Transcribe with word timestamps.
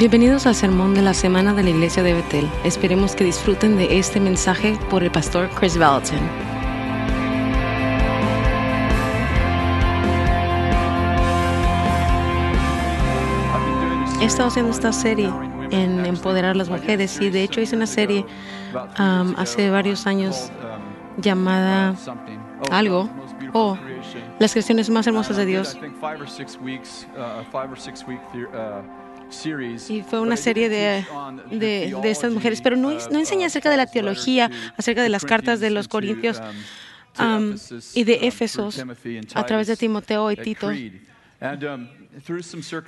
Bienvenidos 0.00 0.46
al 0.46 0.54
sermón 0.54 0.94
de 0.94 1.02
la 1.02 1.12
semana 1.12 1.52
de 1.52 1.62
la 1.62 1.68
iglesia 1.68 2.02
de 2.02 2.14
Betel. 2.14 2.48
Esperemos 2.64 3.14
que 3.14 3.22
disfruten 3.22 3.76
de 3.76 3.98
este 3.98 4.18
mensaje 4.18 4.78
por 4.88 5.04
el 5.04 5.10
pastor 5.10 5.50
Chris 5.50 5.76
Valentin. 5.76 6.20
He 14.22 14.24
estado 14.24 14.48
haciendo 14.48 14.72
esta 14.72 14.90
serie 14.90 15.30
en 15.70 16.06
empoderar 16.06 16.52
a 16.52 16.54
las 16.54 16.70
mujeres 16.70 17.20
y 17.20 17.28
de 17.28 17.42
hecho 17.42 17.60
hice 17.60 17.76
una 17.76 17.86
serie 17.86 18.24
um, 18.98 19.34
hace 19.36 19.68
varios 19.68 20.06
años 20.06 20.50
llamada 21.18 21.94
algo 22.70 23.10
o 23.52 23.76
las 24.38 24.52
creaciones 24.52 24.88
más 24.88 25.06
hermosas 25.06 25.36
de 25.36 25.44
Dios. 25.44 25.78
Y 29.88 30.02
fue 30.02 30.20
una 30.20 30.36
serie 30.36 30.68
de, 30.68 31.04
de, 31.50 31.96
de 32.02 32.10
estas 32.10 32.32
mujeres, 32.32 32.60
pero 32.60 32.76
no, 32.76 32.90
no 32.90 33.18
enseñé 33.18 33.46
acerca 33.46 33.70
de 33.70 33.76
la 33.76 33.86
teología, 33.86 34.50
acerca 34.76 35.02
de 35.02 35.08
las 35.08 35.24
cartas 35.24 35.60
de 35.60 35.70
los 35.70 35.88
Corintios 35.88 36.40
um, 37.18 37.54
y 37.94 38.04
de 38.04 38.26
Éfesos 38.26 38.82
a 39.34 39.46
través 39.46 39.66
de 39.66 39.76
Timoteo 39.76 40.30
y 40.30 40.36
Tito. 40.36 40.70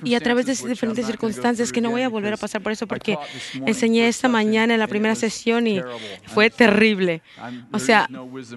Y 0.03 0.15
a 0.15 0.19
través 0.19 0.45
de 0.45 0.69
diferentes 0.69 1.05
circunstancias, 1.05 1.71
que 1.71 1.81
no 1.81 1.89
voy 1.89 2.01
a 2.01 2.09
volver 2.09 2.33
a 2.33 2.37
pasar 2.37 2.61
por 2.61 2.71
eso 2.71 2.87
porque 2.87 3.17
enseñé 3.65 4.07
esta 4.07 4.27
mañana 4.27 4.73
en 4.73 4.79
la 4.79 4.87
primera 4.87 5.15
sesión 5.15 5.67
y 5.67 5.81
fue 6.25 6.49
terrible. 6.49 7.21
O 7.71 7.79
sea, 7.79 8.07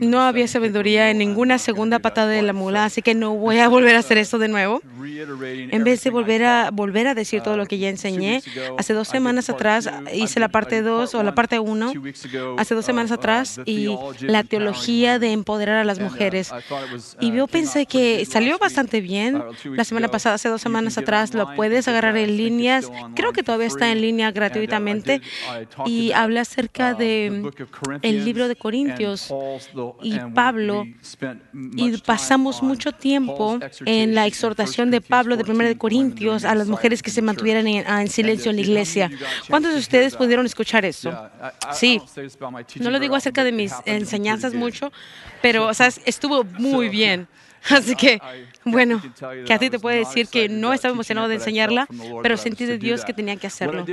no 0.01 0.23
había 0.23 0.49
sabiduría 0.49 1.11
en 1.11 1.19
ninguna 1.19 1.59
segunda 1.59 1.99
patada 1.99 2.29
de 2.29 2.43
la 2.43 2.53
mula, 2.53 2.85
así 2.85 3.03
que 3.03 3.15
no 3.15 3.35
voy 3.35 3.59
a 3.59 3.69
volver 3.69 3.97
a 3.97 4.01
hacer 4.01 4.19
esto 4.19 4.39
de 4.39 4.49
nuevo. 4.49 4.83
En 5.71 5.85
vez 5.85 6.03
de 6.03 6.11
volver 6.11 6.45
a, 6.45 6.71
volver 6.71 7.07
a 7.07 7.15
decir 7.15 7.43
todo 7.43 7.57
lo 7.57 7.67
que 7.67 7.79
ya 7.79 7.89
enseñé, 7.89 8.43
hace 8.79 8.93
dos 8.93 9.09
semanas 9.09 9.49
atrás 9.51 9.89
hice 10.13 10.41
la 10.41 10.49
parte 10.49 10.83
2 10.83 11.15
o 11.15 11.23
la 11.23 11.35
parte 11.35 11.59
1, 11.59 11.93
hace 12.59 12.75
dos 12.75 12.85
semanas 12.85 13.13
atrás, 13.13 13.61
y 13.65 13.97
la 14.21 14.43
teología 14.45 15.19
de 15.19 15.33
empoderar 15.33 15.77
a 15.77 15.85
las 15.85 16.01
mujeres. 16.01 16.51
Y 17.21 17.33
yo 17.33 17.47
pensé 17.47 17.87
que 17.87 18.25
salió 18.27 18.59
bastante 18.59 19.01
bien 19.01 19.43
la 19.65 19.85
semana 19.85 20.09
pasada, 20.09 20.35
hace 20.35 20.49
dos 20.49 20.56
semanas 20.61 20.99
atrás, 20.99 21.35
lo 21.35 21.55
puedes 21.55 21.89
agarrar 21.89 22.17
en 22.17 22.37
líneas. 22.37 22.91
Creo 23.15 23.33
que 23.33 23.43
todavía 23.43 23.67
está 23.67 23.91
en 23.91 24.01
línea 24.01 24.31
gratuitamente 24.31 25.21
y 25.85 26.13
habla 26.13 26.43
acerca 26.43 26.95
de 26.95 27.51
el 28.03 28.25
libro 28.25 28.49
de 28.49 28.57
Corintios 28.57 29.33
y 30.03 30.19
Pablo 30.35 30.85
y 31.77 31.97
pasamos 31.99 32.63
mucho 32.63 32.93
tiempo 32.93 33.59
en 33.85 34.15
la 34.15 34.27
exhortación 34.27 34.91
de 34.91 35.01
Pablo 35.01 35.37
de 35.37 35.51
1 35.51 35.65
de 35.65 35.79
Corintios 35.79 36.45
a 36.45 36.55
las 36.55 36.69
mujeres 36.69 37.03
que 37.03 37.11
se 37.11 37.23
mantuvieran 37.23 37.67
en, 37.67 38.09
silencio 38.09 38.51
en 38.51 38.57
la 38.57 38.63
iglesia. 38.63 39.11
¿Cuántos 39.49 39.73
de 39.73 39.79
ustedes 39.79 40.17
pudieron 40.17 40.47
escuchar 40.47 40.85
eso? 40.85 41.13
Sí. 41.73 42.01
No 42.77 42.91
lo 42.91 42.99
digo 42.99 43.15
acerca 43.17 43.45
de 43.45 43.53
mis 43.53 43.73
enseñanzas 43.85 44.55
mucho, 44.55 44.93
pero 45.43 45.67
o 45.67 45.75
sea, 45.75 45.89
estuvo 46.05 46.45
muy 46.45 46.89
bien. 46.89 47.29
Así 47.71 47.97
que, 47.97 48.21
bueno, 48.67 49.01
que 49.47 49.53
a 49.55 49.59
ti 49.59 49.71
te 49.71 49.79
puede 49.79 49.99
decir 49.99 50.27
que 50.27 50.49
no 50.49 50.73
estaba 50.73 50.93
emocionado 50.93 51.29
de 51.29 51.37
enseñarla, 51.37 51.87
pero 52.21 52.37
sentí 52.37 52.67
de 52.67 52.79
Dios 52.79 53.05
que 53.05 53.13
tenía 53.13 53.37
que 53.37 53.47
hacerlo. 53.47 53.87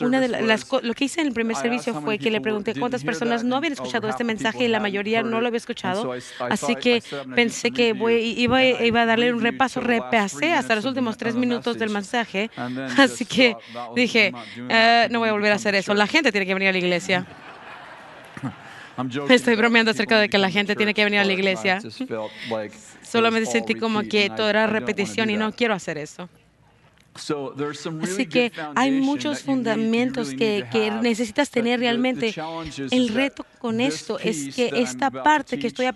Una 0.00 0.20
de 0.20 0.28
las 0.28 0.66
lo 0.82 0.94
que 0.94 1.04
hice 1.04 1.20
en 1.20 1.28
el 1.28 1.32
primer 1.34 1.54
servicio 1.54 2.00
fue 2.00 2.18
que 2.18 2.30
le 2.30 2.40
pregunté 2.40 2.74
cuántas 2.74 3.04
personas 3.04 3.44
no 3.44 3.56
habían 3.56 3.74
escuchado 3.74 4.08
este 4.08 4.24
mensaje 4.24 4.64
y 4.64 4.68
la 4.68 4.80
mayoría 4.80 5.22
no 5.22 5.40
lo 5.40 5.48
había 5.48 5.58
escuchado. 5.58 6.14
Así 6.40 6.76
que 6.76 7.02
pensé 7.34 7.70
que 7.70 7.94
iba, 8.36 8.64
iba 8.64 9.02
a 9.02 9.06
darle 9.06 9.34
un 9.34 9.42
repaso, 9.42 9.80
repasé 9.80 10.54
hasta 10.54 10.74
los 10.74 10.86
últimos 10.86 11.18
tres 11.18 11.34
minutos 11.34 11.78
del 11.78 11.90
mensaje. 11.90 12.50
Así 12.96 13.26
que 13.26 13.54
dije, 13.94 14.32
eh, 14.68 15.08
no 15.10 15.18
voy 15.18 15.28
a 15.28 15.32
volver 15.32 15.52
a 15.52 15.56
hacer 15.56 15.74
eso. 15.74 15.92
La 15.92 16.06
gente 16.06 16.32
tiene 16.32 16.46
que 16.46 16.54
venir 16.54 16.70
a 16.70 16.72
la 16.72 16.78
iglesia. 16.78 17.26
Estoy 19.28 19.56
bromeando 19.56 19.90
acerca 19.90 20.18
de 20.18 20.28
que 20.28 20.38
la 20.38 20.50
gente 20.50 20.74
tiene 20.74 20.94
que 20.94 21.04
venir 21.04 21.20
a 21.20 21.24
la 21.24 21.32
iglesia. 21.32 21.80
Solamente 23.02 23.50
sentí 23.50 23.74
como 23.74 24.02
que 24.02 24.30
todo 24.30 24.48
era 24.48 24.66
repetición 24.66 25.30
y 25.30 25.36
no 25.36 25.52
quiero 25.52 25.74
hacer 25.74 25.98
eso. 25.98 26.28
Así 28.02 28.26
que 28.26 28.52
hay 28.74 28.90
muchos 28.90 29.42
fundamentos 29.42 30.30
que, 30.30 30.66
que 30.70 30.90
necesitas 30.90 31.50
tener 31.50 31.80
realmente. 31.80 32.34
El 32.90 33.08
reto 33.08 33.44
con 33.58 33.80
esto 33.80 34.18
es 34.18 34.54
que 34.54 34.70
esta 34.74 35.10
parte 35.10 35.58
que 35.58 35.66
estoy 35.66 35.86
a, 35.86 35.92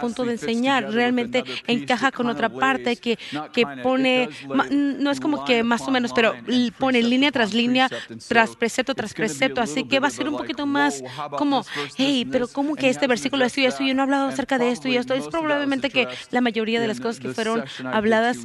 punto 0.00 0.24
de 0.24 0.32
enseñar 0.32 0.92
realmente 0.92 1.44
encaja 1.66 2.12
con 2.12 2.26
otra 2.26 2.48
parte 2.48 2.96
que, 2.96 3.18
que 3.52 3.66
pone, 3.82 4.28
no 4.70 5.10
es 5.10 5.20
como 5.20 5.44
que 5.44 5.62
más 5.62 5.82
o 5.82 5.90
menos, 5.90 6.12
pero 6.12 6.34
pone 6.78 7.02
línea 7.02 7.32
tras 7.32 7.54
línea, 7.54 7.88
tras 8.28 8.56
precepto 8.56 8.94
tras 8.94 9.14
precepto. 9.14 9.60
Así 9.60 9.84
que 9.84 10.00
va 10.00 10.08
a 10.08 10.10
ser 10.10 10.28
un 10.28 10.36
poquito 10.36 10.66
más 10.66 11.02
como, 11.38 11.64
hey, 11.96 12.26
pero 12.30 12.48
¿cómo 12.48 12.74
que 12.74 12.88
este 12.88 13.06
versículo 13.06 13.44
esto 13.44 13.60
y 13.60 13.66
esto? 13.66 13.84
Yo 13.84 13.94
no 13.94 14.02
he 14.02 14.04
hablado 14.04 14.28
acerca 14.28 14.58
de 14.58 14.70
esto 14.70 14.88
y 14.88 14.96
esto. 14.96 15.14
Es 15.14 15.28
probablemente 15.28 15.90
que 15.90 16.08
la 16.30 16.40
mayoría 16.40 16.80
de 16.80 16.88
las 16.88 17.00
cosas 17.00 17.20
que 17.20 17.32
fueron 17.32 17.64
habladas, 17.92 18.38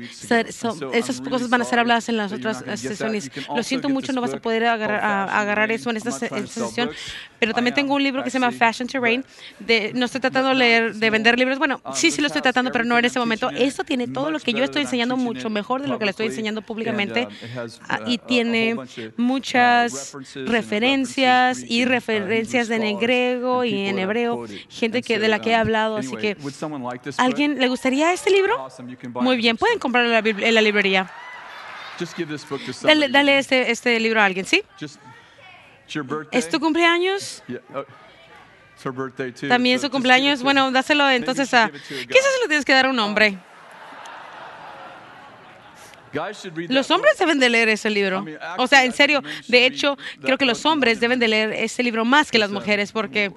esas 0.94 1.22
cosas 1.22 1.50
van 1.50 1.62
a 1.62 1.66
ser 1.66 1.80
habladas 1.80 2.10
en 2.10 2.18
las 2.20 2.32
otras 2.32 2.64
sesiones. 2.80 3.32
Lo 3.56 3.64
siento 3.64 3.90
mucho, 3.90 4.14
no 4.14 4.22
vas 4.22 4.34
a 4.34 4.40
poder 4.40 4.66
agarrar, 4.66 5.72
eso 5.72 5.90
en 5.90 5.98
esta, 5.98 6.12
sesión, 6.12 6.92
pero 7.40 7.54
también 7.54 7.74
tengo 7.74 7.96
un 7.96 8.04
libro 8.04 8.24
que 8.24 8.30
se 8.30 8.40
llama 8.40 8.52
Fashion 8.52 8.88
Terrain. 8.88 9.24
De, 9.60 9.92
no 9.94 10.06
estoy 10.06 10.22
tratando 10.22 10.50
de 10.50 10.56
leer, 10.56 10.96
de 10.96 11.10
vender 11.10 11.38
libros. 11.38 11.58
Bueno, 11.58 11.82
sí, 11.94 12.12
sí 12.12 12.22
lo 12.22 12.28
estoy 12.28 12.42
tratando, 12.42 12.72
pero 12.72 12.84
no 12.86 12.98
en 12.98 13.06
ese 13.06 13.20
momento. 13.20 13.50
Esto 13.52 13.84
tiene 13.84 14.08
todo 14.08 14.32
lo 14.32 14.40
que 14.40 14.54
yo 14.54 14.64
estoy 14.64 14.84
enseñando 14.84 15.18
mucho 15.18 15.50
mejor 15.50 15.82
de 15.82 15.88
lo 15.88 15.98
que 15.98 16.06
le 16.06 16.12
estoy 16.12 16.28
enseñando 16.28 16.62
públicamente 16.62 17.28
ah, 17.88 18.00
y 18.06 18.18
tiene 18.18 18.76
muchas 19.18 20.16
referencias 20.46 21.64
y 21.68 21.86
referencias 21.86 22.70
en 22.70 23.00
griego 23.00 23.64
y 23.64 23.88
en 23.88 24.00
hebreo, 24.00 24.46
gente 24.70 25.02
que 25.02 25.20
de 25.20 25.28
la 25.28 25.40
que 25.40 25.52
he 25.52 25.56
hablado. 25.56 25.98
Así 25.98 26.16
que, 26.18 26.38
¿alguien 27.18 27.60
le 27.60 27.68
gustaría 27.68 28.14
este 28.14 28.30
libro? 28.30 28.68
Muy 29.22 29.38
bien, 29.38 29.58
pueden 29.58 29.80
comprarlo 29.80 30.14
en 30.16 30.56
la 30.56 30.62
librería. 30.62 31.12
Dale, 32.88 33.10
dale 33.10 33.38
este, 33.40 33.72
este, 33.72 34.00
libro 34.00 34.22
a 34.22 34.26
alguien, 34.26 34.46
¿sí? 34.46 34.64
¿Es 36.32 36.50
tu 36.50 36.60
cumpleaños? 36.60 37.44
Oh, 37.74 37.84
También 39.48 39.80
su 39.80 39.90
cumpleaños. 39.90 40.42
Bueno, 40.42 40.72
dáselo 40.72 41.10
entonces 41.10 41.54
a... 41.54 41.70
Quizás 41.70 41.90
se 41.90 42.42
lo 42.42 42.48
tienes 42.48 42.66
que 42.66 42.74
dar 42.74 42.86
a 42.86 42.90
un 42.90 43.00
hombre. 43.00 43.38
Los 46.70 46.90
hombres 46.92 47.18
deben 47.18 47.40
de 47.40 47.50
leer 47.50 47.70
ese 47.70 47.90
libro. 47.90 48.26
O 48.58 48.68
sea, 48.68 48.84
en 48.84 48.94
serio, 48.94 49.22
de 49.48 49.66
hecho, 49.66 49.98
creo 50.22 50.38
que 50.38 50.46
los 50.46 50.66
hombres 50.66 51.00
deben 51.00 51.20
de 51.20 51.28
leer 51.28 51.54
ese 51.54 51.84
libro 51.84 52.06
más 52.06 52.32
que 52.32 52.40
las 52.40 52.52
mujeres 52.52 52.92
porque 52.92 53.32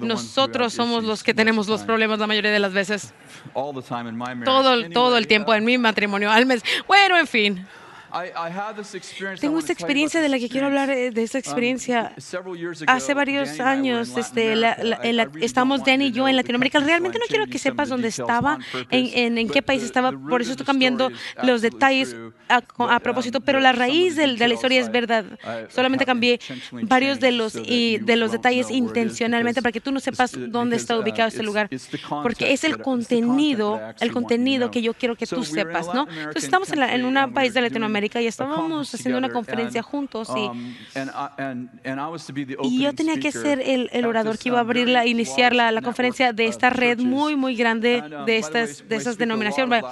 nosotros 0.00 0.72
somos 0.72 1.04
los 1.04 1.22
que 1.22 1.34
tenemos 1.34 1.68
los 1.68 1.82
problemas 1.82 2.18
la 2.18 2.26
mayoría 2.26 2.50
de 2.50 2.58
las 2.58 2.72
veces. 2.72 3.14
Todo, 4.44 4.88
todo 4.90 5.16
el 5.16 5.26
tiempo 5.26 5.54
en 5.54 5.64
mi 5.64 5.78
matrimonio, 5.78 6.30
al 6.30 6.46
mes. 6.46 6.62
Bueno, 6.86 7.18
en 7.18 7.26
fin. 7.26 7.66
Tengo 9.40 9.58
esta 9.58 9.72
experiencia 9.72 10.20
de 10.20 10.28
la 10.28 10.38
que 10.38 10.48
quiero 10.48 10.66
hablar, 10.66 10.90
eh, 10.90 11.10
de 11.10 11.22
esta 11.22 11.38
um, 11.38 11.40
experiencia. 11.40 12.12
Hace 12.86 13.14
varios 13.14 13.60
años 13.60 14.16
este, 14.16 14.54
estamos 15.40 15.84
Danny 15.84 16.06
y 16.06 16.12
yo 16.12 16.26
en 16.26 16.36
Latinoamérica. 16.36 16.80
Realmente 16.80 17.18
no 17.18 17.26
quiero 17.28 17.46
que 17.46 17.58
sepas 17.58 17.88
dónde 17.88 18.08
estaba, 18.08 18.58
en, 18.90 19.36
en, 19.36 19.48
qué 19.48 19.62
país 19.62 19.82
estaba, 19.82 20.12
por 20.12 20.40
eso 20.40 20.52
estoy 20.52 20.64
cambiando 20.64 21.10
los 21.42 21.60
detalles 21.60 22.16
a, 22.48 23.00
propósito, 23.00 23.40
pero 23.40 23.60
la 23.60 23.72
raíz 23.72 24.16
de, 24.16 24.26
la 24.26 24.54
historia 24.54 24.80
es 24.80 24.90
verdad. 24.90 25.24
Solamente 25.68 26.06
cambié 26.06 26.40
varios 26.72 27.20
de 27.20 27.32
los, 27.32 27.56
y, 27.56 27.98
de 27.98 28.16
los 28.16 28.32
detalles 28.32 28.70
intencionalmente 28.70 29.60
para 29.60 29.72
que 29.72 29.80
tú 29.80 29.92
no 29.92 30.00
sepas 30.00 30.32
dónde 30.34 30.76
está 30.76 30.96
uh, 30.96 31.02
ubicado 31.02 31.28
este 31.28 31.42
lugar, 31.42 31.68
porque 32.22 32.52
es 32.52 32.64
el 32.64 32.78
contenido, 32.78 33.80
el 34.00 34.12
contenido 34.12 34.70
que 34.70 34.80
yo 34.80 34.94
quiero 34.94 35.14
que 35.14 35.26
tú 35.26 35.44
sepas, 35.44 35.86
¿no? 35.92 36.08
Entonces 36.08 36.44
estamos 36.44 36.72
en, 36.72 36.82
en 36.82 37.04
un 37.04 37.32
país 37.32 37.52
de 37.52 37.60
Latinoamérica 37.60 37.97
y 38.04 38.26
estábamos 38.26 38.94
haciendo 38.94 39.18
una 39.18 39.28
conferencia 39.28 39.82
juntos 39.82 40.28
y, 40.36 40.48
um, 40.48 40.74
y 42.62 42.82
yo 42.82 42.94
tenía 42.94 43.18
que 43.18 43.32
ser 43.32 43.60
el, 43.60 43.88
el 43.92 44.04
orador 44.06 44.38
que 44.38 44.48
iba 44.48 44.58
a 44.58 44.60
abrir 44.60 44.88
la, 44.88 45.06
iniciar 45.06 45.54
la, 45.54 45.70
la 45.72 45.82
conferencia 45.82 46.32
de 46.32 46.46
esta 46.46 46.70
red 46.70 46.98
muy, 46.98 47.36
muy 47.36 47.54
grande 47.54 48.02
um, 48.02 48.24
de, 48.24 48.38
estas, 48.38 48.88
de 48.88 48.96
esas 48.96 49.18
denominaciones. 49.18 49.84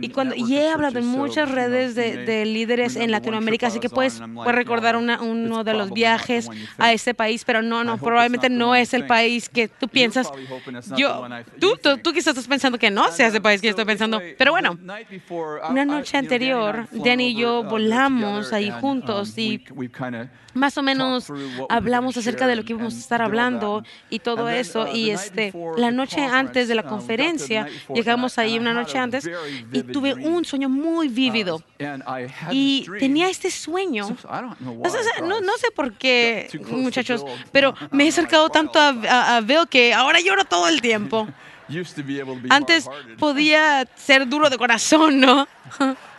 Y, 0.00 0.08
cuando, 0.10 0.34
y 0.34 0.56
he 0.56 0.70
hablado 0.70 0.98
en 0.98 1.06
muchas 1.06 1.50
redes 1.50 1.94
de, 1.94 2.24
de 2.24 2.44
líderes 2.44 2.96
en 2.96 3.10
Latinoamérica, 3.10 3.68
así 3.68 3.80
que 3.80 3.88
puedes, 3.88 4.20
puedes 4.34 4.54
recordar 4.54 4.96
una, 4.96 5.20
uno 5.22 5.64
de 5.64 5.74
los 5.74 5.92
viajes 5.92 6.48
a 6.78 6.92
ese 6.92 7.14
país, 7.14 7.44
pero 7.44 7.62
no, 7.62 7.84
no, 7.84 7.98
probablemente 7.98 8.48
no 8.50 8.74
es 8.74 8.94
el 8.94 9.06
país 9.06 9.48
que 9.48 9.68
tú 9.68 9.88
piensas. 9.88 10.30
Yo, 10.96 11.26
tú, 11.60 11.76
tú, 11.82 11.98
tú 11.98 12.12
quizás 12.12 12.28
estás 12.28 12.46
pensando 12.46 12.78
que 12.78 12.90
no 12.90 13.10
sea 13.12 13.28
ese 13.28 13.40
país 13.40 13.60
que 13.60 13.68
yo 13.68 13.70
estoy 13.70 13.84
pensando, 13.84 14.20
pero 14.38 14.52
bueno, 14.52 14.78
una 15.70 15.84
noche 15.84 16.16
anterior, 16.16 16.86
Danny 16.92 17.28
y 17.28 17.34
yo 17.34 17.43
yo 17.44 17.62
volamos 17.62 18.52
ahí 18.54 18.70
juntos 18.70 19.36
y 19.36 19.62
más 20.54 20.78
o 20.78 20.82
menos 20.82 21.30
hablamos 21.68 22.16
acerca 22.16 22.46
de 22.46 22.56
lo 22.56 22.64
que 22.64 22.72
íbamos 22.72 22.94
a 22.94 22.98
estar 22.98 23.20
hablando 23.20 23.84
y 24.08 24.20
todo 24.20 24.48
eso. 24.48 24.88
Y 24.92 25.10
este, 25.10 25.52
la 25.76 25.90
noche 25.90 26.24
antes 26.24 26.68
de 26.68 26.74
la 26.74 26.84
conferencia, 26.84 27.66
llegamos 27.92 28.38
ahí 28.38 28.58
una 28.58 28.72
noche 28.72 28.98
antes 28.98 29.28
y 29.72 29.82
tuve 29.82 30.14
un 30.14 30.44
sueño 30.44 30.68
muy 30.68 31.08
vívido. 31.08 31.62
Y 32.50 32.86
tenía 32.98 33.28
este 33.28 33.50
sueño. 33.50 34.16
No, 35.22 35.40
no 35.40 35.56
sé 35.58 35.70
por 35.74 35.92
qué, 35.94 36.48
muchachos, 36.70 37.24
pero 37.52 37.74
me 37.90 38.04
he 38.04 38.08
acercado 38.08 38.48
tanto 38.48 38.78
a, 38.78 39.36
a, 39.36 39.40
Bill 39.42 39.68
que 39.68 39.92
ahora 39.92 40.18
lloro 40.20 40.44
todo 40.44 40.68
el 40.68 40.80
tiempo. 40.80 41.28
Antes 42.50 42.88
podía 43.18 43.86
ser 43.96 44.28
duro 44.28 44.50
de 44.50 44.58
corazón, 44.58 45.20
¿no? 45.20 45.48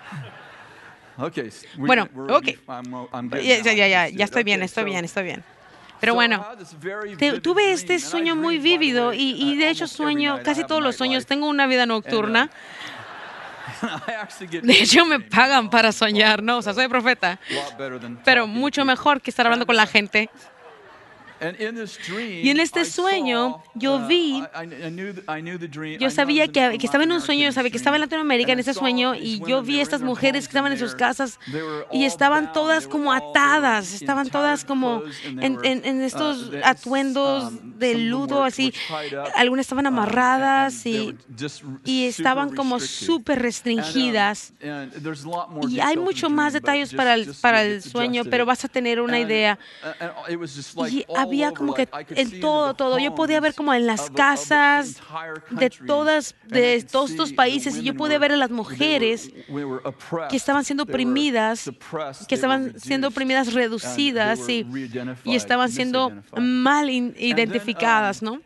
Bueno, 1.77 2.07
ok. 2.29 2.47
Ya, 3.41 3.62
ya, 3.62 3.88
ya, 3.88 4.07
ya 4.09 4.25
estoy 4.25 4.44
bien, 4.44 4.62
estoy 4.63 4.83
bien, 4.83 5.06
estoy 5.06 5.23
bien. 5.23 5.44
Pero 6.00 6.13
bueno, 6.13 6.45
tuve 7.41 7.71
este 7.71 8.00
sueño 8.00 8.35
muy 8.35 8.57
vívido 8.57 9.13
y, 9.13 9.31
y, 9.41 9.57
de 9.57 9.69
hecho 9.69 9.88
sueño, 9.88 10.39
casi 10.44 10.63
todos 10.63 10.81
los 10.81 10.95
sueños, 10.95 11.25
tengo 11.25 11.47
una 11.47 11.67
vida 11.67 11.85
nocturna. 11.85 12.50
De 14.62 14.73
hecho 14.73 15.06
me 15.06 15.19
pagan 15.19 15.69
para 15.69 15.91
soñar, 15.91 16.44
¿no? 16.44 16.57
O 16.57 16.62
sea, 16.62 16.73
soy 16.73 16.88
profeta. 16.88 17.39
Pero 18.23 18.47
mucho 18.47 18.85
mejor 18.85 19.21
que 19.21 19.29
estar 19.29 19.45
hablando 19.45 19.65
con 19.65 19.75
la 19.75 19.88
gente. 19.88 20.29
Y 22.42 22.50
en 22.50 22.59
este 22.59 22.86
sueño 22.86 23.62
yo 23.75 23.97
uh, 23.97 24.07
vi, 24.07 24.44
yo 26.00 26.09
sabía 26.09 26.47
que, 26.47 26.77
estaba 26.81 27.03
en 27.03 27.12
un 27.12 27.21
sueño, 27.21 27.45
yo 27.45 27.51
sabía 27.51 27.71
que 27.71 27.77
estaba 27.77 27.97
en 27.97 28.01
Latinoamérica 28.01 28.53
en 28.53 28.59
ese 28.59 28.74
sueño 28.74 29.15
y 29.15 29.42
yo 29.47 29.62
vi 29.62 29.80
estas 29.80 30.01
mujeres 30.01 30.45
que 30.45 30.51
estaban 30.51 30.71
en 30.71 30.80
sus 30.80 30.95
casas 30.95 31.39
y 31.92 32.06
estaban 32.06 32.53
todas 32.53 32.88
como 32.88 33.13
atadas, 33.13 33.94
estaban 33.94 34.30
todas 34.30 34.65
como 34.65 35.03
en, 35.25 35.57
uh, 35.57 36.03
estos 36.06 36.51
atuendos 36.63 37.51
um, 37.51 37.77
de 37.77 37.95
ludo, 37.95 38.44
así, 38.44 38.74
algunas 39.36 39.65
estaban 39.65 39.86
amarradas 39.86 40.86
y, 40.86 41.15
y 41.83 42.06
estaban 42.06 42.56
como 42.56 42.80
súper 42.80 43.42
restringidas. 43.42 44.53
Y 45.68 45.80
hay 45.80 45.97
mucho 45.97 46.30
más 46.30 46.53
detalles 46.53 46.94
para 46.94 47.13
el, 47.15 47.33
para 47.42 47.63
el 47.63 47.83
sueño, 47.83 48.24
pero 48.30 48.45
vas 48.45 48.63
a 48.65 48.68
tener 48.68 49.01
una 49.01 49.19
idea. 49.19 49.59
Y 50.89 51.06
había 51.15 51.34
como 51.53 51.73
que 51.73 51.87
en 52.09 52.39
todo, 52.39 52.73
todo. 52.73 52.99
Yo 52.99 53.15
podía 53.15 53.39
ver 53.39 53.53
como 53.53 53.73
en 53.73 53.85
las 53.85 54.09
casas 54.09 55.01
de 55.49 55.69
todas, 55.69 56.35
de 56.47 56.83
todos 56.83 57.11
estos 57.11 57.33
países 57.33 57.77
y 57.77 57.83
yo 57.83 57.95
podía 57.95 58.19
ver 58.19 58.33
a 58.33 58.37
las 58.37 58.51
mujeres 58.51 59.31
que 60.29 60.35
estaban 60.37 60.63
siendo 60.63 60.83
oprimidas, 60.83 61.71
que 62.27 62.35
estaban 62.35 62.79
siendo 62.79 63.09
oprimidas, 63.09 63.53
reducidas 63.53 64.47
y, 64.49 64.65
y 65.23 65.35
estaban 65.35 65.69
siendo 65.69 66.11
mal 66.37 66.89
identificadas, 66.89 68.21
¿no? 68.21 68.41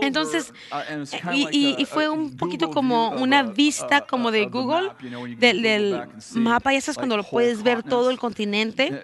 Entonces, 0.00 0.54
uh, 0.72 1.48
y, 1.52 1.84
fue 1.84 2.08
un 2.08 2.34
poquito 2.36 2.70
como 2.70 3.10
una 3.10 3.42
vista 3.42 4.00
como 4.00 4.30
de 4.30 4.46
Google 4.46 4.90
del, 5.36 6.02
mapa, 6.34 6.72
y 6.72 6.76
eso 6.76 6.90
es 6.90 6.96
cuando 6.96 7.18
lo 7.18 7.24
puedes 7.24 7.62
ver 7.62 7.82
todo 7.82 8.10
el 8.10 8.18
continente. 8.18 9.02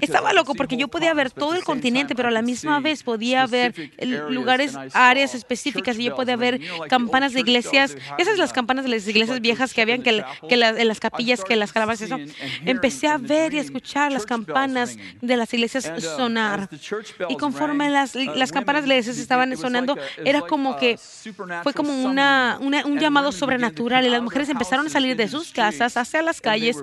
Estaba 0.00 0.32
loco 0.32 0.54
porque 0.54 0.76
yo 0.76 0.88
podía 0.88 1.14
ver 1.14 1.30
todo 1.30 1.54
el 1.54 1.62
continente, 1.62 2.16
pero 2.16 2.28
a 2.28 2.32
la 2.32 2.42
misma 2.42 2.80
vez 2.80 3.04
podía 3.04 3.46
ver 3.46 3.92
lugares, 4.28 4.76
áreas 4.94 5.34
específicas, 5.36 5.96
y 5.96 6.04
yo 6.04 6.16
podía 6.16 6.36
ver 6.36 6.60
campanas 6.88 7.32
de 7.32 7.40
iglesias, 7.40 7.96
esas 8.18 8.36
las 8.36 8.52
campanas 8.52 8.84
de 8.84 8.90
las 8.90 9.06
iglesias 9.06 9.40
viejas 9.40 9.74
que 9.74 9.82
habían 9.82 10.02
que, 10.02 10.24
que 10.48 10.54
en 10.54 10.88
las 10.88 10.98
capillas, 10.98 11.44
que 11.44 11.54
las 11.54 11.72
calabazas, 11.72 12.10
eso. 12.10 12.18
Empecé 12.64 13.06
a 13.06 13.18
ver 13.18 13.54
y 13.54 13.58
a 13.58 13.60
escuchar 13.60 14.10
las 14.10 14.26
campanas 14.26 14.96
de 15.20 15.36
las 15.36 15.52
iglesias 15.54 15.92
uh, 15.96 16.00
sonar. 16.00 16.68
Y 17.28 17.36
conforme 17.36 17.90
las, 17.90 18.16
uh, 18.16 18.34
las 18.34 18.50
campanas 18.50 18.82
de 18.82 18.88
las 18.88 18.96
iglesias 18.96 19.18
estaban 19.18 19.56
sonando, 19.56 19.67
era 20.24 20.42
como 20.42 20.76
que 20.76 20.98
fue 21.62 21.72
como 21.72 21.92
una, 22.04 22.58
un 22.60 22.98
llamado 22.98 23.32
sobrenatural 23.32 24.06
y 24.06 24.08
las 24.08 24.22
mujeres 24.22 24.48
empezaron 24.48 24.86
a 24.86 24.90
salir 24.90 25.16
de 25.16 25.28
sus 25.28 25.52
casas 25.52 25.96
hacia 25.96 26.22
las 26.22 26.40
calles 26.40 26.76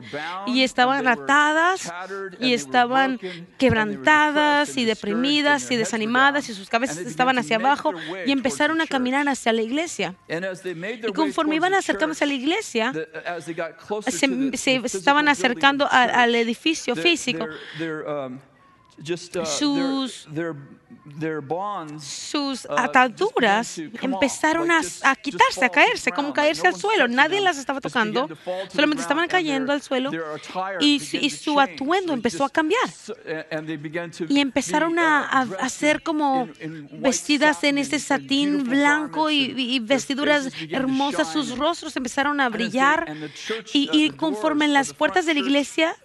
y 0.48 0.64
estaban 0.64 1.08
atadas 1.08 1.92
y 2.40 2.54
estaban 2.54 3.20
quebrantadas 3.58 4.78
y 4.78 4.86
deprimidas 4.86 5.70
y 5.72 5.76
desanimadas 5.76 6.50
y 6.50 6.54
sus 6.54 6.70
cabezas 6.70 6.98
estaban 6.98 7.38
hacia 7.38 7.58
abajo 7.58 7.94
y 8.26 8.32
empezaron 8.32 8.82
a 8.82 8.88
caminar 8.88 9.28
hacia 9.28 9.54
la 9.54 9.62
iglesia. 9.62 10.16
Y 10.28 11.12
conforme 11.14 11.56
iban 11.56 11.74
acercándose 11.74 12.24
a 12.24 12.28
la 12.28 12.34
iglesia, 12.34 12.94
se, 14.08 14.76
estaban 14.84 15.28
acercando 15.28 15.88
al, 15.90 16.36
edificio 16.36 16.96
físico. 16.96 17.48
Sus 19.46 20.28
sus 22.00 22.66
uh, 22.66 22.74
ataduras 22.76 23.78
empezaron 24.02 24.72
a, 24.72 24.82
quitarse, 25.16 25.64
a 25.64 25.70
caerse, 25.70 26.12
como 26.12 26.34
caerse 26.34 26.68
al 26.68 26.76
suelo. 26.76 27.08
Nadie 27.08 27.42
las 27.42 27.58
estaba 27.58 27.80
tocando, 27.80 28.28
solamente 28.70 29.04
estaban 29.04 29.28
cayendo 29.28 29.72
al 29.72 29.82
suelo 29.82 30.12
y, 30.80 31.00
su 31.30 31.60
atuendo 31.60 32.14
empezó 32.14 32.44
a 32.44 32.50
cambiar. 32.50 32.90
Y 34.28 34.40
empezaron 34.40 34.98
a, 34.98 35.42
hacer 35.60 36.02
como 36.02 36.50
vestidas 36.92 37.64
en 37.64 37.78
este 37.78 38.00
satín 38.00 38.64
blanco 38.64 39.30
y, 39.30 39.80
vestiduras 39.80 40.50
hermosas. 40.70 41.32
Sus 41.32 41.58
rostros 41.58 41.96
empezaron 41.96 42.40
a 42.40 42.50
brillar 42.50 43.16
y, 43.74 44.10
uh, 44.10 44.16
conforme 44.16 44.66
en 44.66 44.74
las 44.74 44.94
puertas 44.94 45.26
de 45.26 45.36
la 45.36 45.40
iglesia 45.40 45.96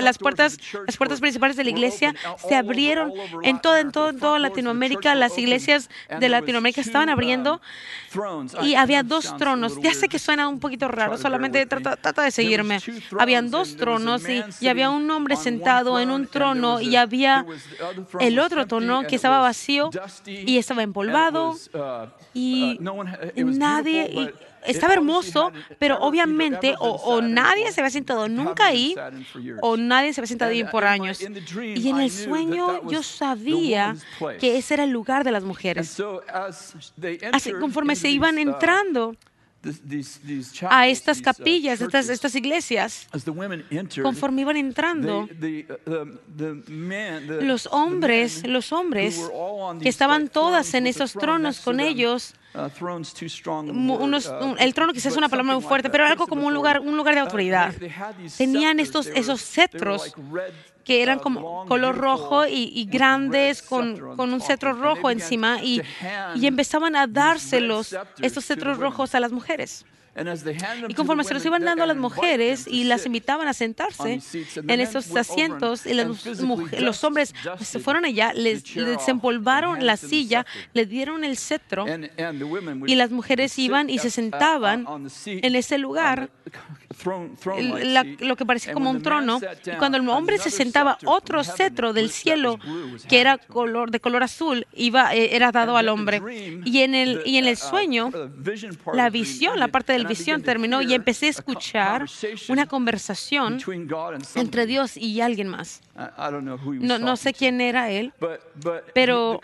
las 0.00 0.18
puertas, 0.18 0.58
las 0.86 0.96
puertas 0.96 1.20
principales 1.20 1.56
de 1.56 1.64
la 1.64 1.70
iglesia 1.70 2.14
se 2.36 2.54
abrieron 2.54 3.12
en 3.42 3.60
todo, 3.60 3.76
en 3.76 3.92
todo, 3.92 4.10
en 4.10 4.18
toda 4.18 4.38
Latinoamérica. 4.38 5.14
Las 5.14 5.38
iglesias 5.38 5.90
de 6.20 6.28
Latinoamérica 6.28 6.80
estaban 6.80 7.08
abriendo 7.08 7.60
y 8.62 8.74
había 8.74 9.02
dos 9.02 9.36
tronos. 9.36 9.80
Ya 9.80 9.94
sé 9.94 10.08
que 10.08 10.18
suena 10.18 10.48
un 10.48 10.60
poquito 10.60 10.88
raro, 10.88 11.16
solamente 11.18 11.64
trata, 11.66 12.22
de 12.22 12.30
seguirme. 12.30 12.78
Habían 13.18 13.50
dos 13.50 13.76
tronos 13.76 14.28
y, 14.28 14.42
y, 14.60 14.68
había 14.68 14.90
un 14.90 15.10
hombre 15.10 15.36
sentado 15.36 15.98
en 15.98 16.10
un 16.10 16.26
trono 16.26 16.80
y 16.80 16.96
había 16.96 17.44
el 18.20 18.38
otro 18.38 18.66
trono 18.66 19.02
que 19.08 19.16
estaba 19.16 19.40
vacío 19.40 19.90
y 20.26 20.58
estaba 20.58 20.82
empolvado 20.82 21.56
y 22.34 22.78
nadie 23.36 24.32
estaba 24.64 24.94
hermoso, 24.94 25.52
pero 25.78 25.98
obviamente 26.00 26.74
o, 26.78 27.20
nadie 27.20 27.72
se 27.72 27.80
había 27.80 27.90
sentado 27.90 28.28
nunca 28.28 28.66
ahí 28.66 28.94
o 29.60 29.76
nadie 29.76 30.12
se 30.12 30.20
había 30.20 30.28
sentado 30.28 30.50
ahí 30.50 30.64
por 30.64 30.84
años. 30.84 31.20
Y 31.20 31.88
en 31.88 32.00
el 32.00 32.10
sueño 32.10 32.88
yo 32.88 33.02
sabía 33.02 33.96
que 34.40 34.58
ese 34.58 34.74
era 34.74 34.84
el 34.84 34.90
lugar 34.90 35.24
de 35.24 35.32
las 35.32 35.44
mujeres. 35.44 36.02
Así 37.32 37.52
conforme 37.52 37.96
se 37.96 38.08
iban 38.08 38.38
entrando, 38.38 39.16
a 40.68 40.88
estas 40.88 41.22
capillas, 41.22 41.80
estas, 41.80 42.08
estas 42.08 42.34
iglesias. 42.34 43.06
Conforme 44.02 44.42
iban 44.42 44.56
entrando, 44.56 45.28
los 47.40 47.68
hombres, 47.70 48.46
los 48.46 48.72
hombres 48.72 49.30
que 49.80 49.88
estaban 49.88 50.28
todas 50.28 50.74
en 50.74 50.86
esos 50.86 51.12
tronos 51.12 51.60
con 51.60 51.80
ellos, 51.80 52.34
uh, 52.54 54.04
uh, 54.04 54.56
el 54.58 54.74
trono 54.74 54.92
quizás 54.92 55.12
es 55.12 55.18
una 55.18 55.28
palabra 55.28 55.54
muy 55.54 55.62
fuerte, 55.62 55.90
pero 55.90 56.04
algo 56.04 56.26
como 56.26 56.46
un 56.46 56.54
lugar, 56.54 56.80
un 56.80 56.96
lugar 56.96 57.14
de 57.14 57.20
uh, 57.20 57.24
autoridad. 57.24 57.74
Tenían 58.36 58.80
estos, 58.80 59.06
esos 59.06 59.42
cetros 59.42 60.14
que 60.84 61.02
eran 61.02 61.18
como 61.18 61.66
color 61.66 61.96
rojo 61.96 62.46
y, 62.46 62.86
grandes 62.90 63.62
con, 63.62 64.16
con, 64.16 64.32
un 64.32 64.40
cetro 64.40 64.72
rojo 64.72 65.10
encima 65.10 65.62
y, 65.62 65.80
y 66.34 66.46
empezaban 66.46 66.96
a 66.96 67.06
dárselos, 67.06 67.96
estos 68.20 68.44
cetros 68.44 68.78
rojos 68.78 69.14
a 69.14 69.20
las 69.20 69.32
mujeres. 69.32 69.84
Y 70.88 70.94
conforme 70.94 71.24
se 71.24 71.32
los 71.32 71.44
iban 71.46 71.64
dando 71.64 71.84
a 71.84 71.86
las 71.86 71.96
mujeres 71.96 72.66
y 72.66 72.84
las 72.84 73.06
invitaban 73.06 73.48
a 73.48 73.54
sentarse 73.54 74.20
en 74.56 74.80
esos 74.80 75.14
asientos, 75.16 75.86
y 75.86 75.94
los, 75.94 77.04
hombres 77.04 77.34
se 77.60 77.78
fueron 77.78 78.04
allá, 78.04 78.32
les, 78.34 78.76
les 78.76 79.08
empolvaron 79.08 79.86
la 79.86 79.96
silla, 79.96 80.44
le 80.74 80.84
dieron 80.84 81.24
el 81.24 81.38
cetro 81.38 81.86
y 82.86 82.94
las 82.94 83.10
mujeres 83.10 83.58
iban 83.58 83.88
y 83.88 83.98
se 83.98 84.10
sentaban 84.10 84.86
en 85.24 85.54
ese 85.56 85.78
lugar 85.78 86.30
lo 88.20 88.36
que 88.36 88.46
parecía 88.46 88.72
como 88.72 88.90
un 88.90 89.02
trono. 89.02 89.40
Y 89.66 89.76
cuando 89.76 89.98
el 89.98 90.08
hombre 90.08 90.38
se 90.38 90.50
sentaba, 90.50 90.98
otro 91.04 91.44
cetro 91.44 91.92
del 91.92 92.10
cielo, 92.10 92.58
que 93.08 93.20
era 93.20 93.38
color, 93.38 93.90
de 93.90 94.00
color 94.00 94.22
azul, 94.22 94.66
iba, 94.74 95.14
eh, 95.14 95.34
era 95.34 95.52
dado 95.52 95.76
al 95.76 95.88
hombre. 95.88 96.22
Y 96.64 96.80
en, 96.80 96.94
el, 96.94 97.22
y 97.24 97.36
en 97.36 97.46
el 97.46 97.54
uh, 97.54 97.56
sueño, 97.56 98.10
la 98.92 99.10
visión, 99.10 99.58
la 99.58 99.68
parte 99.68 99.92
de 99.92 100.00
la 100.00 100.08
visión 100.08 100.42
terminó 100.42 100.82
y 100.82 100.94
empecé 100.94 101.26
a 101.26 101.30
escuchar 101.30 102.06
una 102.48 102.66
conversación 102.66 103.58
entre 104.34 104.66
Dios 104.66 104.96
y 104.96 105.20
alguien 105.20 105.48
más. 105.48 105.80
No, 106.80 106.98
no 106.98 107.16
sé 107.16 107.34
quién 107.34 107.60
era 107.60 107.90
él, 107.90 108.12
pero, 108.94 109.40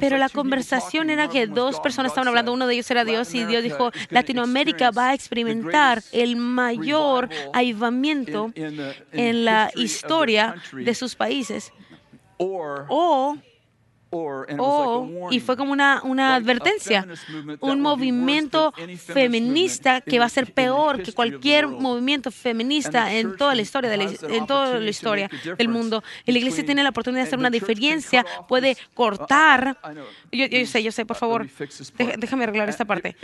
pero 0.00 0.18
la 0.18 0.28
conversación 0.28 1.08
era 1.08 1.28
que 1.28 1.46
dos 1.46 1.78
personas 1.80 2.10
estaban 2.10 2.28
hablando, 2.28 2.52
uno 2.52 2.66
de 2.66 2.74
ellos 2.74 2.90
era 2.90 3.04
Dios 3.04 3.32
y 3.34 3.44
Dios 3.44 3.62
dijo, 3.62 3.92
Latinoamérica 4.10 4.90
va 4.90 5.10
a 5.10 5.14
experimentar 5.14 6.02
el 6.22 6.36
mayor 6.36 7.28
avivamiento 7.52 8.52
en 8.54 9.44
la 9.44 9.70
historia 9.74 10.54
de 10.72 10.94
sus 10.94 11.14
países. 11.14 11.72
O 12.38 13.36
Oh, 14.12 15.28
y 15.30 15.38
fue 15.38 15.56
como 15.56 15.70
una, 15.70 16.02
una 16.02 16.34
advertencia, 16.34 17.06
un 17.60 17.80
movimiento 17.80 18.74
feminista 18.96 20.00
que 20.00 20.18
va 20.18 20.24
a 20.24 20.28
ser 20.28 20.52
peor 20.52 21.00
que 21.00 21.12
cualquier 21.12 21.68
movimiento 21.68 22.32
feminista 22.32 23.12
en 23.14 23.36
toda 23.36 23.54
la 23.54 23.62
historia, 23.62 23.88
de 23.88 23.96
la, 23.96 24.10
en 24.28 24.46
toda 24.48 24.80
la 24.80 24.90
historia 24.90 25.30
del 25.56 25.68
mundo. 25.68 26.02
Y 26.26 26.32
la 26.32 26.38
iglesia 26.38 26.66
tiene 26.66 26.82
la 26.82 26.88
oportunidad 26.88 27.22
de 27.22 27.28
hacer 27.28 27.38
una 27.38 27.50
diferencia, 27.50 28.26
puede 28.48 28.76
cortar. 28.94 29.78
Yo, 30.32 30.46
yo 30.46 30.66
sé, 30.66 30.82
yo 30.82 30.90
sé, 30.90 31.06
por 31.06 31.16
favor, 31.16 31.46
déjame 32.18 32.44
arreglar 32.44 32.68
esta 32.68 32.84
parte. 32.84 33.14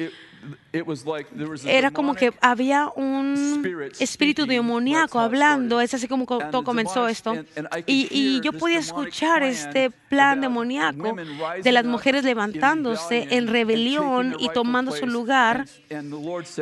Era 1.65 1.91
como 1.91 2.15
que 2.15 2.33
había 2.41 2.91
un 2.95 3.91
espíritu 3.99 4.47
demoníaco 4.47 5.19
hablando, 5.19 5.81
es 5.81 5.95
así 5.95 6.07
como 6.07 6.27
todo 6.27 6.63
comenzó 6.63 7.09
esto. 7.09 7.35
Y, 7.87 8.07
y 8.13 8.41
yo 8.41 8.53
podía 8.53 8.79
escuchar 8.79 9.43
este 9.43 9.91
plan 9.91 10.41
demoníaco 10.41 10.76
de 11.63 11.73
las 11.73 11.85
mujeres 11.85 12.25
levantándose 12.25 13.29
en 13.31 13.47
rebelión 13.49 14.37
y 14.39 14.49
tomando 14.51 14.93
su 14.93 15.07
lugar. 15.07 15.67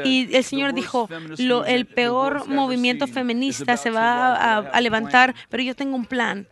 Y 0.05 0.35
el 0.35 0.45
Señor 0.45 0.75
dijo, 0.75 1.09
lo, 1.39 1.65
el 1.65 1.87
peor 1.87 2.49
movimiento 2.49 3.07
feminista 3.07 3.77
se 3.77 3.91
va 3.91 4.35
a, 4.35 4.59
a 4.59 4.81
levantar, 4.81 5.35
pero 5.49 5.63
yo 5.63 5.75
tengo 5.75 5.97
un 5.97 6.05
plan. 6.05 6.47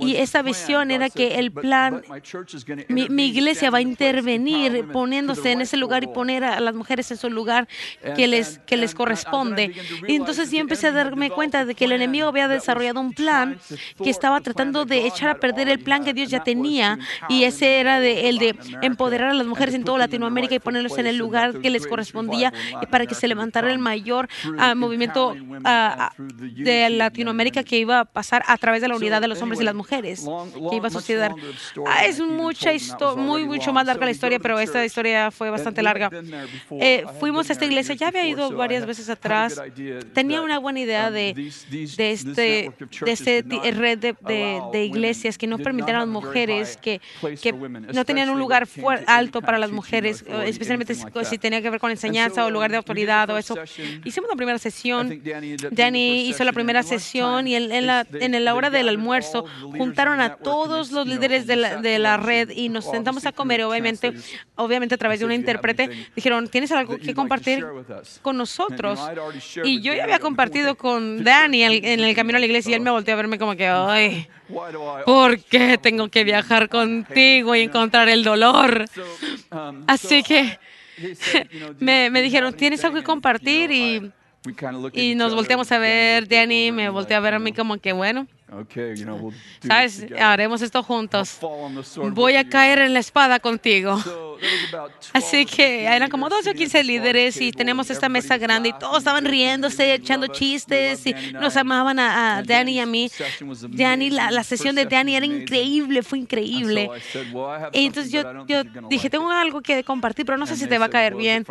Y 0.00 0.16
esa 0.16 0.42
visión 0.42 0.90
era 0.90 1.10
que 1.10 1.38
el 1.38 1.50
plan, 1.52 2.02
mi, 2.88 3.08
mi 3.08 3.26
iglesia 3.26 3.70
va 3.70 3.78
a 3.78 3.82
intervenir 3.82 4.86
poniéndose 4.92 5.52
en 5.52 5.60
ese 5.62 5.76
lugar 5.76 6.04
y 6.04 6.08
poner 6.08 6.44
a 6.44 6.60
las 6.60 6.74
mujeres 6.74 7.10
en 7.10 7.16
su 7.16 7.30
lugar 7.30 7.68
que 8.16 8.26
les, 8.26 8.58
que 8.66 8.76
les 8.76 8.94
corresponde. 8.94 9.72
Y 10.06 10.16
entonces 10.16 10.50
yo 10.50 10.58
empecé 10.58 10.88
a 10.88 10.92
darme 10.92 11.30
cuenta 11.30 11.64
de 11.64 11.74
que 11.74 11.84
el 11.86 11.92
enemigo 11.92 12.28
había 12.28 12.48
desarrollado 12.48 13.00
un 13.00 13.12
plan 13.12 13.58
que 14.02 14.10
estaba 14.10 14.40
tratando 14.40 14.84
de 14.84 15.06
echar 15.06 15.30
a 15.30 15.34
perder 15.36 15.68
el 15.68 15.78
plan 15.80 16.04
que 16.04 16.12
Dios 16.12 16.19
ya 16.28 16.42
tenía 16.42 16.98
y 17.28 17.44
ese 17.44 17.80
era 17.80 18.00
de, 18.00 18.28
el 18.28 18.38
de 18.38 18.56
empoderar 18.82 19.30
a 19.30 19.34
las 19.34 19.46
mujeres 19.46 19.74
en 19.74 19.84
toda 19.84 19.98
Latinoamérica 19.98 20.54
y 20.54 20.58
ponerlos 20.58 20.98
en 20.98 21.06
el 21.06 21.16
lugar 21.16 21.60
que 21.60 21.70
les 21.70 21.86
correspondía 21.86 22.52
para 22.90 23.06
que 23.06 23.14
se 23.14 23.28
levantara 23.28 23.70
el 23.70 23.78
mayor 23.78 24.28
ah, 24.58 24.74
movimiento 24.74 25.36
ah, 25.64 26.12
de 26.16 26.90
Latinoamérica 26.90 27.62
que 27.62 27.78
iba 27.78 28.00
a 28.00 28.04
pasar 28.04 28.42
a 28.46 28.56
través 28.56 28.82
de 28.82 28.88
la 28.88 28.96
unidad 28.96 29.20
de 29.20 29.28
los 29.28 29.40
hombres 29.42 29.60
y 29.60 29.64
las 29.64 29.74
mujeres 29.74 30.26
que 30.70 30.76
iba 30.76 30.88
a 30.88 30.90
suceder. 30.90 31.32
Ah, 31.86 32.04
es 32.04 32.20
mucha 32.20 32.70
muy 33.16 33.44
mucho 33.44 33.72
más 33.72 33.86
larga 33.86 34.04
la 34.04 34.10
historia, 34.12 34.38
pero 34.38 34.58
esta 34.58 34.84
historia 34.84 35.30
fue 35.30 35.50
bastante 35.50 35.82
larga. 35.82 36.10
Eh, 36.70 37.04
fuimos 37.18 37.48
a 37.50 37.52
esta 37.52 37.64
iglesia, 37.64 37.94
ya 37.94 38.08
había 38.08 38.26
ido 38.26 38.52
varias 38.52 38.86
veces 38.86 39.08
atrás. 39.08 39.60
Tenía 40.12 40.42
una 40.42 40.58
buena 40.58 40.80
idea 40.80 41.08
um, 41.08 41.14
de, 41.14 41.52
de 41.96 42.12
este, 42.12 42.72
de 43.04 43.12
este 43.12 43.42
red 43.72 43.98
de, 43.98 44.14
de, 44.72 44.84
iglesias 44.84 45.38
que 45.38 45.46
no 45.46 45.58
permitieran 45.58 46.09
mujeres, 46.10 46.76
que, 46.76 47.00
que 47.40 47.52
no 47.52 48.04
tenían 48.04 48.28
un 48.28 48.38
lugar 48.38 48.68
alto 49.06 49.40
para 49.40 49.58
las 49.58 49.70
mujeres, 49.70 50.24
especialmente 50.44 50.94
si, 50.94 51.38
tenía 51.38 51.62
que 51.62 51.70
ver 51.70 51.80
con 51.80 51.90
enseñanza 51.90 52.44
o 52.44 52.50
lugar 52.50 52.70
de 52.70 52.76
autoridad 52.76 53.30
o 53.30 53.38
eso. 53.38 53.56
Hicimos 54.04 54.28
la 54.28 54.36
primera 54.36 54.58
sesión. 54.58 55.22
Danny 55.70 56.28
hizo 56.28 56.44
la 56.44 56.52
primera 56.52 56.82
sesión 56.82 57.48
y 57.48 57.54
en, 57.54 57.86
la, 57.86 58.06
en 58.12 58.44
la 58.44 58.54
hora 58.54 58.70
del 58.70 58.88
almuerzo 58.88 59.46
juntaron 59.60 60.20
a 60.20 60.36
todos 60.36 60.90
los 60.92 61.06
líderes 61.06 61.46
de 61.46 61.56
la, 61.56 61.76
de 61.80 61.98
la 61.98 62.16
red 62.16 62.50
y 62.50 62.68
nos 62.68 62.84
sentamos 62.84 63.24
a 63.26 63.32
comer, 63.32 63.62
obviamente, 63.62 64.12
obviamente 64.56 64.94
a 64.94 64.98
través 64.98 65.20
de 65.20 65.26
una 65.26 65.34
interpretación 65.34 65.70
dijeron, 66.14 66.48
¿tienes 66.48 66.72
algo 66.72 66.98
que 66.98 67.14
compartir 67.14 67.64
con 68.22 68.36
nosotros? 68.36 69.00
Y 69.64 69.80
yo 69.80 69.94
ya 69.94 70.04
había 70.04 70.18
compartido 70.18 70.76
con 70.76 71.22
Daniel 71.24 71.80
en 71.84 72.00
el 72.00 72.14
camino 72.14 72.36
a 72.36 72.40
la 72.40 72.46
iglesia 72.46 72.72
y 72.72 72.74
él 72.74 72.80
me 72.80 72.90
volteó 72.90 73.14
a 73.14 73.16
verme 73.16 73.38
como 73.38 73.56
que, 73.56 73.66
ay, 73.66 74.28
¿por 75.04 75.38
qué 75.38 75.78
tengo 75.78 75.99
que 76.08 76.24
viajar 76.24 76.68
contigo 76.68 77.54
y 77.54 77.60
encontrar 77.60 78.08
el 78.08 78.24
dolor? 78.24 78.86
Así 79.86 80.22
que 80.22 80.58
me, 81.78 82.10
me 82.10 82.22
dijeron, 82.22 82.54
¿tienes 82.54 82.84
algo 82.84 82.96
que 82.98 83.04
compartir? 83.04 83.70
Y, 83.70 84.10
y 84.92 85.14
nos 85.14 85.34
volteamos 85.34 85.70
a 85.72 85.78
ver, 85.78 86.28
Danny 86.28 86.72
me 86.72 86.88
volteó 86.88 87.16
a 87.16 87.20
ver 87.20 87.34
a 87.34 87.38
mí 87.38 87.52
como 87.52 87.78
que, 87.78 87.92
bueno. 87.92 88.26
¿Sabes? 89.66 90.06
Haremos 90.18 90.60
esto 90.62 90.82
juntos. 90.82 91.38
Voy 92.12 92.34
a 92.36 92.48
caer 92.48 92.80
en 92.80 92.94
la 92.94 92.98
espada 92.98 93.38
contigo. 93.38 93.96
Así 95.12 95.46
que 95.46 95.84
eran 95.84 96.10
como 96.10 96.28
12 96.28 96.50
o 96.50 96.54
15 96.54 96.82
líderes 96.82 97.40
y 97.40 97.52
tenemos 97.52 97.90
esta 97.90 98.08
mesa 98.08 98.38
grande 98.38 98.70
y 98.70 98.72
todos 98.72 98.98
estaban 98.98 99.24
riéndose, 99.24 99.94
echando 99.94 100.26
chistes 100.28 101.06
y 101.06 101.14
nos 101.32 101.56
amaban 101.56 101.98
a, 101.98 102.42
Danny 102.42 102.72
y 102.72 102.80
a 102.80 102.86
mí. 102.86 103.10
Danny, 103.68 104.10
la, 104.10 104.30
la, 104.30 104.42
sesión 104.42 104.74
de 104.74 104.86
Danny 104.86 105.14
era 105.14 105.26
increíble, 105.26 106.02
fue 106.02 106.18
increíble. 106.18 106.90
Y 107.72 107.86
entonces 107.86 108.10
yo, 108.10 108.46
yo 108.46 108.64
dije, 108.88 109.10
tengo 109.10 109.30
algo 109.30 109.60
que 109.60 109.84
compartir, 109.84 110.26
pero 110.26 110.38
no 110.38 110.46
sé 110.46 110.56
si 110.56 110.66
te 110.66 110.78
va 110.78 110.86
a 110.86 110.90
caer 110.90 111.14
bien. 111.14 111.44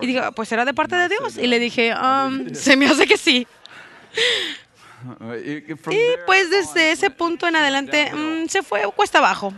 Y 0.00 0.06
digo, 0.06 0.22
pues 0.36 0.48
será 0.48 0.64
de 0.64 0.74
parte 0.74 0.96
de 0.96 1.08
Dios. 1.08 1.36
Y 1.36 1.46
le 1.46 1.58
dije, 1.58 1.94
um, 1.94 2.54
se 2.54 2.76
me 2.76 2.86
hace 2.86 3.06
que 3.06 3.16
sí. 3.16 3.46
Y 5.90 6.04
pues 6.26 6.50
desde 6.50 6.92
ese 6.92 7.10
punto 7.10 7.46
en 7.46 7.56
adelante 7.56 8.12
mm, 8.12 8.48
se 8.48 8.62
fue 8.62 8.82
cuesta 8.94 9.18
abajo. 9.18 9.52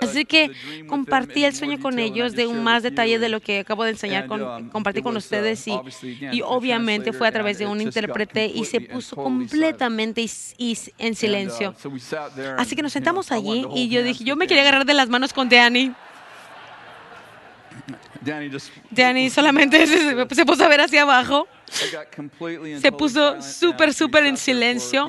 Así 0.00 0.24
que 0.24 0.52
compartí 0.88 1.44
el 1.44 1.54
sueño 1.54 1.80
con 1.80 1.98
ellos 1.98 2.32
de 2.32 2.46
un 2.46 2.62
más 2.62 2.82
detalle 2.82 3.18
de 3.18 3.28
lo 3.28 3.40
que 3.40 3.60
acabo 3.60 3.84
de 3.84 3.90
enseñar, 3.90 4.26
con, 4.26 4.42
um, 4.42 4.68
compartí 4.70 5.02
con 5.02 5.16
ustedes 5.16 5.66
y, 5.68 5.78
y 6.32 6.42
obviamente 6.42 7.12
fue 7.12 7.28
a 7.28 7.32
través 7.32 7.58
de 7.58 7.66
un 7.66 7.80
intérprete 7.80 8.46
y 8.46 8.64
se 8.64 8.80
puso 8.80 9.16
completamente 9.16 10.24
en 10.98 11.12
uh, 11.12 11.14
silencio. 11.14 11.74
Así 12.56 12.76
que 12.76 12.82
nos 12.82 12.92
sentamos 12.92 13.30
allí 13.30 13.66
y 13.74 13.88
yo 13.88 14.02
dije, 14.02 14.24
yo 14.24 14.36
me 14.36 14.46
quería 14.46 14.62
agarrar 14.62 14.86
de 14.86 14.94
las 14.94 15.08
manos 15.08 15.32
con 15.32 15.48
Danny. 15.48 15.92
Danny 18.90 19.30
solamente 19.30 19.86
se 19.86 20.46
puso 20.46 20.64
a 20.64 20.68
ver 20.68 20.80
hacia 20.80 21.02
abajo 21.02 21.46
se 22.80 22.92
puso 22.92 23.42
súper, 23.42 23.94
súper 23.94 24.24
en 24.26 24.36
silencio 24.36 25.08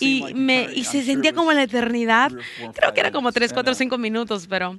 y, 0.00 0.34
me, 0.34 0.68
y 0.74 0.84
se 0.84 1.02
sentía 1.02 1.32
como 1.32 1.50
en 1.50 1.58
la 1.58 1.62
eternidad. 1.64 2.30
Creo 2.74 2.92
que 2.92 3.00
era 3.00 3.10
como 3.10 3.32
3, 3.32 3.52
4, 3.52 3.74
5 3.74 3.98
minutos, 3.98 4.46
pero 4.48 4.78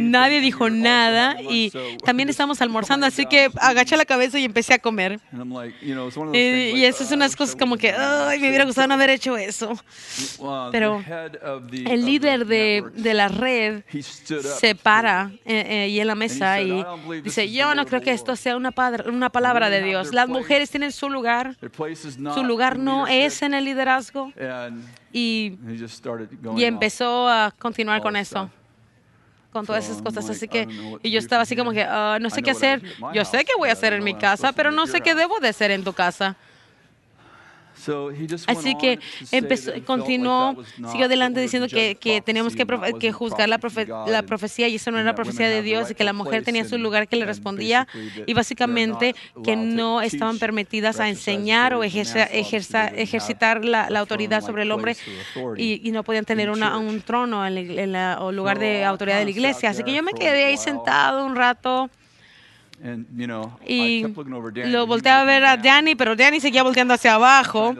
Nadie 0.00 0.40
dijo 0.40 0.70
nada 0.70 1.36
y 1.40 1.72
también 2.04 2.28
estábamos 2.28 2.60
almorzando, 2.62 3.06
así 3.06 3.26
que 3.26 3.50
agaché 3.60 3.96
la 3.96 4.04
cabeza 4.04 4.38
y 4.38 4.44
empecé 4.44 4.74
a 4.74 4.78
comer. 4.78 5.20
Y, 6.32 6.84
eso 6.84 7.04
es 7.04 7.12
unas 7.12 7.34
cosas 7.34 7.56
como 7.56 7.76
que, 7.76 7.92
ay, 7.92 8.38
me 8.40 8.48
hubiera 8.48 8.64
gustado 8.64 8.88
no 8.88 8.94
haber 8.94 9.10
hecho 9.10 9.36
eso. 9.36 9.76
Pero 10.70 11.02
el 11.70 12.04
líder 12.04 12.46
de, 12.46 12.84
de 12.94 13.14
la 13.14 13.28
red 13.28 13.82
se 14.60 14.74
para 14.74 15.32
eh, 15.44 15.88
eh, 15.88 16.00
en 16.02 16.06
la 16.06 16.14
mesa 16.14 16.60
y 16.60 16.84
dice, 17.22 17.50
yo 17.50 17.74
no 17.74 17.86
creo 17.86 18.00
que 18.00 18.12
esto 18.12 18.36
sea 18.36 18.56
una, 18.56 18.72
una 19.06 19.30
palabra 19.30 19.70
de 19.70 19.82
Dios. 19.82 20.12
Las 20.12 20.28
mujeres 20.28 20.70
tienen 20.70 20.92
su 20.92 21.08
lugar. 21.08 21.56
Su 22.34 22.44
lugar 22.44 22.78
no 22.78 23.06
es 23.06 23.42
en 23.42 23.54
el 23.54 23.64
liderazgo. 23.64 24.32
Y, 25.12 25.58
y 26.56 26.64
empezó 26.64 27.28
a 27.28 27.52
continuar 27.58 28.00
con 28.00 28.16
eso 28.16 28.50
con 29.52 29.66
todas 29.66 29.84
esas 29.84 30.02
cosas. 30.02 30.28
Así 30.30 30.48
que, 30.48 30.66
y 31.02 31.10
yo 31.10 31.18
estaba 31.18 31.42
así 31.42 31.54
como 31.54 31.72
que, 31.72 31.82
ah, 31.82 32.18
no 32.20 32.30
sé 32.30 32.42
qué 32.42 32.50
hacer. 32.52 32.82
Yo 33.14 33.24
sé 33.24 33.44
qué 33.44 33.52
voy 33.56 33.68
a 33.68 33.72
hacer 33.72 33.92
en 33.92 34.02
mi 34.02 34.14
casa, 34.14 34.52
pero 34.52 34.70
no 34.70 34.86
sé 34.86 35.00
qué 35.00 35.14
debo 35.14 35.38
de 35.40 35.48
hacer 35.48 35.70
en 35.70 35.84
tu 35.84 35.92
casa. 35.92 36.36
Así 38.46 38.74
que 38.76 38.98
empezó, 39.30 39.72
continuó, 39.84 40.56
siguió 40.90 41.06
adelante 41.06 41.40
diciendo 41.40 41.68
que, 41.68 41.96
que 41.96 42.20
teníamos 42.20 42.54
que, 42.54 42.66
que 42.98 43.12
juzgar 43.12 43.48
la, 43.48 43.58
la, 44.06 44.22
profecía 44.22 44.68
y 44.68 44.76
eso 44.76 44.90
no 44.90 44.98
era 44.98 45.14
profecía 45.14 45.48
de 45.48 45.62
Dios 45.62 45.90
y 45.90 45.94
que 45.94 46.04
la 46.04 46.12
mujer 46.12 46.44
tenía 46.44 46.64
su 46.64 46.78
lugar 46.78 47.08
que 47.08 47.16
le 47.16 47.24
respondía 47.24 47.88
y 48.26 48.34
básicamente 48.34 49.14
que 49.44 49.56
no 49.56 50.00
estaban 50.00 50.38
permitidas 50.38 51.00
a 51.00 51.08
enseñar 51.08 51.74
o 51.74 51.82
ejercitar 51.82 53.64
la, 53.64 53.90
la, 53.90 54.00
autoridad 54.00 54.42
sobre 54.42 54.62
el 54.62 54.72
hombre 54.72 54.96
y, 55.56 55.86
y 55.86 55.92
no 55.92 56.04
podían 56.04 56.24
tener 56.24 56.50
una, 56.50 56.76
un 56.78 57.00
trono 57.00 57.46
en, 57.46 57.56
el 57.56 57.96
o 58.18 58.32
lugar 58.32 58.58
de 58.58 58.84
autoridad 58.84 59.18
de 59.18 59.24
la 59.24 59.30
iglesia. 59.30 59.70
Así 59.70 59.82
que 59.82 59.92
yo 59.92 60.02
me 60.02 60.12
quedé 60.12 60.44
ahí 60.44 60.56
sentado 60.56 61.24
un 61.24 61.36
rato 61.36 61.90
y 63.66 64.04
lo 64.64 64.86
volteaba 64.86 65.22
a 65.22 65.24
ver 65.24 65.44
a 65.44 65.56
Danny, 65.56 65.94
pero 65.94 66.16
Danny 66.16 66.40
seguía 66.40 66.64
volteando 66.64 66.94
hacia 66.94 67.14
abajo, 67.14 67.74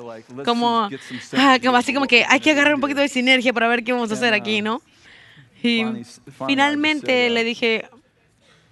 como, 0.44 0.88
ah, 1.32 1.58
como 1.62 1.76
así 1.76 1.92
como 1.92 2.06
que 2.06 2.24
hay 2.28 2.38
que 2.38 2.52
agarrar 2.52 2.74
un 2.74 2.80
poquito 2.80 3.00
de 3.00 3.08
sinergia 3.08 3.52
para 3.52 3.66
ver 3.66 3.82
qué 3.82 3.92
vamos 3.92 4.10
a 4.12 4.14
hacer 4.14 4.32
aquí, 4.32 4.60
uh, 4.60 4.64
¿no? 4.64 4.82
Y 5.62 5.84
finalmente 6.46 7.30
le 7.30 7.42
dije, 7.44 7.88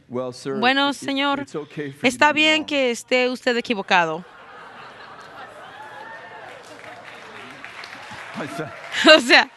bueno, 0.09 0.93
señor, 0.93 1.47
está 2.03 2.33
bien 2.33 2.65
que 2.65 2.91
esté 2.91 3.29
usted 3.29 3.57
equivocado. 3.57 4.25
O 9.17 9.21
sea, 9.21 9.51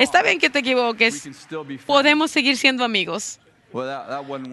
está 0.00 0.22
bien 0.22 0.38
que 0.38 0.50
te 0.50 0.58
equivoques. 0.60 1.28
Podemos 1.86 2.30
seguir 2.30 2.56
siendo 2.56 2.84
amigos. 2.84 3.38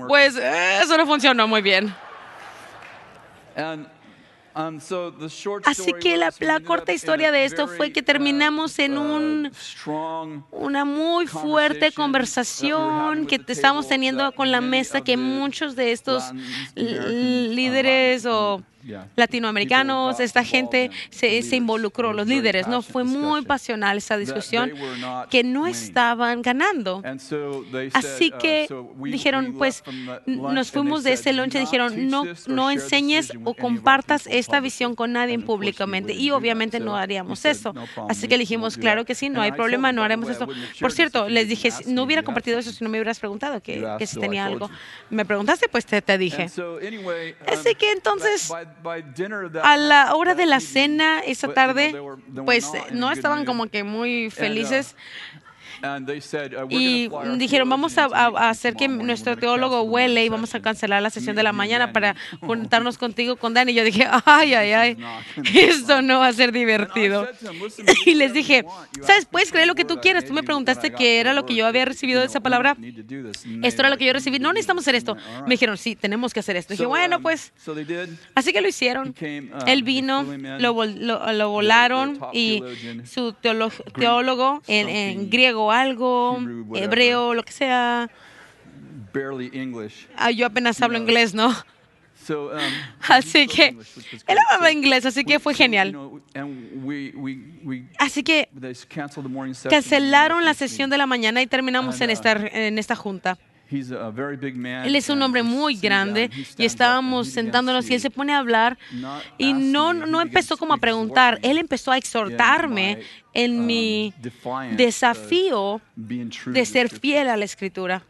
Pues 0.07 0.35
eso 0.35 0.97
no 0.97 1.05
funcionó 1.05 1.47
muy 1.47 1.61
bien. 1.61 1.93
Así 5.65 5.93
que 6.01 6.17
la, 6.17 6.33
la, 6.39 6.59
corta 6.59 6.91
historia 6.91 7.31
de 7.31 7.45
esto 7.45 7.67
fue 7.67 7.91
que 7.91 8.01
terminamos 8.01 8.79
en 8.79 8.97
un, 8.97 9.51
una 10.51 10.85
muy 10.85 11.27
fuerte 11.27 11.91
conversación 11.91 13.27
que 13.27 13.39
estamos 13.47 13.87
teniendo 13.87 14.31
con 14.33 14.51
la 14.51 14.59
mesa 14.59 15.01
que 15.01 15.17
muchos 15.17 15.75
de 15.75 15.91
estos 15.91 16.23
líderes 16.75 18.25
o 18.25 18.61
latinoamericanos, 19.15 20.19
esta 20.19 20.43
gente 20.43 20.91
se, 21.09 21.41
se, 21.41 21.55
involucró, 21.55 22.13
los 22.13 22.27
líderes, 22.27 22.67
¿no? 22.67 22.81
Fue 22.81 23.03
muy 23.03 23.43
pasional 23.43 23.97
esa 23.97 24.17
discusión 24.17 24.73
que 25.29 25.43
no 25.43 25.67
estaban 25.67 26.41
ganando. 26.41 27.01
Así 27.93 28.31
que 28.31 28.67
dijeron, 29.03 29.55
pues 29.57 29.83
nos 30.25 30.71
fuimos 30.71 31.03
de 31.03 31.13
ese 31.13 31.33
lunch 31.33 31.55
y 31.55 31.59
dijeron, 31.59 32.09
no, 32.09 32.23
no 32.47 32.71
enseñes 32.71 33.31
o 33.43 33.53
compartas 33.53 34.27
esta 34.27 34.59
visión 34.59 34.95
con 34.95 35.13
nadie 35.13 35.39
públicamente. 35.39 36.13
Y 36.13 36.31
obviamente 36.31 36.79
no 36.79 36.95
haríamos 36.95 37.45
eso. 37.45 37.73
Así 38.07 38.27
que 38.27 38.37
dijimos, 38.37 38.77
claro 38.77 39.05
que 39.05 39.15
sí, 39.15 39.29
no 39.29 39.41
hay 39.41 39.51
problema, 39.51 39.91
no 39.91 40.03
haremos 40.03 40.29
eso. 40.29 40.47
Por 40.79 40.91
cierto, 40.91 41.29
les 41.29 41.47
dije, 41.47 41.69
no 41.87 42.03
hubiera 42.03 42.23
compartido 42.23 42.59
eso 42.59 42.71
si 42.71 42.83
no 42.83 42.89
me 42.89 42.97
hubieras 42.97 43.19
preguntado 43.19 43.61
que, 43.61 43.85
que 43.97 44.07
si 44.07 44.19
tenía 44.19 44.45
algo. 44.45 44.69
Me 45.09 45.25
preguntaste, 45.25 45.67
pues 45.69 45.85
te, 45.85 46.01
te 46.01 46.17
dije. 46.17 46.49
Así 47.47 47.75
que 47.75 47.91
entonces 47.91 48.51
a 49.63 49.77
la 49.77 50.15
hora 50.15 50.35
de 50.35 50.45
la 50.45 50.59
cena 50.59 51.19
esa 51.19 51.53
tarde, 51.53 51.99
pues 52.45 52.71
no 52.91 53.11
estaban 53.11 53.45
como 53.45 53.67
que 53.67 53.83
muy 53.83 54.27
uh, 54.27 54.31
felices. 54.31 54.95
Uh, 55.81 56.67
y 56.69 57.09
dijeron, 57.37 57.69
vamos 57.69 57.97
a, 57.97 58.05
hacer 58.49 58.75
que 58.75 58.87
nuestro 58.87 59.37
teólogo 59.37 59.81
huele 59.83 60.25
y 60.25 60.29
vamos 60.29 60.53
a 60.55 60.61
cancelar 60.61 61.01
la 61.01 61.09
sesión 61.09 61.35
de 61.35 61.43
la 61.43 61.53
mañana 61.53 61.93
para 61.93 62.15
juntarnos 62.41 62.97
contigo 62.97 63.35
con 63.37 63.53
Dan. 63.53 63.69
Y 63.69 63.73
yo 63.73 63.83
dije, 63.83 64.05
ay, 64.25 64.53
ay, 64.53 64.71
ay, 64.73 64.97
esto 65.53 66.01
no 66.01 66.19
va 66.19 66.27
a 66.27 66.33
ser 66.33 66.51
divertido. 66.51 67.27
Y 68.05 68.15
les 68.15 68.33
dije, 68.33 68.65
¿sabes? 69.01 69.25
Puedes 69.25 69.51
creer 69.51 69.67
lo 69.67 69.75
que 69.75 69.85
tú 69.85 69.99
quieras. 70.01 70.25
Tú 70.25 70.33
me 70.33 70.43
preguntaste 70.43 70.91
qué 70.91 71.19
era 71.19 71.33
lo 71.33 71.45
que 71.45 71.55
yo 71.55 71.65
había 71.65 71.85
recibido 71.85 72.19
de 72.19 72.27
esa 72.27 72.39
palabra. 72.39 72.75
Esto 73.63 73.81
era 73.81 73.89
lo 73.89 73.97
que 73.97 74.05
yo 74.05 74.13
recibí. 74.13 74.39
No 74.39 74.51
necesitamos 74.51 74.83
hacer 74.83 74.95
esto. 74.95 75.15
Me 75.43 75.51
dijeron, 75.51 75.77
sí, 75.77 75.95
tenemos 75.95 76.33
que 76.33 76.41
hacer 76.41 76.55
esto. 76.55 76.73
dije, 76.73 76.85
bueno, 76.85 77.17
um, 77.17 77.23
pues. 77.23 77.53
Así 78.35 78.51
que 78.51 78.61
lo 78.61 78.67
hicieron. 78.67 79.09
Uh, 79.09 79.65
Él 79.65 79.83
vino, 79.83 80.23
lo, 80.59 80.85
lo, 80.85 81.49
volaron 81.49 82.19
y 82.33 82.61
su 83.05 83.33
teólogo 83.33 84.61
en, 84.67 84.89
en 84.89 85.29
griego 85.29 85.68
algo, 85.71 86.39
hebreo, 86.75 87.33
lo 87.33 87.43
que 87.43 87.51
sea. 87.51 88.09
Ah, 90.15 90.31
yo 90.31 90.45
apenas 90.45 90.81
hablo 90.81 90.97
inglés, 90.97 91.33
¿no? 91.33 91.53
Um, 92.29 92.49
así 93.09 93.47
que 93.47 93.75
él 94.27 94.37
hablaba 94.37 94.71
inglés, 94.71 95.05
así 95.05 95.23
que 95.23 95.39
fue 95.39 95.53
genial. 95.53 95.95
Así 97.97 98.23
que 98.23 98.49
cancelaron 99.69 100.45
la 100.45 100.53
sesión 100.53 100.89
de 100.89 100.97
la 100.97 101.05
mañana 101.05 101.41
y 101.41 101.47
terminamos 101.47 101.99
en 102.01 102.09
uh, 102.09 102.13
esta, 102.13 102.31
en 102.31 102.77
esta 102.77 102.95
junta. 102.95 103.37
Él 104.85 104.95
es 104.95 105.09
un 105.09 105.21
hombre 105.21 105.43
muy 105.43 105.75
grande. 105.75 106.29
y 106.57 106.65
estábamos 106.65 107.29
sentándonos 107.29 107.89
y 107.89 107.93
él 107.95 108.01
se 108.01 108.09
pone 108.09 108.33
a 108.33 108.39
hablar. 108.39 108.77
y 109.37 109.53
no, 109.53 109.93
no 109.93 110.21
empezó 110.21 110.57
como 110.57 110.73
a 110.73 110.77
preguntar, 110.77 111.39
él 111.41 111.57
empezó 111.57 111.91
a 111.91 111.97
exhortarme 111.97 112.99
en 113.33 113.59
um, 113.59 113.65
mi 113.65 114.13
desafío 114.75 115.81
de 115.95 116.65
ser 116.65 116.89
fiel 116.89 117.29
a 117.29 117.37
la 117.37 117.45
escritura. 117.45 118.03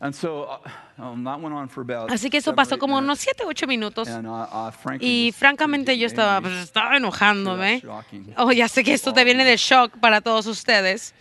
Uh, 0.00 1.02
um, 1.02 1.26
Así 2.08 2.30
que 2.30 2.36
eso 2.36 2.54
pasó 2.54 2.78
como 2.78 2.98
unos 2.98 3.18
7, 3.18 3.42
8 3.46 3.66
minutos. 3.66 4.08
Y 5.00 5.32
francamente 5.36 5.98
yo 5.98 6.06
estaba, 6.06 6.40
pues, 6.40 6.54
estaba 6.54 6.96
enojándome. 6.96 7.82
Oh, 8.36 8.52
ya 8.52 8.68
sé 8.68 8.84
que 8.84 8.92
esto 8.92 9.12
te 9.12 9.24
viene 9.24 9.44
de 9.44 9.56
shock 9.56 9.98
para 9.98 10.20
todos 10.20 10.46
ustedes. 10.46 11.14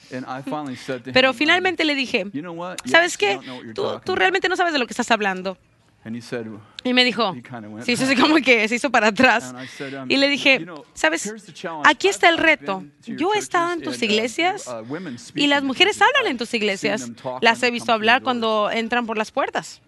Pero 1.12 1.34
finalmente 1.34 1.86
le 1.86 1.96
dije, 1.96 2.28
¿sabes 2.86 3.18
qué? 3.18 3.40
Tú, 3.74 4.00
tú 4.06 4.16
realmente 4.16 4.48
no 4.48 4.56
sabes 4.56 4.74
de 4.74 4.80
lo 4.80 4.86
que 4.86 4.94
estás 4.94 5.10
hablando. 5.10 5.58
Y 6.84 6.94
me 6.94 7.04
dijo, 7.04 7.36
se 7.84 7.92
hizo 7.92 8.06
así 8.06 8.16
como 8.16 8.36
que 8.38 8.68
se 8.68 8.76
hizo 8.76 8.90
para 8.90 9.08
atrás. 9.08 9.54
Um, 9.54 10.10
y 10.10 10.18
le 10.18 10.30
dije, 10.30 10.66
sabes, 10.94 11.34
aquí 11.84 12.08
está 12.08 12.30
el 12.30 12.38
reto. 12.38 12.86
Yo 13.06 13.34
he 13.34 13.38
estado 13.38 13.74
en 13.74 13.82
tus 13.82 14.02
iglesias 14.02 14.68
uh, 14.68 14.84
y 15.36 15.48
las 15.48 15.64
mujeres 15.64 16.02
hablan 16.02 16.32
en 16.32 16.38
tus 16.38 16.54
iglesias. 16.54 17.12
Las 17.42 17.62
he 17.64 17.72
visto 17.72 17.92
hablar 17.92 18.22
cuando 18.22 18.70
entran 18.72 19.06
por 19.06 19.18
las 19.18 19.32
puertas. 19.32 19.82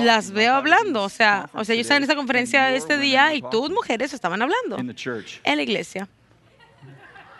Las 0.00 0.30
veo 0.30 0.54
hablando, 0.54 1.02
o 1.02 1.08
sea, 1.08 1.48
o 1.54 1.64
sea, 1.64 1.74
yo 1.74 1.80
estaba 1.80 1.96
en 1.96 2.04
esta 2.04 2.14
conferencia 2.14 2.72
este 2.74 2.98
día 2.98 3.34
y 3.34 3.42
tus 3.42 3.70
mujeres 3.70 4.12
estaban 4.12 4.42
hablando 4.42 4.76
en 4.78 5.56
la 5.56 5.62
iglesia. 5.62 6.08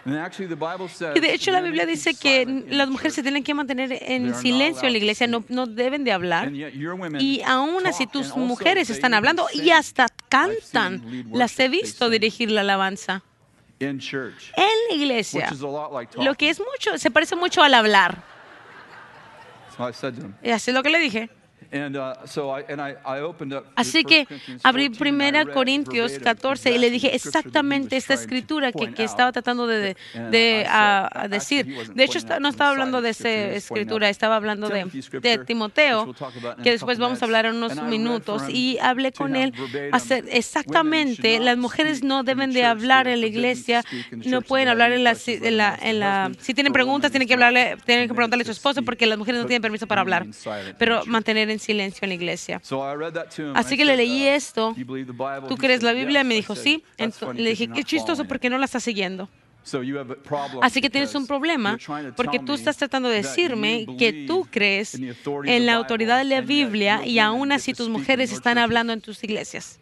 Y 0.06 1.20
de 1.20 1.34
hecho 1.34 1.50
la 1.50 1.60
Biblia 1.60 1.84
dice 1.86 2.14
que 2.14 2.64
las 2.68 2.88
mujeres 2.88 3.14
se 3.14 3.22
tienen 3.22 3.44
que 3.44 3.52
mantener 3.54 3.98
en 4.00 4.34
silencio 4.34 4.86
en 4.86 4.92
la 4.92 4.98
iglesia, 4.98 5.26
no, 5.26 5.44
no 5.48 5.66
deben 5.66 6.04
de 6.04 6.12
hablar. 6.12 6.50
Y 6.52 7.42
aún 7.42 7.86
así 7.86 8.06
tus 8.06 8.34
mujeres 8.36 8.90
están 8.90 9.14
hablando 9.14 9.46
y 9.52 9.70
hasta 9.70 10.06
cantan. 10.28 11.02
Las 11.32 11.58
he 11.60 11.68
visto 11.68 12.08
dirigir 12.08 12.50
la 12.50 12.62
alabanza 12.62 13.22
en 14.56 14.88
la 14.88 14.94
iglesia, 14.94 15.50
lo 16.18 16.34
que 16.34 16.50
es 16.50 16.60
mucho, 16.60 16.98
se 16.98 17.10
parece 17.10 17.34
mucho 17.36 17.62
al 17.62 17.74
hablar. 17.74 18.22
Y 20.42 20.50
así 20.50 20.70
es 20.70 20.74
lo 20.74 20.82
que 20.82 20.90
le 20.90 20.98
dije. 20.98 21.30
Así 23.76 24.04
que 24.04 24.26
abrí 24.62 24.88
1 24.88 25.52
Corintios 25.52 26.18
14 26.18 26.72
y 26.72 26.78
le 26.78 26.90
dije 26.90 27.14
exactamente 27.14 27.96
esta 27.96 28.14
escritura 28.14 28.72
que, 28.72 28.92
que 28.92 29.04
estaba 29.04 29.32
tratando 29.32 29.66
de, 29.66 29.96
de 30.30 30.66
decir. 31.28 31.66
De 31.94 32.04
hecho, 32.04 32.18
no 32.40 32.48
estaba 32.48 32.70
hablando 32.70 33.00
de 33.00 33.10
esa 33.10 33.30
escritura, 33.30 34.08
estaba 34.08 34.36
hablando 34.36 34.68
de, 34.68 34.84
de, 35.20 35.38
Timoteo, 35.38 36.14
que 36.62 36.70
después 36.72 36.98
vamos 36.98 37.22
a 37.22 37.24
hablar 37.24 37.46
en 37.46 37.56
unos 37.56 37.82
minutos. 37.82 38.42
Y 38.48 38.78
hablé 38.78 39.12
con 39.12 39.36
él 39.36 39.52
hacer 39.92 40.24
exactamente, 40.30 41.38
las 41.40 41.56
mujeres 41.56 42.02
no 42.02 42.22
deben 42.22 42.52
de 42.52 42.64
hablar 42.64 43.08
en 43.08 43.20
la 43.20 43.26
iglesia, 43.26 43.84
no 44.12 44.42
pueden 44.42 44.68
hablar 44.68 44.92
en 44.92 45.04
la, 45.04 45.16
en 45.26 45.56
la, 45.56 45.78
en 45.80 46.00
la 46.00 46.30
si 46.40 46.54
tienen 46.54 46.72
preguntas, 46.72 47.10
tienen 47.10 47.28
que, 47.28 47.34
hablarle, 47.34 47.76
tienen 47.84 48.08
que 48.08 48.14
preguntarle 48.14 48.42
a 48.42 48.46
su 48.46 48.52
esposo 48.52 48.82
porque 48.82 49.06
las 49.06 49.18
mujeres 49.18 49.40
no 49.40 49.46
tienen 49.46 49.62
permiso 49.62 49.86
para 49.86 50.00
hablar, 50.00 50.26
pero 50.78 51.04
mantener 51.06 51.49
en 51.50 51.58
silencio 51.58 52.00
en 52.04 52.10
la 52.10 52.14
iglesia. 52.14 52.60
Así 53.54 53.76
que 53.76 53.84
le 53.84 53.96
leí 53.96 54.24
uh, 54.24 54.34
esto. 54.34 54.74
¿Tú 55.48 55.56
crees 55.56 55.82
la 55.82 55.92
Biblia? 55.92 56.20
Y 56.22 56.24
me 56.24 56.34
dijo, 56.34 56.54
sí. 56.56 56.82
le 57.34 57.50
dije, 57.50 57.68
qué 57.68 57.84
chistoso 57.84 58.24
porque 58.24 58.50
no 58.50 58.58
la 58.58 58.64
estás 58.64 58.82
siguiendo. 58.82 59.28
Así 60.62 60.80
que 60.80 60.88
tienes 60.90 61.14
un 61.14 61.26
problema 61.26 61.78
porque 62.16 62.38
tú 62.38 62.54
estás 62.54 62.76
tratando 62.76 63.08
de 63.08 63.16
decirme 63.16 63.86
que 63.98 64.24
tú 64.26 64.46
crees 64.50 64.94
en 64.94 65.66
la 65.66 65.74
autoridad 65.74 66.18
de 66.18 66.24
la 66.24 66.40
Biblia 66.40 67.06
y 67.06 67.18
aún 67.18 67.52
así 67.52 67.74
tus 67.74 67.88
mujeres 67.88 68.32
están 68.32 68.58
hablando 68.58 68.92
en 68.92 69.00
tus 69.00 69.22
iglesias. 69.22 69.78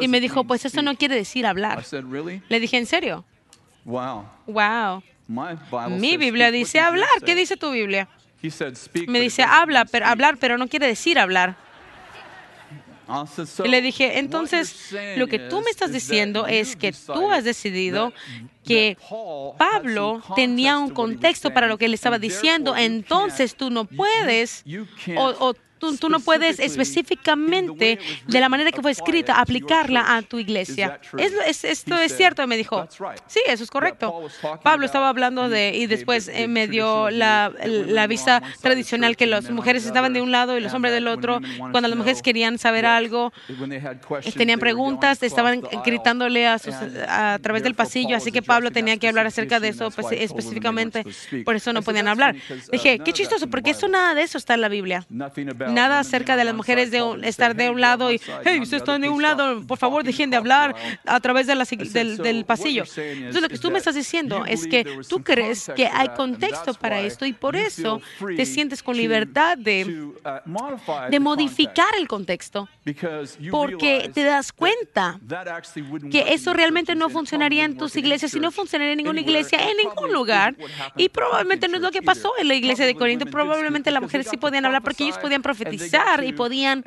Y 0.00 0.08
me 0.08 0.20
dijo, 0.20 0.44
pues 0.44 0.64
eso 0.64 0.82
no 0.82 0.96
quiere 0.96 1.14
decir 1.14 1.46
hablar. 1.46 1.82
Le 2.48 2.60
dije, 2.60 2.76
¿en 2.76 2.86
serio? 2.86 3.24
Wow. 3.84 5.02
Mi 5.90 6.16
Biblia 6.16 6.50
dice 6.50 6.80
hablar. 6.80 7.08
¿Qué 7.24 7.34
dice 7.34 7.56
tu 7.56 7.70
Biblia? 7.70 8.08
Me 9.08 9.20
dice, 9.20 9.42
habla, 9.42 9.84
pero, 9.84 10.06
hablar, 10.06 10.36
pero 10.38 10.58
no 10.58 10.68
quiere 10.68 10.86
decir 10.86 11.18
hablar. 11.18 11.56
Y 13.64 13.68
le 13.68 13.82
dije, 13.82 14.18
entonces, 14.18 14.94
lo 15.16 15.26
que 15.26 15.38
tú 15.38 15.60
me 15.60 15.70
estás 15.70 15.92
diciendo 15.92 16.46
es 16.46 16.74
que 16.74 16.92
tú 16.92 17.30
has 17.30 17.44
decidido 17.44 18.12
que 18.64 18.96
Pablo 19.58 20.22
tenía 20.34 20.78
un 20.78 20.90
contexto 20.90 21.52
para 21.52 21.66
lo 21.66 21.76
que 21.76 21.84
él 21.84 21.94
estaba 21.94 22.18
diciendo, 22.18 22.76
entonces 22.76 23.56
tú 23.56 23.70
no 23.70 23.84
puedes 23.84 24.64
o, 25.16 25.54
tú, 25.98 26.08
no 26.08 26.20
puedes 26.20 26.58
específicamente, 26.58 27.98
de 28.26 28.40
la 28.40 28.48
manera 28.48 28.72
que 28.72 28.82
fue 28.82 28.90
escrita, 28.90 29.40
aplicarla 29.40 30.16
a 30.16 30.22
tu 30.22 30.38
iglesia. 30.38 31.00
¿Es, 31.18 31.64
esto 31.64 31.98
es 31.98 32.16
cierto, 32.16 32.46
me 32.46 32.56
dijo. 32.56 32.86
Sí, 33.26 33.40
eso 33.46 33.64
es 33.64 33.70
correcto. 33.70 34.28
Pablo 34.62 34.86
estaba 34.86 35.08
hablando 35.08 35.48
de, 35.48 35.74
y 35.74 35.86
después 35.86 36.28
eh, 36.28 36.48
me 36.48 36.68
dio 36.68 37.10
la, 37.10 37.52
la 37.64 38.06
vista 38.06 38.42
tradicional 38.60 39.16
que 39.16 39.26
las 39.26 39.50
mujeres 39.50 39.86
estaban 39.86 40.12
de 40.12 40.20
un 40.20 40.30
lado 40.30 40.56
y 40.56 40.60
los 40.60 40.72
hombres 40.74 40.94
del 40.94 41.08
otro. 41.08 41.40
Cuando 41.58 41.88
las 41.88 41.96
mujeres 41.96 42.22
querían 42.22 42.58
saber 42.58 42.86
algo, 42.86 43.32
tenían 44.36 44.60
preguntas, 44.60 45.22
estaban 45.22 45.62
gritándole 45.84 46.46
a, 46.46 46.58
sus, 46.58 46.74
a 47.08 47.38
través 47.40 47.62
del 47.62 47.74
pasillo. 47.74 48.16
Así 48.16 48.32
que 48.32 48.42
Pablo 48.42 48.70
tenía 48.70 48.96
que 48.96 49.08
hablar 49.08 49.26
acerca 49.26 49.60
de 49.60 49.68
eso 49.68 49.90
pues, 49.90 50.06
específicamente, 50.12 51.04
por 51.44 51.56
eso 51.56 51.72
no 51.72 51.82
podían 51.82 52.08
hablar. 52.08 52.34
Dije, 52.70 52.98
qué 52.98 53.12
chistoso, 53.12 53.48
porque 53.48 53.70
eso 53.70 53.88
nada 53.88 54.14
de 54.14 54.22
eso 54.22 54.38
está 54.38 54.54
en 54.54 54.60
la 54.60 54.68
Biblia. 54.68 55.06
Nada 55.74 55.98
acerca 55.98 56.36
de 56.36 56.44
las 56.44 56.54
mujeres 56.54 56.90
de 56.90 57.02
estar 57.24 57.56
de 57.56 57.70
un 57.70 57.80
lado 57.80 58.12
y, 58.12 58.20
hey, 58.44 58.60
ustedes 58.60 58.82
están 58.82 59.00
de 59.00 59.08
un 59.08 59.20
lado, 59.20 59.66
por 59.66 59.78
favor, 59.78 60.04
dejen 60.04 60.30
de 60.30 60.36
hablar 60.36 60.74
a 61.04 61.20
través 61.20 61.46
de 61.46 61.54
la, 61.54 61.64
del, 61.64 62.18
del 62.18 62.44
pasillo. 62.44 62.84
Entonces, 62.96 63.42
lo 63.42 63.48
que 63.48 63.58
tú 63.58 63.70
me 63.70 63.78
estás 63.78 63.94
diciendo 63.94 64.44
es 64.46 64.66
que 64.66 65.00
tú 65.08 65.22
crees 65.22 65.70
que 65.74 65.86
hay 65.86 66.08
contexto 66.10 66.74
para 66.74 67.00
esto 67.00 67.26
y 67.26 67.32
por 67.32 67.56
eso 67.56 68.00
te 68.36 68.46
sientes 68.46 68.82
con 68.82 68.96
libertad 68.96 69.58
de, 69.58 70.10
de 71.10 71.20
modificar 71.20 71.94
el 71.98 72.06
contexto, 72.06 72.68
porque 73.50 74.10
te 74.14 74.22
das 74.22 74.52
cuenta 74.52 75.18
que 76.10 76.34
eso 76.34 76.52
realmente 76.52 76.94
no 76.94 77.08
funcionaría 77.08 77.64
en 77.64 77.76
tus 77.76 77.96
iglesias 77.96 78.34
y 78.34 78.40
no 78.40 78.50
funcionaría 78.50 78.92
en 78.92 78.98
ninguna 78.98 79.20
iglesia, 79.20 79.58
en 79.70 79.76
ningún 79.76 80.12
lugar. 80.12 80.54
Y 80.96 81.08
probablemente 81.08 81.68
no 81.68 81.76
es 81.76 81.82
lo 81.82 81.90
que 81.90 82.02
pasó 82.02 82.32
en 82.38 82.48
la 82.48 82.54
iglesia 82.54 82.86
de 82.86 82.94
Corinto. 82.94 83.26
Probablemente 83.26 83.90
las 83.90 84.02
mujeres 84.02 84.28
sí 84.30 84.36
podían 84.36 84.64
hablar 84.66 84.82
porque 84.82 85.04
ellos 85.04 85.18
podían 85.18 85.42
profetizar 85.42 85.53
y 86.24 86.32
podían, 86.32 86.84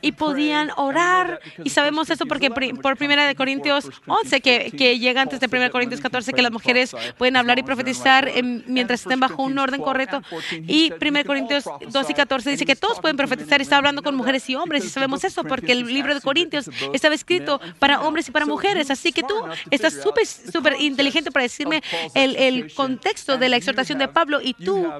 y 0.00 0.12
podían 0.12 0.70
orar. 0.76 1.40
Y 1.64 1.70
sabemos 1.70 2.10
eso 2.10 2.26
porque 2.26 2.50
por 2.50 2.96
primera 2.96 3.26
de 3.26 3.34
Corintios 3.34 3.88
11, 4.06 4.40
que, 4.40 4.70
que 4.76 4.98
llega 4.98 5.22
antes 5.22 5.40
de 5.40 5.46
1 5.46 5.70
Corintios 5.70 6.00
14, 6.00 6.32
que 6.32 6.42
las 6.42 6.52
mujeres 6.52 6.94
pueden 7.18 7.36
hablar 7.36 7.58
y 7.58 7.62
profetizar 7.62 8.30
mientras 8.66 9.00
estén 9.02 9.20
bajo 9.20 9.42
un 9.42 9.58
orden 9.58 9.80
correcto. 9.80 10.22
Y 10.66 10.92
1 10.92 11.24
Corintios 11.24 11.64
2 11.88 12.10
y 12.10 12.14
14 12.14 12.50
dice 12.50 12.66
que 12.66 12.76
todos 12.76 13.00
pueden 13.00 13.16
profetizar 13.16 13.60
y 13.60 13.62
está 13.62 13.76
hablando 13.76 14.02
con 14.02 14.14
mujeres 14.14 14.48
y 14.48 14.56
hombres. 14.56 14.84
Y 14.84 14.88
sabemos 14.88 15.24
eso 15.24 15.44
porque 15.44 15.72
el 15.72 15.86
libro 15.86 16.14
de 16.14 16.20
Corintios 16.20 16.70
estaba 16.92 17.14
escrito 17.14 17.60
para 17.78 18.00
hombres 18.00 18.28
y 18.28 18.30
para 18.30 18.46
mujeres. 18.46 18.90
Así 18.90 19.12
que 19.12 19.22
tú 19.22 19.34
estás 19.70 19.94
súper 19.94 20.26
súper 20.26 20.80
inteligente 20.80 21.30
para 21.30 21.44
decirme 21.44 21.82
el, 22.14 22.36
el 22.36 22.72
contexto 22.74 23.38
de 23.38 23.48
la 23.48 23.56
exhortación 23.56 23.98
de 23.98 24.08
Pablo 24.08 24.40
y 24.42 24.54
tú, 24.54 24.90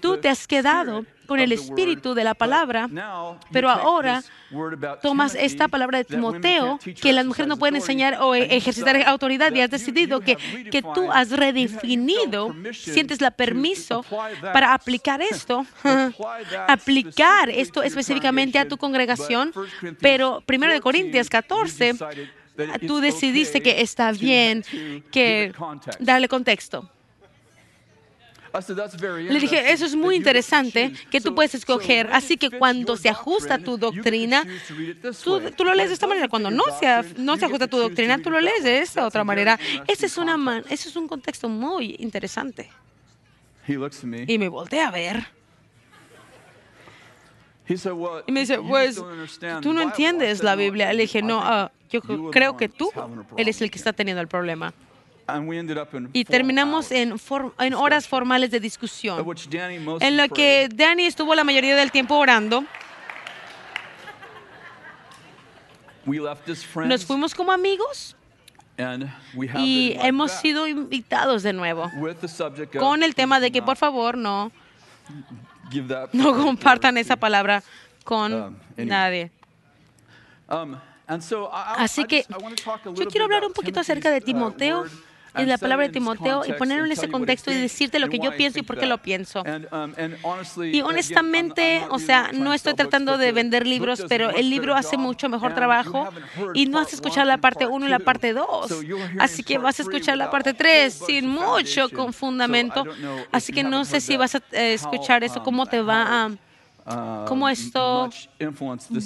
tú 0.00 0.18
te 0.18 0.28
has 0.28 0.46
quedado 0.46 1.04
con 1.26 1.40
el 1.40 1.52
espíritu 1.52 2.14
de 2.14 2.24
la 2.24 2.34
palabra, 2.34 2.88
pero 3.52 3.70
ahora 3.70 4.22
tomas 5.02 5.34
esta 5.34 5.68
palabra 5.68 5.98
de 5.98 6.04
Timoteo, 6.04 6.78
que 7.00 7.12
las 7.12 7.26
mujeres 7.26 7.48
no 7.48 7.56
pueden 7.56 7.76
enseñar 7.76 8.18
o 8.20 8.34
ejercitar 8.34 8.96
autoridad, 9.06 9.52
y 9.54 9.60
has 9.60 9.70
decidido 9.70 10.20
que, 10.20 10.36
que 10.70 10.82
tú 10.82 11.10
has 11.10 11.30
redefinido, 11.30 12.54
sientes 12.72 13.20
la 13.20 13.30
permiso 13.30 14.04
para 14.52 14.74
aplicar 14.74 15.22
esto, 15.22 15.66
aplicar 16.68 17.50
esto 17.50 17.82
específicamente 17.82 18.58
a 18.58 18.68
tu 18.68 18.76
congregación, 18.76 19.52
pero 20.00 20.42
primero 20.46 20.72
de 20.72 20.80
Corintios 20.80 21.28
14, 21.28 21.94
tú 22.86 23.00
decidiste 23.00 23.60
que 23.60 23.80
está 23.80 24.12
bien 24.12 24.64
que 25.10 25.52
darle 25.98 26.28
contexto. 26.28 26.90
Le 28.54 29.40
dije, 29.40 29.72
eso 29.72 29.84
es 29.84 29.96
muy 29.96 30.14
interesante 30.14 30.92
que 31.10 31.20
tú 31.20 31.34
puedes 31.34 31.54
escoger. 31.54 32.08
Así 32.12 32.36
que 32.36 32.50
cuando 32.50 32.96
se 32.96 33.08
ajusta 33.08 33.58
tu 33.58 33.76
doctrina, 33.76 34.44
tú, 35.56 35.64
lo 35.64 35.74
lees 35.74 35.88
de 35.88 35.94
esta 35.94 36.06
manera. 36.06 36.28
Cuando 36.28 36.50
no 36.50 36.62
se, 36.78 37.14
no 37.20 37.36
se 37.36 37.46
ajusta 37.46 37.66
tu 37.66 37.78
doctrina, 37.78 38.18
tú 38.18 38.30
lo 38.30 38.40
lees 38.40 38.62
de 38.62 38.78
esta 38.78 39.06
otra 39.06 39.24
manera. 39.24 39.58
Ese 39.88 40.06
es, 40.06 40.18
una 40.18 40.62
ese 40.68 40.88
es 40.88 40.96
un 40.96 41.08
contexto 41.08 41.48
muy 41.48 41.96
interesante. 41.98 42.70
Y 44.28 44.38
me 44.38 44.48
volteé 44.48 44.82
a 44.82 44.90
ver. 44.90 45.26
Y 48.26 48.32
me 48.32 48.40
dice, 48.40 48.58
pues, 48.58 49.02
tú 49.62 49.72
no 49.72 49.80
entiendes 49.80 50.44
la 50.44 50.54
Biblia. 50.54 50.92
Le 50.92 51.02
dije, 51.02 51.22
no, 51.22 51.40
ah, 51.42 51.72
yo 51.90 52.02
creo 52.30 52.56
que 52.56 52.68
tú 52.68 52.90
eres 53.36 53.60
el 53.62 53.70
que 53.70 53.78
está 53.78 53.92
teniendo 53.92 54.20
el 54.20 54.28
problema. 54.28 54.74
Y 56.12 56.24
terminamos 56.24 56.90
en, 56.90 57.14
en 57.58 57.74
horas 57.74 58.06
formales 58.06 58.50
de 58.50 58.60
discusión, 58.60 59.24
en 60.00 60.16
lo 60.16 60.28
que 60.28 60.68
Danny 60.72 61.06
estuvo 61.06 61.34
la 61.34 61.44
mayoría 61.44 61.76
del 61.76 61.90
tiempo 61.90 62.16
orando. 62.16 62.64
Nos 66.86 67.06
fuimos 67.06 67.34
como 67.34 67.52
amigos 67.52 68.16
y 69.56 69.96
hemos 70.00 70.32
sido 70.32 70.66
invitados 70.66 71.42
de 71.42 71.52
nuevo 71.52 71.90
con 72.78 73.02
el 73.02 73.14
tema 73.14 73.40
de 73.40 73.50
que 73.50 73.62
por 73.62 73.76
favor 73.76 74.18
no, 74.18 74.52
no 76.12 76.32
compartan 76.36 76.98
esa 76.98 77.16
palabra 77.16 77.62
con 78.04 78.58
nadie. 78.76 79.30
Así 81.76 82.04
que 82.04 82.26
yo 82.94 83.06
quiero 83.08 83.24
hablar 83.24 83.44
un 83.44 83.52
poquito 83.52 83.80
acerca 83.80 84.10
de 84.10 84.18
uh, 84.18 84.24
Timoteo 84.24 84.84
en 85.34 85.48
la 85.48 85.58
palabra 85.58 85.86
de 85.86 85.92
Timoteo 85.92 86.44
y 86.46 86.52
ponerlo 86.52 86.84
en 86.84 86.92
ese 86.92 87.08
contexto 87.08 87.50
y 87.50 87.54
decirte 87.54 87.98
lo 87.98 88.08
que 88.08 88.18
yo 88.18 88.36
pienso 88.36 88.58
y 88.58 88.62
por 88.62 88.78
qué 88.78 88.86
lo 88.86 88.98
pienso. 88.98 89.42
Um, 89.42 89.92
y 90.64 90.80
honestamente, 90.82 91.84
o 91.90 91.98
sea, 91.98 92.30
no 92.32 92.54
estoy 92.54 92.74
tratando 92.74 93.18
de 93.18 93.32
vender 93.32 93.66
libros, 93.66 94.04
pero 94.08 94.30
el 94.30 94.50
libro 94.50 94.74
hace 94.74 94.96
mucho 94.96 95.28
mejor 95.28 95.54
trabajo 95.54 96.08
y 96.54 96.66
no 96.66 96.78
has 96.78 96.92
escuchado 96.92 97.26
la 97.26 97.38
parte 97.38 97.66
1 97.66 97.86
y 97.86 97.88
la 97.88 97.98
parte 97.98 98.32
2. 98.32 98.84
Así 99.18 99.42
que 99.42 99.58
vas 99.58 99.78
a 99.78 99.82
escuchar 99.82 100.16
la 100.16 100.30
parte 100.30 100.54
3 100.54 100.92
sin 101.06 101.28
mucho 101.28 101.88
con 101.90 102.12
fundamento. 102.12 102.84
Así 103.32 103.52
que 103.52 103.64
no 103.64 103.84
sé 103.84 104.00
si 104.00 104.16
vas 104.16 104.34
a 104.34 104.42
eh, 104.52 104.74
escuchar 104.74 105.24
eso, 105.24 105.42
cómo 105.42 105.66
te 105.66 105.82
va 105.82 106.24
a 106.24 106.30
Uh, 106.30 106.53
cómo 107.26 107.48
esto 107.48 108.10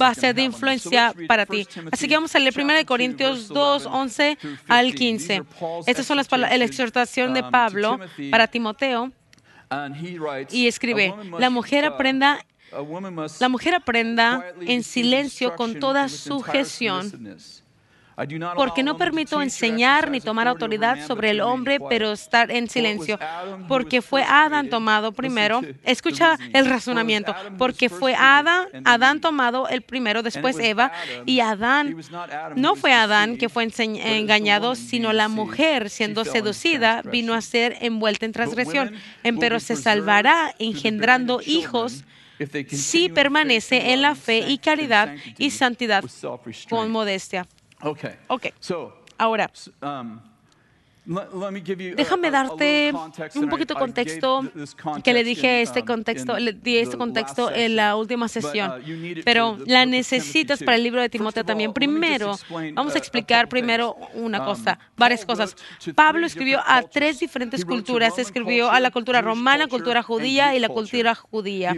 va 0.01 0.09
a 0.09 0.14
ser 0.14 0.35
de 0.35 0.43
influencia 0.43 1.14
para 1.27 1.47
ti. 1.47 1.67
Así 1.93 2.09
que 2.09 2.14
vamos 2.14 2.35
a 2.35 2.38
leer 2.38 2.55
1 2.57 2.87
Corintios 2.87 3.49
2, 3.49 3.87
11 3.87 4.38
al 4.69 4.95
15. 4.95 5.43
Estas 5.87 6.07
son 6.07 6.17
las 6.17 6.31
la 6.31 6.64
exhortación 6.64 7.35
de 7.35 7.43
um, 7.43 7.51
Pablo 7.51 7.99
para 8.31 8.47
Timoteo. 8.49 9.12
Y 10.51 10.67
escribe, 10.67 11.14
la 11.38 11.51
mujer 11.51 11.85
uh, 11.85 11.95
aprenda 11.95 12.45
la 13.41 13.49
mujer 13.49 13.75
aprenda 13.75 14.45
en 14.61 14.83
silencio 14.83 15.57
con 15.57 15.79
toda 15.81 16.09
sujeción 16.09 17.37
porque 18.57 18.83
no 18.83 18.96
permito 18.96 19.40
enseñar 19.40 20.11
ni 20.11 20.20
tomar 20.20 20.48
autoridad 20.48 21.07
sobre 21.07 21.31
el 21.31 21.40
hombre, 21.40 21.78
pero 21.88 22.12
estar 22.12 22.50
en 22.50 22.68
silencio, 22.68 23.18
porque 23.68 24.02
fue 24.02 24.24
Adán 24.24 24.70
tomado 24.70 25.12
primero. 25.12 25.62
Escucha 25.85 26.38
el 26.52 26.66
razonamiento, 26.66 27.35
porque 27.57 27.88
fue 27.88 28.14
Adán, 28.14 28.66
Adán 28.85 29.20
tomado 29.20 29.68
el 29.68 29.83
primero, 29.83 30.22
después 30.22 30.59
Eva, 30.59 30.92
y 31.26 31.40
Adán, 31.40 31.96
no 32.57 32.74
fue 32.74 32.92
Adán 32.92 33.37
que 33.37 33.48
fue 33.48 33.68
engañado, 33.78 34.74
sino 34.74 35.12
la 35.12 35.28
mujer 35.28 35.90
siendo 35.90 36.24
seducida 36.24 37.02
vino 37.02 37.35
a 37.35 37.40
ser 37.40 37.76
envuelta 37.81 38.26
en 38.26 38.33
transgresión, 38.33 38.94
pero 39.38 39.61
se 39.61 39.76
salvará 39.76 40.54
engendrando 40.59 41.40
hijos 41.44 42.04
si 42.68 43.09
permanece 43.09 43.92
en 43.92 44.02
la 44.02 44.14
fe 44.14 44.44
y 44.48 44.59
caridad 44.59 45.14
y 45.38 45.50
santidad 45.50 46.04
con 46.68 46.90
modestia. 46.90 47.46
Okay. 47.85 48.17
Okay. 48.29 48.53
So, 48.61 48.93
Ahora, 49.19 49.51
um, 49.83 50.21
Déjame 51.09 52.31
darte 52.31 52.92
un 53.35 53.49
poquito 53.49 53.73
de 53.73 53.81
contexto 53.81 54.44
que 55.03 55.14
le 55.14 55.25
dije 55.25 55.62
este 55.62 55.81
um, 55.81 55.87
contexto, 55.87 56.38
le 56.38 56.53
di 56.53 56.77
este 56.77 56.99
contexto 56.99 57.51
en 57.51 57.77
la 57.77 57.97
última 57.97 58.27
uh, 58.27 58.29
sesión, 58.29 58.71
pero 59.25 59.57
la 59.64 59.87
necesitas 59.87 60.62
para 60.62 60.77
el 60.77 60.83
libro 60.83 61.01
de 61.01 61.09
Timoteo 61.09 61.44
también. 61.44 61.73
Primero, 61.73 62.38
vamos 62.75 62.94
a 62.94 62.99
explicar 62.99 63.49
primero 63.49 63.97
una 64.12 64.40
um, 64.40 64.44
cosa, 64.44 64.79
varias 64.99 65.25
cosas. 65.25 65.57
Pablo 65.94 66.27
escribió 66.27 66.61
a 66.66 66.83
tres 66.83 67.21
diferentes 67.21 67.64
culturas, 67.64 68.18
escribió 68.18 68.71
a 68.71 68.79
la 68.79 68.90
cultura 68.90 69.23
romana, 69.23 69.66
cultura 69.66 70.03
judía 70.03 70.55
y 70.55 70.59
la 70.59 70.68
cultura 70.68 71.14
judía. 71.14 71.75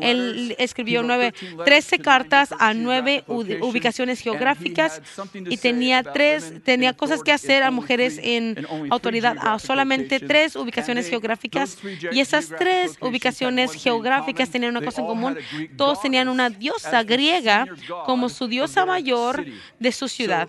Él 0.00 0.56
escribió 0.58 1.04
nueve, 1.04 1.32
13 1.64 2.00
cartas 2.00 2.52
a 2.58 2.74
nueve 2.74 3.22
ubicaciones 3.28 4.18
geográficas 4.18 5.00
y 5.48 5.58
tenía 5.58 6.02
tres, 6.02 6.54
tenía 6.64 6.92
cosas 6.92 7.22
que 7.22 7.30
hacer 7.30 7.62
a 7.62 7.70
mujeres 7.70 8.18
en 8.20 8.63
autoridad 8.90 9.36
a 9.40 9.58
solamente 9.58 10.20
tres 10.20 10.56
ubicaciones 10.56 11.08
geográficas 11.08 11.78
y 12.12 12.20
esas 12.20 12.48
tres 12.48 12.96
ubicaciones 13.00 13.72
geográficas 13.74 14.50
tenían 14.50 14.76
una 14.76 14.84
cosa 14.84 15.00
en 15.00 15.06
común. 15.06 15.38
Todos 15.76 16.00
tenían 16.00 16.28
una 16.28 16.50
diosa 16.50 17.02
griega 17.02 17.66
como 18.06 18.28
su 18.28 18.46
diosa 18.48 18.84
mayor 18.86 19.44
de 19.78 19.92
su 19.92 20.08
ciudad. 20.08 20.48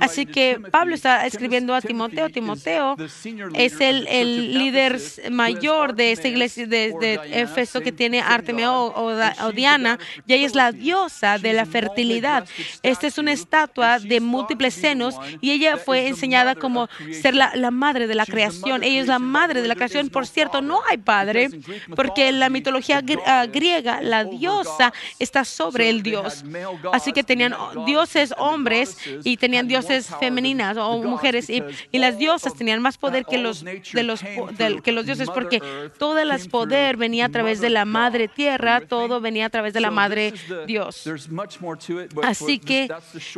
Así 0.00 0.26
que 0.26 0.60
Pablo 0.70 0.94
está 0.94 1.26
escribiendo 1.26 1.74
a 1.74 1.80
Timoteo. 1.80 2.28
Timoteo 2.28 2.96
es 3.54 3.80
el, 3.80 4.04
líder 4.58 5.00
mayor 5.30 5.94
de 5.94 6.12
esta 6.12 6.28
iglesia 6.28 6.66
de, 6.66 6.94
de 6.98 7.20
Éfeso 7.32 7.80
que 7.80 7.92
tiene 7.92 8.20
Artemio 8.20 8.72
o, 8.74 9.52
Diana, 9.52 9.98
y 10.26 10.34
ella 10.34 10.46
es 10.46 10.54
la 10.54 10.72
diosa 10.72 11.38
de 11.38 11.52
la 11.52 11.66
fertilidad. 11.66 12.46
Esta 12.82 13.06
es 13.06 13.18
una 13.18 13.32
estatua 13.32 13.98
de 13.98 14.20
múltiples 14.20 14.74
senos 14.74 15.16
y 15.40 15.50
ella 15.50 15.76
fue 15.76 16.08
enseñada 16.08 16.54
como 16.54 16.88
ser 17.20 17.34
la, 17.34 17.52
la 17.54 17.70
madre 17.70 18.06
de 18.06 18.14
la 18.14 18.26
creación. 18.26 18.82
Ella 18.82 19.00
es 19.00 19.06
la 19.06 19.18
madre 19.18 19.62
de 19.62 19.68
la 19.68 19.74
creación. 19.74 20.08
Por 20.08 20.26
cierto, 20.26 20.62
no 20.62 20.80
hay 20.88 20.98
padre, 20.98 21.50
porque 21.94 22.28
en 22.28 22.40
la 22.40 22.48
mitología 22.48 23.02
ah, 23.26 23.46
griega 23.46 24.00
la 24.00 24.24
diosa 24.24 24.92
está 25.18 25.44
sobre 25.44 25.90
el 25.90 26.02
dios. 26.02 26.44
Así 26.92 27.12
que 27.12 27.22
tenían 27.22 27.54
dioses 27.86 28.34
hombres 28.38 28.96
y 29.24 29.36
tenían 29.36 29.47
tenían 29.48 29.66
dioses 29.66 30.10
femeninas 30.20 30.76
o 30.76 31.02
mujeres 31.02 31.48
y, 31.48 31.62
las 31.92 32.18
diosas 32.18 32.54
tenían 32.54 32.82
más 32.82 32.98
poder 32.98 33.24
que 33.24 33.38
los, 33.38 33.64
de 33.64 34.02
los, 34.02 34.20
que 34.84 34.92
los 34.92 35.06
dioses 35.06 35.30
porque 35.30 35.62
todo 35.98 36.18
el 36.18 36.50
poder 36.50 36.98
venía 36.98 37.24
a 37.24 37.28
través 37.30 37.60
de 37.62 37.70
la 37.70 37.86
madre 37.86 38.28
tierra, 38.28 38.82
todo 38.82 39.22
venía 39.22 39.46
a 39.46 39.48
través 39.48 39.72
de 39.72 39.80
la 39.80 39.90
madre 39.90 40.34
Dios. 40.66 41.08
Así 42.22 42.58
que 42.58 42.90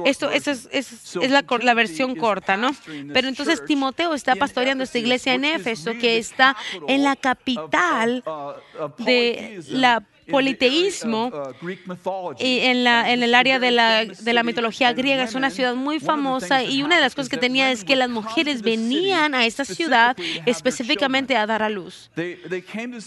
esto, 0.05 0.31
es, 0.33 0.49
es, 0.49 1.31
la, 1.31 1.45
la, 1.63 1.75
versión 1.75 2.17
corta, 2.17 2.57
¿no? 2.57 2.73
Pero 3.13 3.29
entonces 3.29 3.65
Timoteo 3.65 4.13
está 4.13 4.35
pastoreando 4.35 4.83
esta 4.83 4.99
iglesia 4.99 5.35
en 5.35 5.45
Éfeso 5.45 5.93
que 5.93 6.19
está 6.19 6.57
en 6.89 7.05
la 7.05 7.15
capital 7.15 8.25
de 8.99 9.63
la 9.69 10.03
politeísmo 10.31 11.27
uh, 11.29 12.35
y 12.39 12.61
en, 12.61 12.85
la, 12.85 13.13
en 13.13 13.23
el 13.23 13.35
área 13.35 13.59
de 13.59 13.71
la, 13.71 14.05
de 14.05 14.33
la 14.33 14.43
mitología 14.43 14.93
griega. 14.93 15.25
Es 15.25 15.35
una 15.35 15.51
ciudad 15.51 15.75
muy 15.75 16.01
famosa 16.01 16.63
y 16.63 16.83
una 16.83 16.97
de 16.97 17.01
las 17.01 17.15
cosas 17.15 17.29
que 17.29 17.37
tenía 17.37 17.71
es 17.71 17.85
que 17.85 17.97
las 17.97 18.09
mujeres 18.09 18.63
venían 18.63 19.35
a 19.35 19.47
esta 19.47 19.65
ciudad 19.65 20.17
específicamente 20.47 21.37
a 21.37 21.47
dar 21.47 21.63
a 21.63 21.69
luz. 21.69 22.11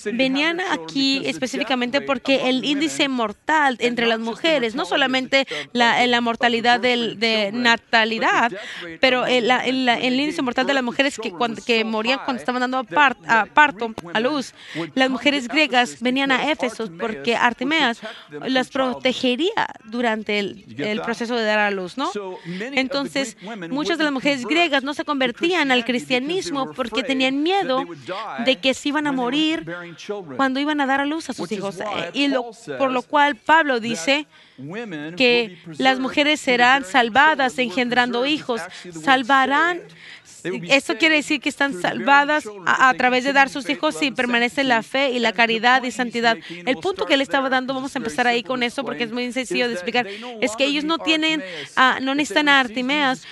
Venían 0.06 0.60
aquí 0.60 1.22
específicamente 1.26 2.02
porque 2.02 2.50
el 2.50 2.64
índice 2.66 3.08
mortal 3.08 3.78
entre 3.80 4.06
las 4.08 4.20
mujeres, 4.20 4.76
no 4.76 4.86
solamente 4.86 5.48
la, 5.72 6.06
la 6.08 6.22
mortalidad 6.22 6.80
de 6.80 7.52
natalidad, 7.54 8.52
pero 9.00 9.26
el, 9.26 9.50
el, 9.52 10.20
índice 10.20 10.42
mortal 10.42 10.68
de 10.68 10.74
las 10.74 10.84
mujeres 10.84 11.18
que, 11.18 11.34
que 11.66 11.84
morían 11.84 12.20
cuando 12.26 12.40
estaban 12.40 12.62
dando 12.62 12.80
a, 12.80 13.46
parto, 13.46 13.94
a 14.14 14.20
luz, 14.20 14.54
las 14.96 15.10
mujeres 15.10 15.48
griegas 15.48 16.02
venían 16.02 16.32
a 16.32 16.52
Éfeso 16.52 16.92
por 16.98 17.13
porque 17.14 17.36
Artemeas 17.36 18.00
las 18.46 18.70
protegería 18.70 19.68
durante 19.86 20.40
el, 20.40 21.02
proceso 21.04 21.36
de 21.36 21.44
dar 21.44 21.60
a 21.60 21.72
luz, 21.72 21.98
¿no? 21.98 22.12
Entonces, 22.46 23.38
muchas 23.70 23.98
de 23.98 24.04
las 24.04 24.14
mujeres 24.14 24.46
griegas 24.46 24.84
no 24.84 24.94
se 24.94 25.06
convertían 25.06 25.72
al 25.72 25.86
cristianismo 25.86 26.74
porque 26.74 27.04
tenían 27.04 27.44
miedo 27.44 27.84
de 28.46 28.56
que 28.58 28.74
se 28.74 28.90
iban 28.90 29.08
a 29.08 29.12
morir 29.12 29.66
cuando 30.36 30.60
iban 30.60 30.82
a 30.82 30.86
dar 30.86 31.02
a 31.02 31.06
luz 31.06 31.30
a 31.30 31.34
sus 31.34 31.52
hijos. 31.52 31.80
Y 32.14 32.30
por 32.78 32.92
lo 32.92 33.02
cual 33.02 33.36
Pablo 33.36 33.80
dice 33.80 34.28
que 35.18 35.58
las 35.78 36.00
mujeres 36.00 36.40
serán 36.40 36.86
salvadas 36.86 37.58
engendrando 37.58 38.26
hijos, 38.26 38.62
salvarán 39.02 39.82
esto 40.44 40.98
quiere 40.98 41.16
decir 41.16 41.40
que 41.40 41.50
están 41.50 41.80
salvadas 41.82 42.48
a, 42.66 42.94
través 42.96 43.24
de 43.24 43.32
dar 43.32 43.50
sus 43.50 43.70
hijos 43.70 43.96
si 43.96 44.12
permanece 44.12 44.64
la 44.64 44.84
fe 44.84 45.12
y 45.12 45.20
la 45.20 45.32
caridad 45.32 45.84
y 45.84 45.92
santidad. 45.92 46.38
El 46.66 46.78
punto 46.78 47.06
que 47.06 47.14
él 47.14 47.22
estaba 47.22 47.50
dando, 47.50 47.74
vamos 47.74 47.96
a 47.96 48.00
empezar 48.00 48.28
ahí 48.28 48.44
con 48.44 48.62
eso 48.62 48.84
porque 48.84 49.04
es 49.06 49.12
muy 49.12 49.32
sencillo 49.32 49.68
de 49.68 49.74
explicar, 49.74 50.06
es 50.42 50.56
que 50.56 50.66
ellos 50.66 50.84
no 50.84 50.98
tienen, 50.98 51.42
no 52.02 52.16
necesitan 52.16 52.50
a 52.50 52.60
Artimeas. 52.60 53.24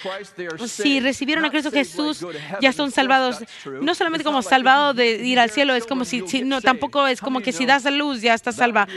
Si 0.67 0.99
recibieron 0.99 1.43
a 1.43 1.49
Cristo 1.49 1.71
Jesús, 1.71 2.25
ya 2.61 2.71
son 2.71 2.91
salvados. 2.91 3.39
No 3.81 3.93
solamente 3.93 4.23
como 4.23 4.41
salvado 4.41 4.93
de 4.93 5.25
ir 5.25 5.39
al 5.39 5.49
cielo, 5.49 5.75
es 5.75 5.85
como 5.85 6.05
si, 6.05 6.23
no, 6.43 6.61
tampoco 6.61 7.07
es 7.07 7.19
como 7.19 7.41
que 7.41 7.51
si 7.51 7.65
das 7.65 7.85
a 7.85 7.91
luz 7.91 8.21
ya 8.21 8.33
estás 8.33 8.55
salva. 8.55 8.87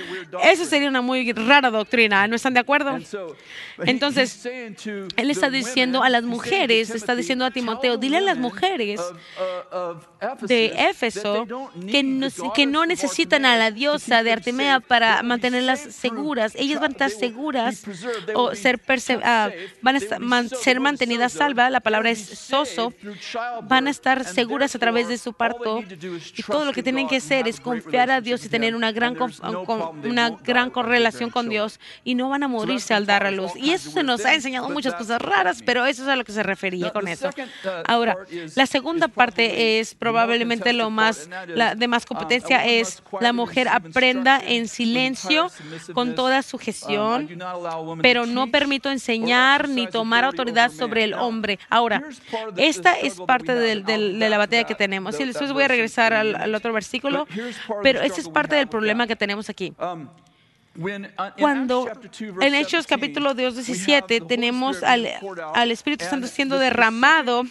Eso 0.45 0.65
sería 0.65 0.89
una 0.89 1.03
muy 1.03 1.33
rara 1.33 1.71
doctrina. 1.71 2.14
¿No 2.29 2.37
están 2.37 2.55
de 2.55 2.61
acuerdo? 2.61 2.99
Entonces, 3.85 4.47
él 4.47 5.31
está 5.31 5.51
diciendo 5.51 6.03
a 6.03 6.11
las 6.11 6.23
mujeres, 6.23 6.91
está 6.91 7.15
diciendo 7.15 7.45
a 7.45 7.51
Timoteo, 7.51 7.97
dile 7.97 8.19
a 8.19 8.21
las 8.21 8.39
mujeres 8.39 9.01
de 10.43 10.67
Éfeso 10.91 11.47
que 11.91 12.03
no, 12.03 12.29
que 12.55 12.67
no 12.67 12.87
necesitan 12.87 13.45
a 13.45 13.57
la 13.57 13.71
diosa 13.71 14.23
de 14.23 14.33
Artemea 14.33 14.81
para 14.81 15.23
mantenerlas 15.23 15.81
seguras. 15.81 16.53
Ellas 16.57 16.81
van 16.81 16.91
a 16.91 16.95
estar 16.95 17.11
seguras 17.11 17.83
o 18.35 18.55
ser 18.55 18.81
ah, 19.23 19.51
van 19.83 19.97
a 19.97 20.49
ser 20.49 20.81
mantenidas 20.81 21.33
salvas. 21.33 21.71
La 21.71 21.81
palabra 21.81 22.11
es 22.11 22.21
soso. 22.21 22.93
Van 23.63 23.87
a 23.87 23.91
estar 23.91 24.25
seguras 24.25 24.75
a 24.75 24.79
través 24.79 25.09
de 25.09 25.19
su 25.19 25.33
parto. 25.33 25.83
Y 26.37 26.43
todo 26.43 26.65
lo 26.65 26.73
que 26.73 26.83
tienen 26.83 27.09
que 27.09 27.17
hacer 27.17 27.49
es 27.49 27.61
confiar 27.61 28.11
a 28.11 28.21
Dios 28.21 28.45
y 28.45 28.49
tener 28.49 28.75
una 28.75 28.93
gran, 28.93 29.17
una 30.05 30.31
gran 30.31 30.71
correlación 30.71 31.31
con 31.31 31.49
Dios. 31.49 31.81
Y 32.05 32.15
no 32.15 32.29
van 32.29 32.43
a 32.43 32.49
morirse 32.49 32.95
al 32.95 33.07
dar 33.07 33.27
a 33.27 33.31
luz. 33.31 33.53
Y 33.57 33.71
eso 33.71 33.91
se 33.91 34.03
nos 34.03 34.25
ha 34.25 34.35
enseñado 34.35 34.69
muchas 34.69 34.95
cosas 34.95 35.21
raras, 35.21 35.63
pero 35.65 35.87
eso 35.87 36.03
es 36.03 36.09
a 36.09 36.17
lo 36.17 36.25
que 36.25 36.33
se 36.33 36.43
refería 36.43 36.91
con 36.91 37.09
eso. 37.09 37.31
Ahora, 37.87 38.17
la 38.55 38.67
segunda 38.67 39.09
parte 39.09 39.81
es 39.81 39.95
probablemente 39.95 40.73
lo 40.73 40.91
más 40.91 41.29
la 41.49 41.75
de 41.75 41.89
más 41.89 42.07
competencia 42.07 42.65
es 42.65 43.03
la 43.21 43.33
mujer 43.33 43.69
aprenda 43.69 44.41
en 44.45 44.69
silencio 44.69 45.51
con 45.93 46.15
toda 46.15 46.43
sujeción, 46.43 47.29
pero 48.03 48.27
no 48.27 48.49
permito 48.49 48.91
enseñar 48.91 49.69
ni 49.69 49.87
tomar 49.87 50.25
autoridad 50.25 50.71
sobre 50.71 51.05
el 51.05 51.15
hombre. 51.15 51.59
Ahora, 51.71 52.03
esta 52.57 52.93
es 52.93 53.21
parte 53.21 53.55
de, 53.55 54.29
la 54.29 54.39
batalla 54.39 54.65
que 54.65 54.75
tenemos. 54.75 55.19
Y 55.21 55.25
después 55.25 55.53
voy 55.53 55.65
a 55.65 55.69
regresar 55.69 56.13
al, 56.13 56.55
otro 56.55 56.73
versículo, 56.73 57.27
pero 57.83 58.01
esta 58.01 58.21
es 58.21 58.29
parte 58.29 58.57
del 58.57 58.69
problema 58.69 59.07
que 59.07 59.17
tenemos 59.17 59.49
aquí. 59.49 59.73
Cuando 61.39 61.89
en 62.41 62.55
Hechos 62.55 62.87
capítulo 62.87 63.35
2, 63.35 63.55
17 63.55 64.21
tenemos 64.23 64.83
al, 64.83 65.09
al 65.55 65.71
Espíritu 65.71 66.05
Santo 66.05 66.27
siendo 66.27 66.59
derramado 66.59 67.45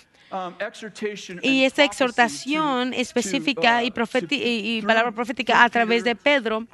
y 1.41 1.63
esta 1.63 1.83
exhortación 1.83 2.93
específica 2.93 3.83
y, 3.83 3.93
y, 4.31 4.81
palabra 4.81 5.11
profética 5.11 5.63
a 5.63 5.69
través 5.69 6.03
de 6.03 6.15
Pedro, 6.15 6.65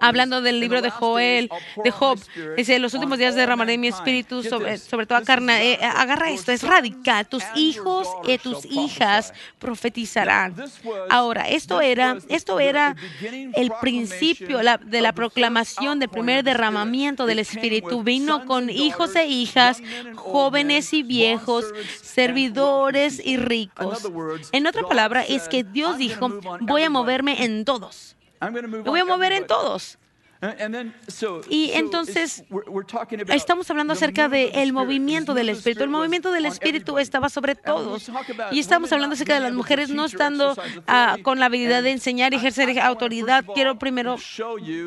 hablando 0.00 0.40
del 0.40 0.60
libro 0.60 0.80
de 0.80 0.90
Joel, 0.90 1.50
de 1.82 1.90
Job, 1.90 2.18
dice, 2.56 2.78
los 2.78 2.94
últimos 2.94 3.18
días 3.18 3.34
derramaré 3.34 3.76
mi 3.76 3.88
espíritu 3.88 4.42
sobre, 4.42 4.78
sobre 4.78 5.06
toda 5.06 5.22
carne. 5.22 5.72
Eh, 5.72 5.78
agarra 5.82 6.30
esto, 6.30 6.52
es 6.52 6.62
radical. 6.62 7.26
Tus 7.26 7.42
hijos 7.56 8.08
y 8.26 8.38
tus 8.38 8.64
hijas 8.66 9.32
profetizarán. 9.58 10.54
Ahora, 11.10 11.48
esto 11.48 11.80
era, 11.80 12.18
esto 12.28 12.60
era 12.60 12.94
el 13.54 13.72
principio 13.80 14.58
de 14.58 15.00
la 15.00 15.12
proclamación 15.12 15.98
del 15.98 16.08
primer 16.08 16.44
derramamiento 16.44 17.26
del 17.26 17.40
espíritu. 17.40 18.02
Vino 18.02 18.46
con 18.46 18.70
hijos 18.70 19.16
e 19.16 19.26
hijas, 19.26 19.82
jóvenes 20.14 20.92
y 20.92 21.02
viejos, 21.02 21.64
servidores 22.00 22.43
y 23.24 23.36
ricos. 23.36 24.02
En 24.52 24.66
otra 24.66 24.82
palabra, 24.82 25.22
es 25.22 25.48
que 25.48 25.64
Dios 25.64 25.98
dijo, 25.98 26.40
voy 26.60 26.82
a 26.82 26.90
moverme 26.90 27.44
en 27.44 27.64
todos. 27.64 28.16
Me 28.40 28.80
voy 28.82 29.00
a 29.00 29.04
mover 29.04 29.32
en 29.32 29.46
todos. 29.46 29.98
Y 31.48 31.70
entonces 31.72 32.44
estamos 33.28 33.70
hablando 33.70 33.92
acerca 33.92 34.28
del 34.28 34.72
movimiento 34.72 35.34
del 35.34 35.48
Espíritu. 35.48 35.84
El 35.84 35.90
movimiento 35.90 36.32
del 36.32 36.46
Espíritu 36.46 36.98
estaba 36.98 37.28
sobre 37.28 37.54
todos. 37.54 38.10
Y 38.52 38.58
estamos 38.58 38.92
hablando 38.92 39.14
acerca 39.14 39.34
de 39.34 39.40
las 39.40 39.52
mujeres 39.52 39.90
no 39.90 40.04
estando 40.04 40.56
ah, 40.86 41.16
con 41.22 41.38
la 41.38 41.46
habilidad 41.46 41.82
de 41.82 41.92
enseñar 41.92 42.32
y 42.32 42.36
ejercer 42.36 42.78
autoridad. 42.80 43.44
Quiero 43.54 43.78
primero 43.78 44.16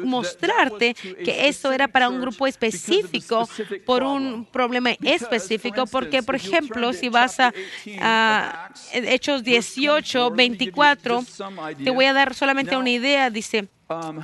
mostrarte 0.03 0.93
que 0.93 1.47
esto 1.47 1.71
era 1.71 1.87
para 1.87 2.09
un 2.09 2.21
grupo 2.21 2.47
específico, 2.47 3.47
por 3.85 4.03
un 4.03 4.45
problema 4.45 4.91
específico, 5.01 5.85
porque, 5.87 6.23
por 6.23 6.35
ejemplo, 6.35 6.93
si 6.93 7.09
vas 7.09 7.39
a, 7.39 7.53
a 8.01 8.71
Hechos 8.93 9.43
18, 9.43 10.31
24, 10.31 11.23
te 11.83 11.89
voy 11.89 12.05
a 12.05 12.13
dar 12.13 12.33
solamente 12.33 12.75
una 12.75 12.89
idea. 12.89 13.29
Dice, 13.29 13.67
um, 13.89 14.21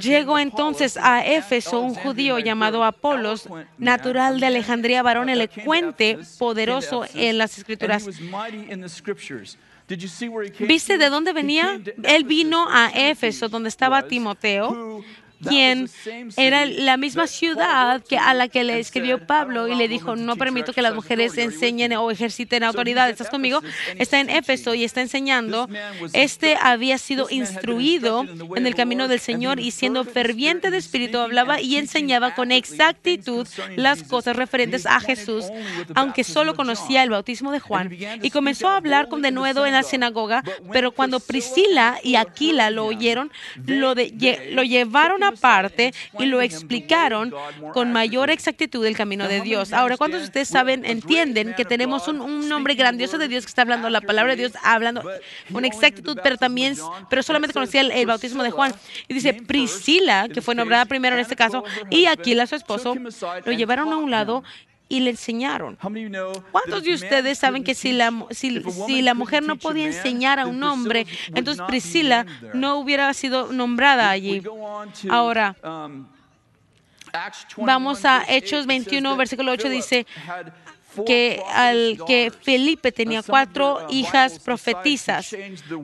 Llegó 0.00 0.38
entonces 0.38 0.96
a 0.96 1.26
Éfeso 1.26 1.80
un 1.80 1.94
judío 1.94 2.38
llamado 2.38 2.84
Apolos, 2.84 3.48
natural 3.78 4.38
de 4.38 4.46
Alejandría, 4.46 5.02
varón 5.02 5.28
elocuente, 5.28 6.18
poderoso 6.38 7.04
en 7.14 7.38
las 7.38 7.58
escrituras. 7.58 8.06
¿Viste 10.60 10.98
de 10.98 11.08
dónde 11.10 11.32
venía? 11.32 11.80
Él 12.04 12.24
vino 12.24 12.66
a 12.70 12.90
Éfeso, 12.94 13.48
donde 13.48 13.68
estaba 13.68 14.06
Timoteo, 14.06 15.02
quien 15.42 15.90
era 16.36 16.66
la 16.66 16.96
misma 16.96 17.26
ciudad 17.26 18.02
que 18.02 18.18
a 18.18 18.34
la 18.34 18.48
que 18.48 18.64
le 18.64 18.78
escribió 18.78 19.26
Pablo 19.26 19.68
y 19.68 19.74
le 19.74 19.88
dijo, 19.88 20.16
no 20.16 20.36
permito 20.36 20.72
que 20.72 20.82
las 20.82 20.94
mujeres 20.94 21.36
enseñen 21.38 21.92
o 21.94 22.10
ejerciten 22.10 22.64
autoridad. 22.64 23.10
¿Estás 23.10 23.28
conmigo? 23.28 23.60
Está 23.98 24.20
en 24.20 24.30
Éfeso 24.30 24.74
y 24.74 24.84
está 24.84 25.00
enseñando. 25.00 25.68
Este 26.12 26.56
había 26.60 26.98
sido 26.98 27.28
instruido 27.30 28.24
en 28.56 28.66
el 28.66 28.74
camino 28.74 29.08
del 29.08 29.20
Señor 29.20 29.60
y 29.60 29.70
siendo 29.70 30.04
ferviente 30.04 30.70
de 30.70 30.78
espíritu 30.78 31.18
hablaba 31.18 31.60
y 31.60 31.76
enseñaba 31.76 32.34
con 32.34 32.52
exactitud 32.52 33.46
las 33.76 34.02
cosas 34.02 34.36
referentes 34.36 34.86
a 34.86 35.00
Jesús, 35.00 35.46
aunque 35.94 36.24
solo 36.24 36.54
conocía 36.54 37.02
el 37.02 37.10
bautismo 37.10 37.52
de 37.52 37.60
Juan. 37.60 37.96
Y 38.22 38.30
comenzó 38.30 38.68
a 38.68 38.76
hablar 38.76 39.08
con 39.08 39.22
denuedo 39.22 39.66
en 39.66 39.72
la 39.72 39.82
sinagoga, 39.82 40.42
pero 40.72 40.92
cuando 40.92 41.20
Priscila 41.20 41.98
y 42.02 42.16
Aquila 42.16 42.70
lo 42.70 42.86
oyeron, 42.86 43.30
lo, 43.66 43.94
lo 43.94 44.62
llevaron 44.62 45.22
a 45.22 45.33
parte 45.40 45.92
y 46.18 46.26
lo 46.26 46.40
explicaron 46.40 47.32
con 47.72 47.92
mayor 47.92 48.30
exactitud 48.30 48.84
el 48.84 48.96
camino 48.96 49.28
de 49.28 49.40
Dios. 49.40 49.72
Ahora, 49.72 49.96
¿cuántos 49.96 50.20
de 50.20 50.26
ustedes 50.26 50.48
saben, 50.48 50.84
entienden 50.84 51.54
que 51.54 51.64
tenemos 51.64 52.08
un, 52.08 52.20
un 52.20 52.48
nombre 52.48 52.74
grandioso 52.74 53.18
de 53.18 53.28
Dios 53.28 53.44
que 53.44 53.48
está 53.48 53.62
hablando 53.62 53.88
la 53.90 54.00
palabra 54.00 54.32
de 54.32 54.48
Dios, 54.48 54.52
hablando 54.62 55.02
con 55.52 55.64
exactitud, 55.64 56.18
pero 56.22 56.36
también, 56.36 56.76
pero 57.08 57.22
solamente 57.22 57.52
conocía 57.52 57.80
el, 57.80 58.06
bautismo 58.06 58.42
de 58.42 58.50
Juan? 58.50 58.74
Y 59.08 59.14
dice, 59.14 59.34
Priscila, 59.34 60.28
que 60.32 60.42
fue 60.42 60.54
nombrada 60.54 60.84
primero 60.84 61.16
en 61.16 61.22
este 61.22 61.36
caso, 61.36 61.64
y 61.90 62.06
Aquila, 62.06 62.46
su 62.46 62.56
esposo, 62.56 62.94
lo 63.44 63.52
llevaron 63.52 63.92
a 63.92 63.96
un 63.96 64.10
lado 64.10 64.44
y 64.94 65.00
le 65.00 65.10
enseñaron. 65.10 65.76
¿Cuántos 66.52 66.84
de 66.84 66.94
ustedes 66.94 67.36
saben 67.36 67.64
que 67.64 67.74
si 67.74 67.90
la, 67.90 68.12
si, 68.30 68.62
si 68.86 69.02
la 69.02 69.14
mujer 69.14 69.42
no 69.42 69.56
podía 69.56 69.86
enseñar 69.86 70.38
a 70.38 70.46
un 70.46 70.62
hombre, 70.62 71.04
entonces 71.34 71.64
Priscila 71.66 72.24
no 72.54 72.76
hubiera 72.76 73.12
sido 73.12 73.52
nombrada 73.52 74.08
allí? 74.08 74.40
Ahora, 75.10 75.56
vamos 77.56 78.04
a 78.04 78.24
Hechos 78.28 78.66
21, 78.66 79.16
versículo 79.16 79.50
8, 79.50 79.68
dice, 79.68 80.06
que, 81.04 81.42
al, 81.52 81.98
que 82.06 82.30
Felipe 82.30 82.92
tenía 82.92 83.24
cuatro 83.24 83.84
hijas 83.90 84.38
profetizas. 84.38 85.34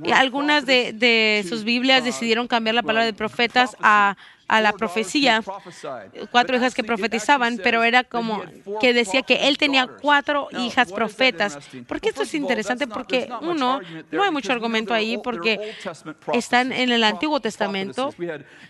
Y 0.04 0.12
algunas 0.12 0.66
de, 0.66 0.92
de 0.92 1.44
sus 1.48 1.64
Biblias 1.64 2.04
decidieron 2.04 2.46
cambiar 2.46 2.76
la 2.76 2.84
palabra 2.84 3.06
de 3.06 3.12
profetas 3.12 3.76
a 3.80 4.16
a 4.50 4.60
la 4.60 4.72
profecía, 4.72 5.44
cuatro 6.32 6.56
hijas 6.56 6.74
que 6.74 6.82
profetizaban, 6.82 7.60
pero 7.62 7.84
era 7.84 8.02
como 8.02 8.42
que 8.80 8.92
decía 8.92 9.22
que 9.22 9.46
él 9.46 9.56
tenía 9.58 9.86
cuatro 9.86 10.48
hijas 10.58 10.90
profetas. 10.90 11.56
¿Por 11.86 12.00
qué 12.00 12.08
esto 12.08 12.24
es 12.24 12.34
interesante? 12.34 12.88
Porque 12.88 13.28
uno, 13.42 13.80
no 14.10 14.24
hay 14.24 14.30
mucho 14.32 14.52
argumento 14.52 14.92
ahí 14.92 15.18
porque 15.18 15.76
están 16.32 16.72
en 16.72 16.90
el 16.90 17.04
Antiguo 17.04 17.38
Testamento. 17.38 18.12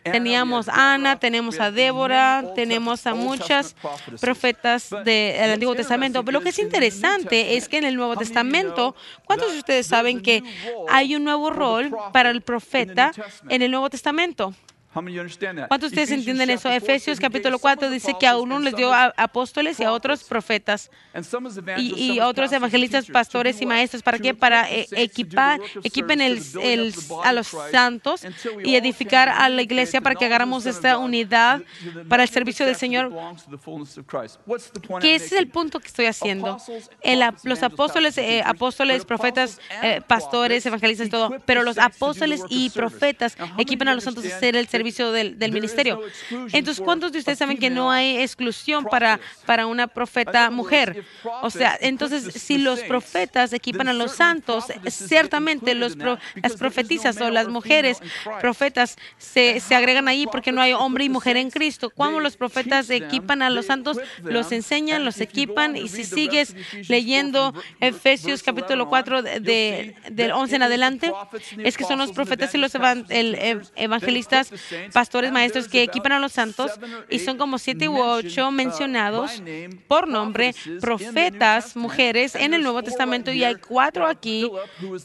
Teníamos 0.03 0.69
a 0.69 0.93
Ana, 0.93 1.19
tenemos 1.19 1.59
a 1.61 1.71
Débora, 1.71 2.45
tenemos 2.55 3.07
a 3.07 3.14
muchas 3.14 3.75
profetas 4.21 4.90
del 5.03 5.51
Antiguo 5.51 5.75
Testamento. 5.75 6.23
Pero 6.23 6.40
lo 6.40 6.45
que 6.45 6.51
es 6.51 6.59
interesante 6.59 7.57
es 7.57 7.71
que 7.71 7.79
en 7.79 7.85
el 7.85 7.97
Nuevo 7.97 8.16
Testamento, 8.16 8.95
¿cuántos 9.25 9.51
de 9.53 9.59
ustedes 9.59 9.87
saben 9.87 10.21
que 10.21 10.43
hay 10.90 11.16
un 11.16 11.25
nuevo 11.25 11.49
rol 11.49 11.90
para 12.12 12.29
el 12.29 12.43
profeta 12.43 13.12
en 13.49 13.62
el 13.62 13.71
Nuevo 13.71 13.88
Testamento? 13.88 14.55
¿Cuántos 14.92 15.81
de 15.81 15.87
ustedes 15.87 16.11
entienden 16.11 16.50
eso? 16.50 16.68
Efesios 16.68 17.20
capítulo 17.20 17.61
4 17.61 17.90
dice 17.90 18.16
que 18.18 18.26
a 18.26 18.37
uno 18.37 18.59
les 18.59 18.74
dio 18.74 18.92
apóstoles 18.92 19.79
y 19.79 19.85
a 19.85 19.92
otros 19.92 20.24
profetas 20.24 20.90
y, 21.79 22.18
otros 22.18 22.53
evangelistas, 22.53 23.07
pastores 23.07 23.61
y 23.62 23.66
maestros. 23.66 24.03
¿Para 24.03 24.18
qué? 24.18 24.35
Para 24.35 24.68
eh, 24.68 24.88
equipar, 24.92 25.61
equipen 25.85 26.20
el, 26.20 26.42
a 27.22 27.33
los 27.33 27.57
santos 27.70 28.22
y 28.64 28.74
edificar 28.74 29.29
a 29.29 29.48
la 29.48 29.62
iglesia 29.62 30.00
para 30.00 30.16
que 30.16 30.24
hagamos 30.24 30.66
esta 30.66 30.98
unidad 30.98 31.62
para 32.09 32.24
el 32.24 32.29
servicio 32.29 32.66
del 32.66 32.74
Señor. 32.74 33.12
¿Qué 35.00 35.14
es 35.14 35.31
el 35.31 35.48
punto 35.48 35.79
que 35.79 35.87
estoy 35.87 36.07
haciendo? 36.07 36.59
los 37.44 37.62
apóstoles, 37.62 38.18
eh, 38.18 38.42
apóstoles, 38.44 39.05
profetas, 39.05 39.61
eh, 39.83 40.00
pastores, 40.05 40.66
evangelistas 40.66 41.07
y 41.07 41.11
todo, 41.11 41.37
pero 41.46 41.62
los 41.62 41.79
apóstoles 41.79 42.42
y 42.48 42.70
profetas 42.70 43.37
equipan 43.57 43.87
a 43.87 43.94
los 43.94 44.03
santos 44.03 44.24
a 44.24 44.37
hacer 44.37 44.57
el 44.57 44.66
servicio 44.66 44.80
servicio 44.81 45.12
del, 45.12 45.53
ministerio. 45.53 46.01
Entonces, 46.53 46.83
¿cuántos 46.83 47.12
de 47.12 47.19
ustedes 47.19 47.38
saben 47.38 47.59
que 47.59 47.69
no 47.69 47.90
hay 47.90 48.16
exclusión 48.19 48.85
para, 48.85 49.21
para 49.45 49.66
una 49.66 49.87
profeta 49.87 50.51
mujer? 50.51 51.05
O 51.43 51.51
sea, 51.51 51.77
entonces, 51.81 52.33
si 52.43 52.57
los 52.57 52.81
profetas 52.81 53.53
equipan 53.53 53.88
a 53.88 53.93
los 53.93 54.12
santos, 54.12 54.64
ciertamente 54.88 55.75
los 55.75 55.97
las 56.43 56.57
profetizas 56.57 57.21
o 57.21 57.31
las 57.31 57.49
mujeres 57.49 58.01
profetas 58.40 58.97
se, 59.19 59.61
se 59.61 59.75
agregan 59.75 60.09
ahí 60.09 60.27
porque 60.31 60.53
no 60.53 60.62
hay 60.62 60.73
hombre 60.73 61.05
y 61.05 61.09
mujer 61.11 61.37
en 61.37 61.51
Cristo. 61.51 61.90
Cuando 61.90 62.21
los 62.21 62.38
profetas 62.38 62.88
equipan 62.88 63.43
a 63.43 63.51
los 63.51 63.66
santos, 63.66 63.99
los 64.23 64.51
enseñan, 64.53 65.05
los 65.05 65.21
equipan 65.21 65.77
y 65.77 65.88
si 65.88 66.05
sigues 66.05 66.57
leyendo 66.88 67.53
Efesios 67.81 68.43
capítulo 68.43 68.88
4 68.88 69.23
de, 69.23 69.95
del 70.11 70.31
11 70.33 70.57
en 70.57 70.62
adelante, 70.62 71.12
es 71.59 71.77
que 71.77 71.85
son 71.85 71.99
los 71.99 72.12
profetas 72.12 72.55
y 72.55 72.59
los 72.59 72.73
evangelistas 73.77 74.31
pastores 74.93 75.33
maestros 75.33 75.69
que 75.69 75.83
equipan 75.83 76.13
a 76.13 76.19
los 76.19 76.33
santos 76.33 76.73
y 77.09 77.19
son 77.19 77.39
como 77.39 77.59
siete 77.59 77.89
u 77.89 78.01
ocho 78.01 78.51
mencionados 78.51 79.43
por 79.89 80.09
nombre, 80.09 80.55
profetas, 80.81 81.77
mujeres 81.77 82.35
en 82.35 82.55
el 82.55 82.63
Nuevo 82.63 82.83
Testamento 82.83 83.33
y 83.33 83.45
hay 83.45 83.57
cuatro 83.57 84.07
aquí. 84.07 84.51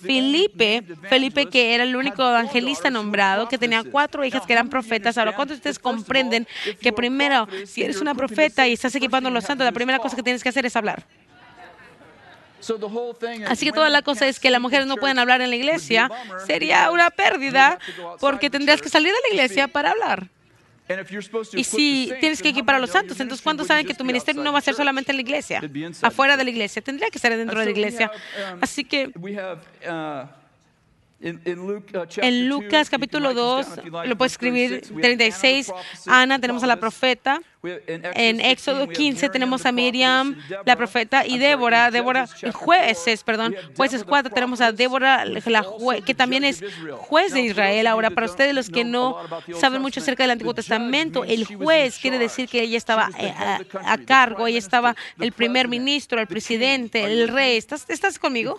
Felipe, 0.02 0.84
Felipe 1.10 1.48
que 1.48 1.76
era 1.76 1.84
el 1.84 1.96
único 1.96 2.22
evangelista 2.22 2.90
nombrado, 2.90 3.48
que 3.48 3.58
tenía 3.58 3.84
cuatro 3.84 4.24
hijas 4.24 4.46
que 4.46 4.54
eran 4.54 4.70
profetas. 4.70 5.18
Ahora, 5.18 5.36
¿cuántos 5.36 5.58
de 5.58 5.60
ustedes 5.60 5.80
comprenden 5.80 6.48
que 6.80 6.92
primero, 6.92 7.48
si 7.66 7.84
eres 7.84 8.02
una 8.02 8.16
profeta 8.16 8.68
y 8.68 8.74
estás 8.74 8.96
equipando 8.96 9.30
a 9.30 9.32
los 9.32 9.44
santos, 9.44 9.66
la 9.66 9.72
primera 9.72 10.00
cosa 10.00 10.16
que 10.16 10.24
tienes 10.24 10.44
que 10.44 10.50
hacer 10.50 10.66
es 10.66 10.76
hablar? 10.76 11.06
Así 13.48 13.66
que 13.66 13.72
toda 13.72 13.90
la 13.90 14.02
cosa 14.02 14.28
es 14.28 14.40
que 14.40 14.50
las 14.50 14.62
mujeres 14.62 14.88
no 14.88 14.98
pueden 14.98 15.20
hablar 15.20 15.42
en 15.42 15.50
la 15.50 15.56
iglesia. 15.56 16.10
Sería 16.46 16.92
una 16.92 17.10
pérdida 17.10 17.80
porque 18.20 18.50
tendrías 18.50 18.82
que 18.82 18.90
salir 18.90 19.12
de 19.12 19.20
la 19.30 19.36
iglesia 19.36 19.68
para 19.68 19.92
hablar. 19.92 20.30
Y 21.54 21.64
si 21.64 22.14
tienes 22.20 22.42
que 22.42 22.50
equipar 22.50 22.76
a 22.76 22.80
los 22.80 22.92
santos, 22.92 23.20
entonces 23.20 23.44
¿cuántos 23.44 23.68
saben 23.68 23.88
que 23.88 23.96
tu 23.96 24.06
ministerio 24.06 24.44
no 24.44 24.54
va 24.54 24.60
a 24.60 24.62
ser 24.62 24.76
solamente 24.76 25.12
en 25.12 25.18
la 25.18 25.22
iglesia? 25.22 25.62
Afuera 26.02 26.38
de 26.38 26.44
la 26.44 26.50
iglesia. 26.50 26.82
Tendría 26.82 27.10
que 27.10 27.18
ser 27.18 27.36
dentro 27.36 27.60
de 27.60 27.66
la 27.66 27.72
iglesia. 27.72 28.12
Um, 28.54 28.60
Así 28.62 28.84
que... 28.84 29.08
Uh, 29.08 30.46
Uh, 31.22 31.32
en 32.18 32.50
Lucas 32.50 32.90
capítulo 32.90 33.34
2, 33.34 33.68
lo 34.06 34.18
puedes 34.18 34.34
escribir 34.34 34.82
36, 35.02 35.72
Ana, 36.06 36.40
tenemos 36.40 36.62
a 36.62 36.68
la 36.68 36.76
profeta. 36.76 37.42
En 37.68 38.40
Éxodo 38.42 38.88
15 38.88 39.30
tenemos 39.30 39.66
a 39.66 39.72
Miriam, 39.72 40.38
la 40.66 40.76
profeta, 40.76 41.26
y 41.26 41.38
Débora, 41.38 41.92
Débora, 41.92 42.28
jueces, 42.54 43.24
perdón, 43.24 43.56
jueces 43.76 44.04
4, 44.04 44.32
tenemos 44.34 44.62
a 44.62 44.72
Débora, 44.72 45.26
la 45.26 45.66
que 46.06 46.14
también 46.14 46.44
es 46.44 46.64
juez 46.98 47.34
de 47.34 47.42
Israel. 47.42 47.88
Ahora, 47.88 48.10
para 48.10 48.28
ustedes 48.28 48.54
los 48.54 48.70
que 48.70 48.84
no 48.84 49.18
saben 49.60 49.82
mucho 49.82 50.00
acerca 50.00 50.24
del 50.24 50.32
Antiguo 50.32 50.54
Testamento, 50.54 51.24
el 51.24 51.46
juez 51.46 51.98
quiere 52.00 52.18
decir 52.18 52.48
que 52.50 52.62
ella 52.62 52.78
estaba 52.78 53.10
eh, 53.20 53.34
a, 53.38 53.98
cargo, 54.00 54.48
ella 54.48 54.60
estaba 54.60 54.96
el 55.20 55.32
primer 55.32 55.68
ministro, 55.68 56.20
el 56.20 56.28
presidente, 56.28 57.04
el 57.04 57.28
rey. 57.28 57.58
¿Estás, 57.58 57.86
¿Estás 57.88 58.20
conmigo? 58.20 58.58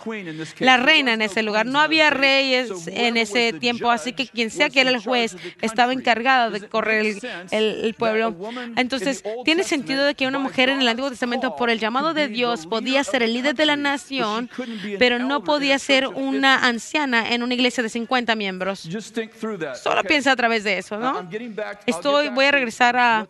La 0.59 0.77
reina 0.77 1.13
en 1.13 1.21
ese 1.21 1.43
lugar. 1.43 1.65
No 1.65 1.79
había 1.79 2.09
reyes 2.09 2.87
en 2.87 3.17
ese 3.17 3.53
tiempo, 3.53 3.89
así 3.89 4.13
que 4.13 4.27
quien 4.27 4.51
sea 4.51 4.69
que 4.69 4.81
era 4.81 4.89
el 4.89 4.99
juez 4.99 5.35
estaba 5.61 5.93
encargado 5.93 6.51
de 6.51 6.67
correr 6.67 7.17
el, 7.51 7.93
pueblo. 7.93 8.35
Entonces, 8.75 8.96
tiene 9.45 9.63
sentido 9.63 10.05
de 10.05 10.15
que 10.15 10.27
una 10.27 10.39
mujer 10.39 10.69
en 10.69 10.81
el 10.81 10.87
Antiguo 10.87 11.09
Testamento, 11.09 11.55
por 11.55 11.69
el 11.69 11.79
llamado 11.79 12.13
de 12.13 12.27
Dios, 12.27 12.65
podía 12.67 13.03
ser 13.03 13.23
el 13.23 13.33
líder 13.33 13.55
de 13.55 13.65
la 13.65 13.75
nación, 13.75 14.49
pero 14.99 15.19
no 15.19 15.43
podía 15.43 15.79
ser 15.79 16.07
una 16.07 16.65
anciana 16.67 17.33
en 17.33 17.43
una 17.43 17.53
iglesia 17.53 17.83
de 17.83 17.89
50 17.89 18.35
miembros. 18.35 18.87
Solo 19.81 20.03
piensa 20.03 20.31
a 20.31 20.35
través 20.35 20.63
de 20.63 20.77
eso, 20.77 20.97
¿no? 20.97 21.27
Estoy, 21.85 22.29
voy 22.29 22.45
a 22.45 22.51
regresar 22.51 22.95
a, 22.97 23.27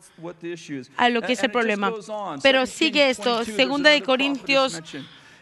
a 0.97 1.10
lo 1.10 1.21
que 1.21 1.34
es 1.34 1.43
el 1.43 1.51
problema. 1.51 1.93
Pero 2.41 2.65
sigue 2.65 3.10
esto, 3.10 3.43
segunda 3.45 3.89
de 3.89 4.01
Corintios 4.01 4.82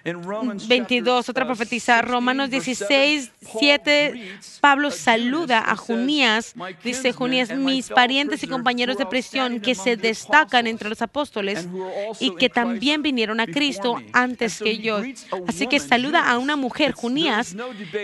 22, 0.06 1.30
otra 1.30 1.46
profetiza, 1.46 2.00
Romanos 2.04 2.52
16, 2.52 3.32
7, 3.60 4.38
Pablo 4.62 4.92
saluda 4.92 5.64
a 5.66 5.76
Junías, 5.76 6.54
dice 6.84 7.12
Junías, 7.12 7.50
mis 7.56 7.90
parientes 7.90 8.44
y 8.44 8.48
compañeros 8.48 8.98
de 8.98 9.08
prisión 9.08 9.60
que 9.60 9.74
se 9.74 9.98
destacan 9.98 10.68
entre 10.68 10.90
los 10.90 11.02
apóstoles 11.02 11.68
y 12.20 12.36
que 12.36 12.50
también 12.50 13.02
vinieron 13.02 13.40
a 13.40 13.48
Cristo 13.48 14.00
antes 14.14 14.60
que 14.60 14.78
yo. 14.78 15.02
Así 15.48 15.66
que 15.66 15.80
saluda 15.80 16.30
a 16.30 16.38
una 16.38 16.56
mujer, 16.56 16.92
Junías, 16.92 17.56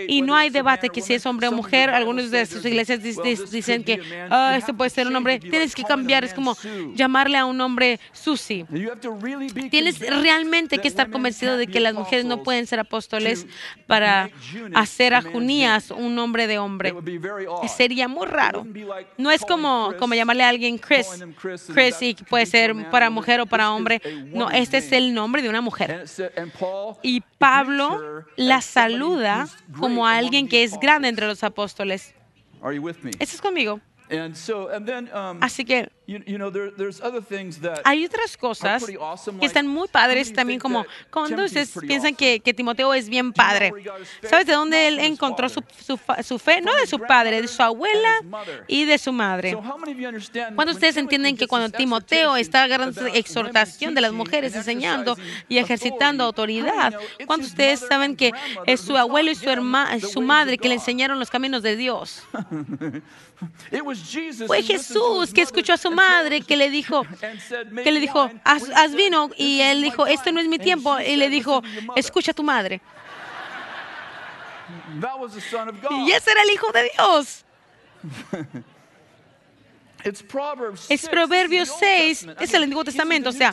y 0.08 0.22
no 0.22 0.34
hay 0.34 0.50
debate 0.50 0.88
que 0.88 1.02
si 1.02 1.14
es 1.14 1.24
hombre 1.24 1.46
o 1.48 1.52
mujer. 1.52 1.90
Algunos 1.90 2.32
de 2.32 2.46
sus 2.46 2.64
iglesias 2.64 3.00
dicen 3.50 3.84
que 3.84 4.00
ah, 4.28 4.56
este 4.58 4.74
puede 4.74 4.90
ser 4.90 5.06
un 5.06 5.14
hombre. 5.14 5.38
Tienes 5.38 5.74
que 5.74 5.84
cambiar, 5.84 6.24
es 6.24 6.34
como 6.34 6.56
llamarle 6.94 7.38
a 7.38 7.44
un 7.44 7.60
hombre 7.60 8.00
Susi. 8.12 8.64
Tienes 9.70 10.00
realmente 10.00 10.78
que 10.78 10.88
estar 10.88 11.08
convencido 11.08 11.56
de 11.56 11.68
que 11.68 11.91
la 11.92 12.00
mujeres 12.00 12.24
no 12.24 12.42
pueden 12.42 12.66
ser 12.66 12.80
apóstoles 12.80 13.46
para 13.86 14.30
hacer 14.74 15.14
a 15.14 15.22
Junías 15.22 15.90
un 15.90 16.14
nombre 16.14 16.46
de 16.46 16.58
hombre. 16.58 16.94
Sería 17.68 18.08
muy 18.08 18.26
raro. 18.26 18.66
No 19.18 19.30
es 19.30 19.42
como, 19.42 19.94
como 19.98 20.14
llamarle 20.14 20.44
a 20.44 20.48
alguien 20.48 20.78
Chris. 20.78 21.08
Chris 21.72 22.02
y 22.02 22.14
puede 22.14 22.46
ser 22.46 22.90
para 22.90 23.10
mujer 23.10 23.40
o 23.40 23.46
para 23.46 23.72
hombre. 23.72 24.00
No, 24.26 24.50
este 24.50 24.78
es 24.78 24.92
el 24.92 25.14
nombre 25.14 25.42
de 25.42 25.48
una 25.48 25.60
mujer. 25.60 26.04
Y 27.02 27.22
Pablo 27.38 28.24
la 28.36 28.60
saluda 28.60 29.48
como 29.78 30.06
a 30.06 30.16
alguien 30.16 30.48
que 30.48 30.62
es 30.62 30.78
grande 30.78 31.08
entre 31.08 31.26
los 31.26 31.42
apóstoles. 31.42 32.14
¿Estás 33.18 33.40
conmigo? 33.40 33.80
Um, 34.12 35.38
Así 35.40 35.64
que 35.64 35.90
hay 37.84 38.04
otras 38.04 38.36
cosas 38.36 38.84
que 38.84 39.46
están 39.46 39.66
muy 39.66 39.88
padres 39.88 40.32
también, 40.32 40.60
como 40.60 40.84
cuando 41.10 41.44
ustedes 41.44 41.72
piensan 41.86 42.14
que, 42.14 42.40
que, 42.40 42.52
Timoteo 42.52 42.92
es 42.92 43.08
bien 43.08 43.32
padre. 43.32 43.72
¿Sabes 44.28 44.46
de 44.46 44.52
dónde 44.52 44.88
él 44.88 44.98
encontró 44.98 45.48
su, 45.48 45.62
su, 46.22 46.38
fe? 46.38 46.60
No 46.60 46.74
de 46.74 46.86
su 46.86 46.98
padre, 46.98 47.40
de 47.40 47.48
su 47.48 47.62
abuela 47.62 48.20
y 48.66 48.84
de 48.84 48.98
su 48.98 49.12
madre. 49.12 49.56
¿Cuántos 50.54 50.76
ustedes 50.76 50.96
entienden 50.96 51.36
que 51.36 51.46
cuando 51.46 51.70
Timoteo 51.70 52.36
está 52.36 52.64
agarrando 52.64 53.06
exhortación 53.06 53.94
de 53.94 54.00
las 54.02 54.12
mujeres, 54.12 54.54
enseñando 54.54 55.16
y 55.48 55.58
ejercitando 55.58 56.24
autoridad, 56.24 56.94
¿cuántos 57.26 57.50
ustedes 57.50 57.80
saben 57.80 58.16
que 58.16 58.32
es 58.66 58.80
su 58.80 58.96
abuelo 58.96 59.30
y 59.30 59.34
su, 59.34 59.48
hermana, 59.48 59.98
su 60.00 60.20
madre 60.20 60.58
que 60.58 60.68
le 60.68 60.74
enseñaron 60.74 61.18
los 61.18 61.30
caminos 61.30 61.62
de 61.62 61.76
Dios? 61.76 62.22
Fue 64.46 64.62
Jesús 64.62 65.32
que 65.32 65.42
escuchó 65.42 65.72
a 65.72 65.76
su 65.76 65.90
madre 65.90 66.42
que 66.42 66.56
le 66.56 66.70
dijo, 66.70 67.02
que 67.82 67.90
le 67.90 68.00
dijo, 68.00 68.30
haz, 68.44 68.68
haz 68.74 68.94
vino. 68.94 69.30
Y 69.36 69.60
él 69.60 69.82
dijo, 69.82 70.06
este 70.06 70.32
no 70.32 70.40
es 70.40 70.48
mi 70.48 70.58
tiempo. 70.58 70.98
Y 71.00 71.16
le 71.16 71.28
dijo, 71.28 71.62
escucha 71.96 72.32
a 72.32 72.34
tu 72.34 72.42
madre. 72.42 72.80
Y 75.90 76.10
ese 76.12 76.30
era 76.30 76.42
el 76.42 76.50
Hijo 76.50 76.72
de 76.72 76.90
Dios. 76.96 77.44
Es 80.88 81.08
Proverbios 81.08 81.72
6, 81.78 82.26
es 82.40 82.54
el 82.54 82.62
Antiguo 82.62 82.84
Testamento, 82.84 83.28
o 83.28 83.32
sea, 83.32 83.52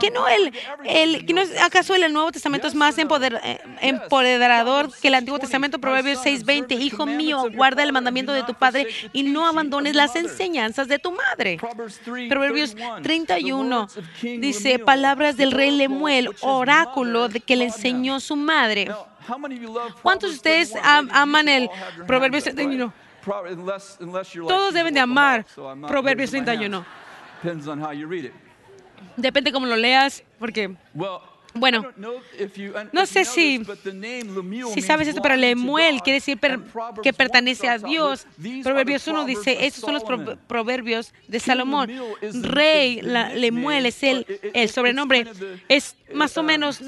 que 0.00 0.10
no 0.10 0.28
el, 0.28 0.52
el 0.84 1.26
que 1.26 1.32
no 1.32 1.40
es, 1.40 1.60
acaso 1.60 1.94
el 1.94 2.12
Nuevo 2.12 2.32
Testamento 2.32 2.66
es 2.66 2.74
más 2.74 2.98
empoder, 2.98 3.40
eh, 3.42 3.60
empoderador 3.80 4.90
que 5.00 5.08
el 5.08 5.14
Antiguo 5.14 5.38
Testamento, 5.38 5.78
Proverbios 5.78 6.24
6:20, 6.24 6.78
hijo 6.78 7.06
mío, 7.06 7.44
guarda 7.54 7.82
el 7.82 7.92
mandamiento 7.92 8.32
de 8.32 8.42
tu 8.42 8.54
padre 8.54 8.86
y 9.12 9.22
no 9.22 9.46
abandones 9.46 9.94
las 9.94 10.16
enseñanzas 10.16 10.88
de 10.88 10.98
tu 10.98 11.12
madre. 11.12 11.58
Proverbios 12.28 12.76
31 13.02 13.88
dice, 14.22 14.78
palabras 14.78 15.36
del 15.36 15.52
rey 15.52 15.70
Lemuel, 15.70 16.30
oráculo 16.40 17.28
de 17.28 17.40
que 17.40 17.56
le 17.56 17.66
enseñó 17.66 18.20
su 18.20 18.36
madre. 18.36 18.90
¿Cuántos 20.02 20.30
de 20.30 20.36
ustedes 20.36 20.72
aman 20.82 21.48
el 21.48 21.68
Proverbios 22.06 22.44
31? 22.44 23.05
Todos 24.48 24.72
deben 24.74 24.94
de 24.94 25.00
amar 25.00 25.44
Proverbios 25.88 26.30
31. 26.30 26.84
Depende 29.16 29.52
cómo 29.52 29.66
lo 29.66 29.76
leas, 29.76 30.22
porque 30.38 30.74
bueno, 31.56 31.92
no 32.92 33.06
sé 33.06 33.24
si, 33.24 33.62
si 34.74 34.82
sabes 34.82 35.08
esto, 35.08 35.22
pero 35.22 35.36
Lemuel 35.36 36.02
quiere 36.02 36.18
decir 36.18 36.38
que 37.02 37.12
pertenece 37.12 37.68
a 37.68 37.78
Dios. 37.78 38.26
Proverbios 38.62 39.06
1 39.06 39.24
dice, 39.24 39.66
esos 39.66 39.80
son 39.80 39.94
los 39.94 40.04
proverbios 40.46 41.12
de 41.28 41.40
Salomón. 41.40 41.90
Rey 42.20 43.00
Lemuel 43.02 43.86
es 43.86 44.02
el, 44.02 44.26
el 44.54 44.68
sobrenombre. 44.68 45.26
Es 45.68 45.96
más 46.14 46.36
o 46.36 46.42
menos, 46.42 46.80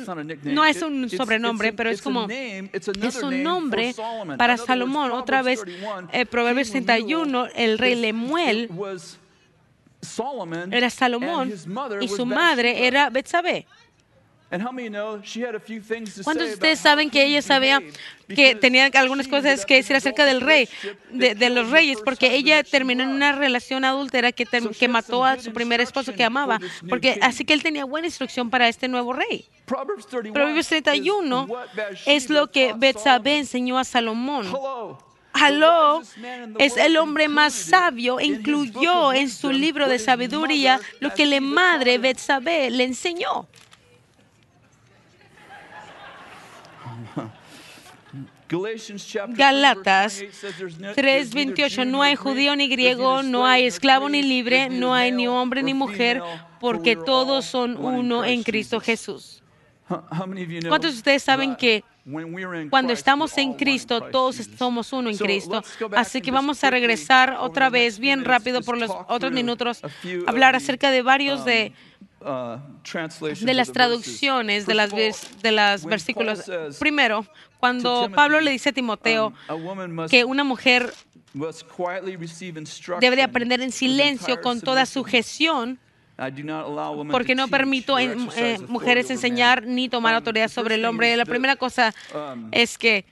no 0.42 0.64
es 0.64 0.82
un 0.82 1.08
sobrenombre, 1.10 1.72
pero 1.72 1.90
es 1.90 2.02
como, 2.02 2.26
es 2.28 3.22
un 3.22 3.42
nombre 3.42 3.94
para 4.36 4.56
Salomón. 4.56 5.10
Otra 5.12 5.42
vez, 5.42 5.62
eh, 6.12 6.26
Proverbios 6.26 6.68
61, 6.68 7.48
el 7.54 7.78
rey 7.78 7.94
Lemuel 7.94 8.70
era 10.70 10.90
Salomón 10.90 11.52
y 12.00 12.08
su 12.08 12.24
madre 12.26 12.86
era 12.86 13.10
Betsabé. 13.10 13.66
¿Cuántos 14.50 16.46
de 16.46 16.54
ustedes 16.54 16.78
saben 16.78 17.10
que 17.10 17.22
ella 17.22 17.42
sabía 17.42 17.82
que 18.28 18.54
tenía 18.54 18.86
algunas 18.94 19.28
cosas 19.28 19.66
que 19.66 19.74
decir 19.74 19.94
acerca 19.94 20.24
del 20.24 20.40
rey, 20.40 20.68
de, 21.10 21.50
los 21.50 21.70
reyes, 21.70 21.98
porque 22.02 22.34
ella 22.34 22.62
terminó 22.64 23.02
en 23.02 23.10
una 23.10 23.32
relación 23.32 23.84
adúltera 23.84 24.32
que, 24.32 24.46
que 24.46 24.88
mató 24.88 25.24
a 25.24 25.38
su 25.38 25.52
primer 25.52 25.82
esposo 25.82 26.14
que 26.14 26.24
amaba, 26.24 26.60
porque 26.88 27.18
así 27.20 27.44
que 27.44 27.52
él 27.52 27.62
tenía 27.62 27.84
buena 27.84 28.06
instrucción 28.06 28.48
para 28.48 28.68
este 28.68 28.88
nuevo 28.88 29.12
rey. 29.12 29.46
Proverbios 29.66 30.66
31 30.68 31.46
es 32.06 32.30
lo 32.30 32.50
que 32.50 32.72
Betsabé 32.74 33.38
enseñó 33.38 33.78
a 33.78 33.84
Salomón. 33.84 34.46
Aló 35.34 36.02
es 36.58 36.76
el 36.78 36.96
hombre 36.96 37.28
más 37.28 37.52
sabio 37.52 38.18
incluyó 38.18 39.12
en 39.12 39.28
su 39.28 39.52
libro 39.52 39.88
de 39.88 39.98
sabiduría 39.98 40.80
lo 41.00 41.12
que 41.12 41.26
la 41.26 41.40
madre 41.40 41.98
Betsabé 41.98 42.70
le 42.70 42.84
enseñó. 42.84 43.46
Galatas 49.28 50.22
3:28, 50.94 51.86
no 51.86 52.02
hay 52.02 52.16
judío 52.16 52.56
ni 52.56 52.68
griego, 52.68 53.22
no 53.22 53.46
hay 53.46 53.66
esclavo 53.66 54.08
ni 54.08 54.22
libre, 54.22 54.68
no 54.68 54.94
hay 54.94 55.12
ni 55.12 55.28
hombre 55.28 55.62
ni 55.62 55.74
mujer, 55.74 56.22
porque 56.60 56.96
todos 56.96 57.44
son 57.44 57.76
uno 57.76 58.24
en 58.24 58.42
Cristo 58.42 58.80
Jesús. 58.80 59.42
¿Cuántos 59.86 60.92
de 60.92 60.98
ustedes 60.98 61.22
saben 61.22 61.56
que 61.56 61.82
cuando 62.70 62.92
estamos 62.92 63.36
en 63.36 63.52
Cristo, 63.54 64.00
todos 64.00 64.36
somos 64.56 64.92
uno 64.92 65.10
en 65.10 65.18
Cristo. 65.18 65.62
Así 65.94 66.22
que 66.22 66.30
vamos 66.30 66.64
a 66.64 66.70
regresar 66.70 67.36
otra 67.38 67.68
vez 67.68 67.98
bien 67.98 68.24
rápido 68.24 68.62
por 68.62 68.78
los 68.78 68.90
otros 69.08 69.32
minutos, 69.32 69.82
hablar 70.26 70.56
acerca 70.56 70.90
de 70.90 71.02
varios 71.02 71.44
de 71.44 71.72
Uh, 72.00 72.07
de 72.20 73.54
las 73.54 73.72
traducciones 73.72 74.66
de 74.66 74.74
las, 74.74 74.90
de 74.90 75.52
las 75.52 75.84
versículos. 75.84 76.50
Primero, 76.78 77.24
cuando 77.60 78.10
Pablo 78.14 78.40
le 78.40 78.50
dice 78.50 78.70
a 78.70 78.72
Timoteo 78.72 79.32
um, 79.48 80.06
que 80.08 80.24
una 80.24 80.44
mujer 80.44 80.92
debe 83.00 83.16
de 83.16 83.22
aprender 83.22 83.60
en 83.60 83.72
silencio 83.72 84.40
con 84.40 84.60
toda 84.60 84.86
sujeción, 84.86 85.78
porque 87.10 87.34
no 87.34 87.48
permito 87.48 87.98
en, 87.98 88.28
eh, 88.36 88.58
mujeres 88.66 89.10
enseñar 89.10 89.64
ni 89.64 89.88
tomar 89.88 90.14
um, 90.14 90.16
autoridad 90.16 90.48
sobre 90.48 90.74
el 90.74 90.84
hombre. 90.84 91.16
La 91.16 91.24
primera 91.24 91.54
cosa 91.54 91.94
um, 92.14 92.48
es 92.50 92.76
que, 92.76 93.04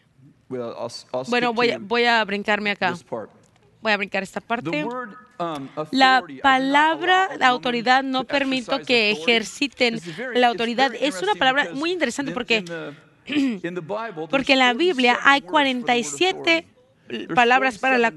bueno, 1.29 1.53
voy, 1.53 1.77
voy 1.79 2.05
a 2.05 2.25
brincarme 2.25 2.71
acá. 2.73 2.95
Voy 3.87 3.93
a 3.93 3.99
brincar 3.99 4.25
esta 4.25 4.41
parte. 4.41 4.85
Um, 4.85 5.69
la 5.93 6.25
palabra 6.43 7.29
la 7.39 7.47
autoridad 7.47 8.03
no 8.03 8.25
permito 8.25 8.81
que 8.81 9.13
ejerciten 9.13 10.01
la 10.35 10.49
autoridad. 10.49 10.91
Es 11.01 11.23
una 11.23 11.37
palabra 11.37 11.69
muy 11.73 11.93
interesante 11.93 12.33
porque, 12.33 12.65
porque 14.29 14.55
en 14.55 14.59
la 14.59 14.73
Biblia 14.73 15.21
hay 15.23 15.43
47 15.43 16.67
palabras 17.35 17.79
para 17.79 17.99
la, 17.99 18.13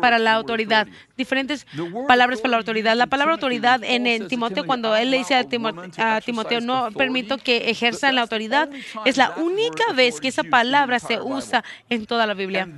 para 0.00 0.18
la 0.18 0.34
autoridad, 0.34 0.86
diferentes 1.16 1.66
palabras 2.06 2.40
para 2.40 2.52
la 2.52 2.56
autoridad. 2.58 2.96
La 2.96 3.06
palabra 3.06 3.34
autoridad 3.34 3.80
en, 3.82 4.28
Timoteo, 4.28 4.66
cuando 4.66 4.96
él 4.96 5.10
le 5.10 5.18
dice 5.18 5.34
a 5.34 5.44
Timoteo, 5.44 6.60
no 6.60 6.90
permito 6.92 7.38
que 7.38 7.70
ejerzan 7.70 8.14
la 8.14 8.22
autoridad, 8.22 8.68
es 9.04 9.16
la 9.16 9.34
única 9.36 9.92
vez 9.92 10.20
que 10.20 10.28
esa 10.28 10.44
palabra 10.44 10.98
se 10.98 11.20
usa 11.20 11.64
en 11.88 12.06
toda 12.06 12.26
la 12.26 12.34
Biblia. 12.34 12.68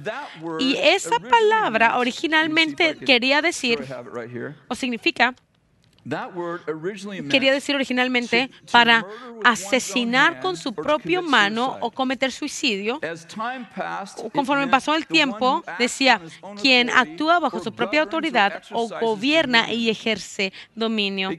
Y 0.59 0.77
esa 0.77 1.19
palabra 1.19 1.99
originalmente 1.99 2.97
quería 2.97 3.43
decir, 3.43 3.81
o 4.69 4.75
significa, 4.75 5.35
Quería 7.31 7.53
decir 7.53 7.75
originalmente 7.77 8.51
para 8.71 9.07
asesinar 9.45 10.41
con 10.41 10.57
su 10.57 10.73
propia 10.75 11.21
mano 11.21 11.79
o 11.81 11.91
cometer 11.91 12.33
suicidio. 12.33 13.01
Conforme 14.33 14.67
pasó 14.69 14.95
el 14.95 15.07
tiempo, 15.07 15.63
decía, 15.79 16.21
quien 16.61 16.91
actúa 16.91 17.39
bajo 17.39 17.61
su 17.61 17.73
propia 17.73 18.03
autoridad 18.03 18.63
o 18.73 18.89
gobierna 18.89 19.73
y 19.73 19.91
ejerce 19.91 20.53
dominio. 20.75 21.31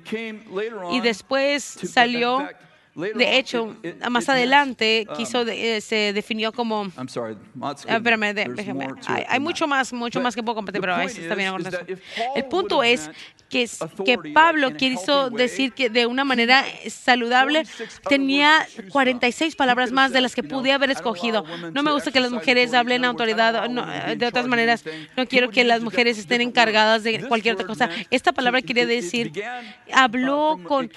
Y 0.91 1.01
después 1.01 1.64
salió 1.64 2.47
de 2.95 3.38
hecho, 3.38 3.76
más 4.09 4.30
adelante 4.30 5.07
um, 5.09 5.16
quiso 5.16 5.41
eh, 5.41 5.82
se 5.82 6.14
definió 6.14 6.51
como. 6.51 6.86
Espérame, 7.88 8.34
déjame. 8.34 8.88
Hay, 9.07 9.39
mucho 9.39 9.68
más, 9.68 9.91
mucho 9.93 10.22
más 10.22 10.36
que 10.36 10.43
puedo 10.43 10.55
compartir, 10.55 10.80
pero 10.80 10.99
está 11.01 11.34
bien. 11.34 11.53
El 12.36 12.45
punto 12.45 12.84
es 12.84 13.09
que, 13.54 13.70
que 14.04 14.18
Pablo 14.34 14.76
quiso 14.76 15.30
decir 15.30 15.74
que 15.74 15.91
de 15.91 16.08
una 16.08 16.24
manera 16.24 16.66
saludable 16.89 17.64
tenía 18.10 18.68
46 18.91 19.56
palabras 19.56 19.91
más 19.91 20.12
de 20.12 20.22
las 20.22 20.34
que 20.34 20.41
pude 20.41 20.72
haber 20.72 20.89
escogido. 20.89 21.45
No 21.72 21.84
me 21.84 21.91
gusta 21.91 22.12
que 22.12 22.20
las 22.20 22.32
mujeres 22.32 22.74
hablen 22.74 23.06
autoridad. 23.06 23.70
Eh, 24.10 24.16
de 24.16 24.26
otras 24.26 24.47
maneras, 24.47 24.84
no 25.16 25.28
quiero 25.28 25.51
que 25.51 25.64
las 25.64 25.82
mujeres 25.82 26.18
estén 26.18 26.41
encargadas 26.41 27.04
de 27.04 27.28
cualquier 27.28 27.54
otra 27.54 27.68
cosa. 27.68 27.89
Esta 28.10 28.32
palabra 28.32 28.64
quería 28.64 28.88
decir, 28.88 29.32
habló 29.93 30.60
con, 30.64 30.89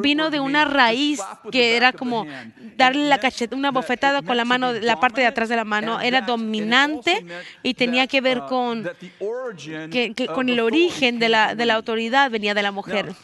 vino 0.00 0.30
de 0.30 0.38
una 0.38 0.64
raíz 0.64 1.20
que 1.50 1.76
era 1.76 1.92
como 1.92 2.24
darle 2.76 3.08
la 3.08 3.18
cacheta, 3.18 3.56
una 3.56 3.72
bofetada 3.72 4.22
con 4.22 4.36
la 4.36 4.44
mano, 4.44 4.72
la 4.74 5.00
parte 5.00 5.22
de 5.22 5.26
atrás 5.26 5.48
de 5.48 5.56
la 5.56 5.64
mano, 5.64 6.00
era 6.00 6.20
dominante 6.20 7.24
y 7.64 7.74
tenía 7.74 8.06
que 8.06 8.20
ver 8.20 8.42
con, 8.48 8.88
que, 9.90 10.28
con 10.32 10.48
el 10.48 10.60
origen 10.60 11.18
de 11.18 11.28
la, 11.28 11.56
de 11.56 11.66
la 11.66 11.74
autoridad, 11.74 11.95
venía 12.30 12.54
de 12.54 12.62
la 12.62 12.72
mujer. 12.72 13.14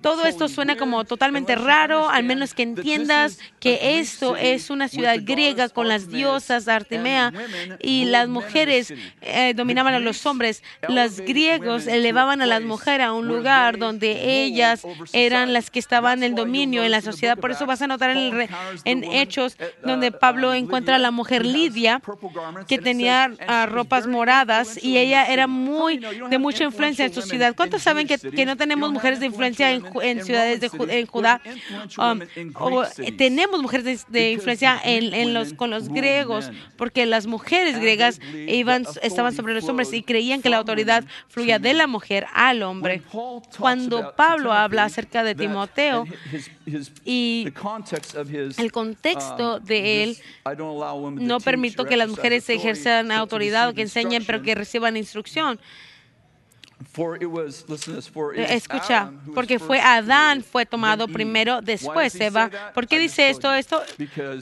Todo 0.00 0.24
esto 0.26 0.48
suena 0.48 0.76
como 0.76 1.04
totalmente 1.04 1.54
raro, 1.54 2.08
al 2.08 2.24
menos 2.24 2.54
que 2.54 2.62
entiendas 2.62 3.38
que 3.60 3.98
esto 3.98 4.36
es 4.36 4.70
una 4.70 4.88
ciudad 4.88 5.16
griega 5.22 5.68
con 5.68 5.88
las 5.88 6.08
diosas 6.08 6.68
Artemea 6.68 7.32
y 7.80 8.06
las 8.06 8.28
mujeres 8.28 8.92
eh, 9.20 9.54
dominaban 9.54 9.94
a 9.94 9.98
los 9.98 10.24
hombres. 10.26 10.62
Los 10.88 11.20
griegos 11.20 11.86
elevaban 11.86 12.42
a 12.42 12.46
las 12.46 12.62
mujeres 12.62 13.06
a 13.06 13.12
un 13.12 13.28
lugar 13.28 13.78
donde 13.78 14.44
ellas 14.44 14.82
eran 15.12 15.52
las 15.52 15.70
que 15.70 15.78
estaban 15.78 16.18
en 16.18 16.24
el 16.24 16.34
dominio 16.34 16.84
en 16.84 16.90
la 16.90 17.00
sociedad. 17.00 17.38
Por 17.38 17.50
eso 17.50 17.66
vas 17.66 17.82
a 17.82 17.86
notar 17.86 18.10
en, 18.10 18.48
en 18.84 19.04
Hechos 19.04 19.56
donde 19.82 20.12
Pablo 20.12 20.54
encuentra 20.54 20.96
a 20.96 20.98
la 20.98 21.10
mujer 21.10 21.44
Lidia 21.44 22.00
que 22.66 22.78
tenía 22.78 23.30
ah, 23.46 23.66
ropas 23.66 24.06
moradas 24.06 24.82
y 24.82 24.98
ella 24.98 25.26
era 25.26 25.46
muy 25.46 25.98
de 25.98 26.38
mucha 26.38 26.64
influencia 26.64 27.04
en 27.04 27.14
su 27.14 27.22
ciudad. 27.34 27.54
¿Cuántos 27.56 27.82
saben 27.82 28.06
que, 28.06 28.18
que 28.18 28.46
no 28.46 28.56
tenemos 28.56 28.90
mujeres 28.92 29.20
de 29.20 29.26
influencia 29.26 29.72
en, 29.72 29.84
en 30.02 30.24
ciudades 30.24 30.60
de 30.60 30.70
en 30.88 31.06
Judá? 31.06 31.40
Um, 31.98 32.20
o, 32.54 32.84
tenemos 33.16 33.62
mujeres 33.62 34.06
de, 34.08 34.32
influencia 34.32 34.80
en, 34.84 35.14
en, 35.14 35.34
los, 35.34 35.52
con 35.54 35.70
los 35.70 35.88
griegos, 35.88 36.50
porque 36.76 37.06
las 37.06 37.26
mujeres 37.26 37.78
griegas 37.78 38.20
iban, 38.46 38.84
estaban 39.02 39.34
sobre 39.34 39.54
los 39.54 39.68
hombres 39.68 39.92
y 39.92 40.02
creían 40.02 40.42
que 40.42 40.48
la 40.48 40.58
autoridad 40.58 41.04
fluía 41.28 41.58
de 41.58 41.74
la 41.74 41.86
mujer 41.86 42.26
al 42.34 42.62
hombre. 42.62 43.02
Cuando 43.58 44.14
Pablo 44.16 44.52
habla 44.52 44.84
acerca 44.84 45.22
de 45.22 45.34
Timoteo 45.34 46.06
y 47.04 47.46
el 48.56 48.72
contexto 48.72 49.56
um, 49.56 49.64
de 49.64 50.02
él, 50.02 50.18
no 51.20 51.40
permito 51.40 51.84
que 51.84 51.96
las 51.96 52.08
mujeres 52.08 52.48
ejerzan 52.48 53.12
autoridad 53.12 53.68
o 53.68 53.74
que 53.74 53.82
enseñen, 53.82 54.24
pero 54.24 54.42
que 54.42 54.54
reciban 54.54 54.96
instrucción. 54.96 55.58
Escucha, 58.48 59.10
porque 59.34 59.58
fue 59.58 59.80
Adán 59.80 60.42
fue 60.42 60.66
tomado 60.66 61.08
primero, 61.08 61.60
después 61.60 62.14
Eva. 62.20 62.50
¿Por 62.72 62.86
qué 62.86 62.98
dice 62.98 63.30
esto? 63.30 63.52
Esto 63.54 63.82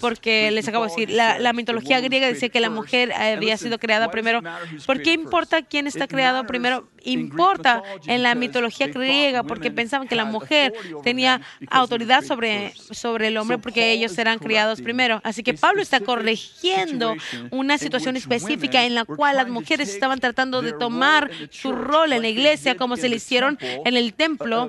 porque 0.01 0.51
les 0.51 0.69
acabo 0.69 0.85
de 0.85 0.91
decir, 0.91 1.11
la, 1.11 1.53
mitología 1.53 2.01
griega 2.01 2.29
dice 2.29 2.51
que 2.51 2.61
la 2.61 2.71
mujer 2.71 3.13
había 3.13 3.57
sido 3.57 3.79
creada 3.79 4.11
primero. 4.11 4.43
¿Por 4.87 5.03
qué 5.03 5.13
importa 5.13 5.63
quién 5.63 5.87
está 5.87 6.07
creado 6.07 6.47
primero? 6.47 6.89
Importa 7.05 7.83
en 8.07 8.23
la 8.23 8.35
mitología 8.35 8.87
griega 8.89 9.43
porque 9.43 9.71
pensaban 9.71 10.09
que 10.09 10.17
la 10.17 10.25
mujer 10.25 10.73
tenía 11.03 11.41
autoridad 11.69 12.23
sobre, 12.23 12.75
sobre 12.91 13.29
el 13.29 13.37
hombre 13.37 13.59
porque 13.59 13.93
ellos 13.93 14.17
eran 14.19 14.39
criados 14.39 14.81
primero. 14.81 15.21
Así 15.25 15.43
que 15.43 15.55
Pablo 15.55 15.83
está 15.83 16.01
corrigiendo 16.01 17.15
una 17.51 17.79
situación 17.79 18.17
específica 18.17 18.85
en 18.85 18.95
la 18.95 19.05
cual 19.05 19.37
las 19.37 19.49
mujeres 19.49 19.89
estaban 19.89 20.21
tratando 20.21 20.63
de 20.63 20.73
tomar 20.73 21.31
su 21.51 21.73
rol 21.73 22.13
en 22.13 22.23
la 22.23 22.29
iglesia 22.29 22.77
como 22.77 22.97
se 22.97 23.09
le 23.09 23.17
hicieron 23.17 23.59
en 23.61 23.97
el 23.97 24.15
templo 24.15 24.69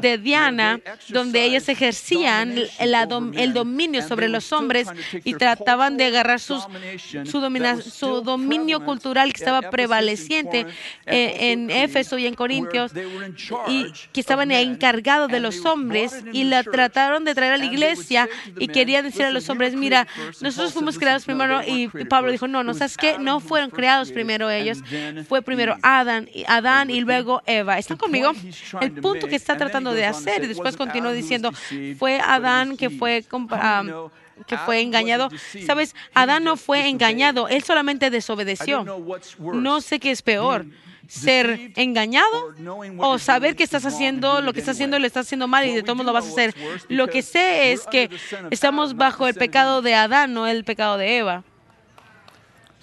de 0.00 0.18
Diana, 0.18 0.80
donde 1.08 1.44
ellas 1.44 1.68
ejercían 1.68 2.54
el, 2.78 3.52
dominio 3.52 4.06
sobre 4.06 4.28
los 4.28 4.52
hombres 4.52 4.88
y 5.24 5.34
trataban 5.34 5.96
de 5.96 6.06
agarrar 6.06 6.40
sus, 6.40 6.62
su, 7.24 7.82
su 7.82 8.20
dominio 8.22 8.84
cultural 8.84 9.32
que 9.32 9.38
estaba 9.38 9.70
prevaleciente 9.70 10.66
eh, 11.06 11.53
en 11.54 11.70
Éfeso 11.70 12.18
y 12.18 12.26
en 12.26 12.34
Corintios 12.34 12.92
y 13.68 13.86
que 14.12 14.20
estaban 14.20 14.50
encargados 14.50 15.30
de 15.30 15.40
los 15.40 15.64
hombres 15.64 16.22
y 16.32 16.44
la 16.44 16.62
trataron 16.62 17.24
de 17.24 17.34
traer 17.34 17.54
a 17.54 17.56
la 17.56 17.64
iglesia 17.64 18.28
y 18.58 18.68
querían 18.68 19.04
decir 19.04 19.24
a 19.24 19.30
los 19.30 19.48
hombres, 19.48 19.74
mira, 19.74 20.06
nosotros 20.40 20.72
fuimos 20.72 20.98
creados 20.98 21.24
primero 21.24 21.62
y 21.66 21.88
Pablo 22.04 22.30
dijo, 22.30 22.46
no, 22.46 22.62
no, 22.62 22.74
¿sabes 22.74 22.96
qué? 22.96 23.18
No 23.18 23.40
fueron 23.40 23.70
creados 23.70 24.12
primero 24.12 24.50
ellos, 24.50 24.78
fue 25.28 25.40
primero 25.42 25.76
Adán, 25.82 26.28
Adán 26.46 26.90
y 26.90 27.00
luego 27.00 27.42
Eva. 27.46 27.78
¿Están 27.78 27.96
conmigo? 27.96 28.32
El 28.80 28.92
punto 28.92 29.26
que 29.26 29.36
está 29.36 29.56
tratando 29.56 29.94
de 29.94 30.04
hacer 30.04 30.44
y 30.44 30.46
después 30.46 30.76
continúa 30.76 31.12
diciendo, 31.12 31.50
fue 31.98 32.20
Adán 32.20 32.76
que 32.76 32.90
fue... 32.90 33.24
que 34.46 34.58
fue 34.58 34.80
engañado. 34.80 35.28
Sabes, 35.64 35.94
Adán 36.12 36.42
no 36.42 36.56
fue 36.56 36.88
engañado, 36.88 37.46
él 37.48 37.62
solamente 37.62 38.10
desobedeció. 38.10 38.84
No 39.38 39.80
sé 39.80 40.00
qué 40.00 40.10
es 40.10 40.22
peor, 40.22 40.66
ser 41.08 41.72
engañado 41.76 42.54
o 42.98 43.18
saber 43.18 43.56
que 43.56 43.64
estás 43.64 43.84
haciendo 43.86 44.40
lo 44.40 44.52
que 44.52 44.60
estás 44.60 44.76
haciendo 44.76 44.98
lo 44.98 45.06
estás 45.06 45.26
haciendo 45.26 45.48
mal 45.48 45.66
y 45.66 45.72
de 45.72 45.82
todos 45.82 46.04
lo 46.04 46.12
vas 46.12 46.26
a 46.26 46.28
hacer. 46.28 46.54
Lo 46.88 47.08
que 47.08 47.22
sé 47.22 47.72
es 47.72 47.86
que 47.86 48.10
estamos 48.50 48.96
bajo 48.96 49.26
el 49.26 49.34
pecado 49.34 49.82
de 49.82 49.94
Adán, 49.94 50.34
no 50.34 50.46
el 50.46 50.64
pecado 50.64 50.96
de 50.98 51.18
Eva 51.18 51.44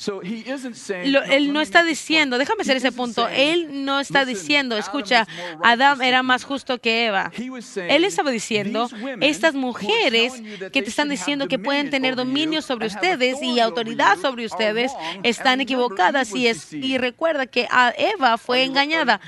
él 0.10 1.54
no 1.54 1.62
está 1.62 1.84
diciendo, 1.84 2.38
déjame 2.38 2.62
hacer 2.62 2.78
ese 2.78 2.92
punto, 2.92 3.28
él 3.28 3.86
no 3.86 4.00
está 4.00 4.26
diciendo, 4.26 4.78
escucha, 4.78 5.28
Adán 5.64 6.02
era 6.02 6.24
más 6.24 6.44
justo 6.44 6.80
que 6.80 7.06
Eva. 7.06 7.32
Él 7.76 8.04
estaba 8.04 8.32
diciendo, 8.32 8.90
estas 9.20 9.54
mujeres 9.54 10.34
que 10.72 10.82
te 10.82 10.90
están 10.90 11.10
diciendo 11.10 11.48
que 11.48 11.60
pueden 11.60 11.90
tener 11.90 12.16
dominio 12.16 12.62
sobre 12.62 12.88
ustedes 12.88 13.42
y 13.42 13.60
autoridad 13.60 14.18
sobre 14.18 14.46
ustedes 14.46 14.92
están 15.24 15.62
equivocadas 15.62 16.34
y, 16.34 16.48
es, 16.48 16.74
y 16.74 16.98
recuerda 16.98 17.46
que 17.46 17.68
a 17.70 17.94
Eva 17.96 18.38
fue 18.38 18.64
engañada. 18.64 19.22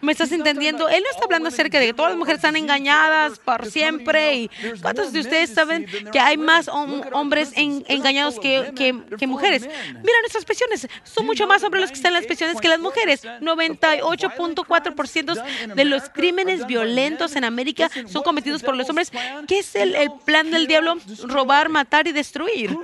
¿Me 0.00 0.12
estás 0.12 0.32
entendiendo? 0.32 0.88
Él 0.88 1.02
no 1.04 1.10
está 1.10 1.24
hablando 1.24 1.48
acerca 1.48 1.78
de 1.78 1.86
que 1.86 1.94
todas 1.94 2.12
las 2.12 2.18
mujeres 2.18 2.38
están 2.38 2.56
engañadas 2.56 3.38
por 3.38 3.66
siempre 3.66 4.34
y 4.36 4.50
¿cuántos 4.82 5.12
de 5.12 5.20
ustedes 5.20 5.50
saben 5.50 5.86
que 6.12 6.18
hay 6.18 6.36
más 6.36 6.68
hombres 6.68 7.52
engañados 7.54 8.40
que, 8.40 8.72
que 9.18 9.26
mujeres? 9.26 9.68
Mira 10.08 10.20
nuestras 10.22 10.46
pensiones. 10.46 10.88
Son 11.04 11.26
mucho 11.26 11.46
más 11.46 11.62
hombres 11.62 11.82
los 11.82 11.90
que 11.90 11.96
están 11.96 12.12
en 12.12 12.14
las 12.14 12.24
pensiones 12.26 12.58
que 12.62 12.68
las 12.68 12.80
mujeres. 12.80 13.24
98.4% 13.24 15.74
de 15.74 15.84
los 15.84 16.08
crímenes 16.08 16.66
violentos 16.66 17.36
en 17.36 17.44
América 17.44 17.90
son 18.10 18.22
cometidos 18.22 18.62
por 18.62 18.74
los 18.74 18.88
hombres. 18.88 19.12
¿Qué 19.46 19.58
es 19.58 19.74
el, 19.74 19.94
el 19.94 20.10
plan 20.24 20.50
del 20.50 20.66
diablo? 20.66 20.96
Robar, 21.24 21.68
matar 21.68 22.06
y 22.06 22.12
destruir. 22.12 22.74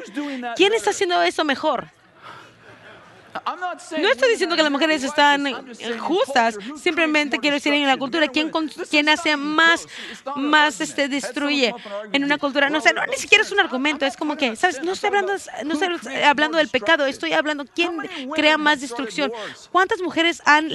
¿Quién 0.55 0.75
está 0.75 0.91
haciendo 0.91 1.22
eso 1.22 1.45
mejor? 1.45 1.87
No 3.99 4.09
estoy 4.09 4.30
diciendo 4.30 4.57
que 4.57 4.62
las 4.62 4.70
mujeres 4.70 5.03
están 5.03 5.45
justas, 5.99 6.57
simplemente 6.80 7.39
quiero 7.39 7.55
decir 7.55 7.72
en 7.72 7.87
la 7.87 7.97
cultura, 7.97 8.28
¿quién, 8.28 8.51
quién 8.91 9.09
hace 9.09 9.37
más, 9.37 9.87
más 10.37 10.80
este, 10.80 11.09
destruye 11.09 11.74
en 12.12 12.24
una 12.24 12.39
cultura? 12.39 12.70
No 12.70 12.80
sé, 12.80 12.93
no, 12.93 13.05
ni 13.07 13.16
siquiera 13.16 13.43
es 13.43 13.51
un 13.51 13.61
argumento, 13.61 14.07
es 14.07 14.16
como 14.16 14.37
que, 14.37 14.55
¿sabes? 14.57 14.82
No 14.82 14.93
estoy 14.93 15.09
hablando, 15.09 15.32
no 15.64 15.72
estoy 15.74 16.14
hablando 16.22 16.59
del 16.59 16.68
pecado, 16.68 17.07
estoy 17.07 17.32
hablando 17.32 17.64
quién 17.64 17.97
crea 18.35 18.57
más 18.57 18.80
destrucción. 18.80 19.32
¿Cuántas 19.72 20.01
mujeres 20.01 20.41
han 20.45 20.70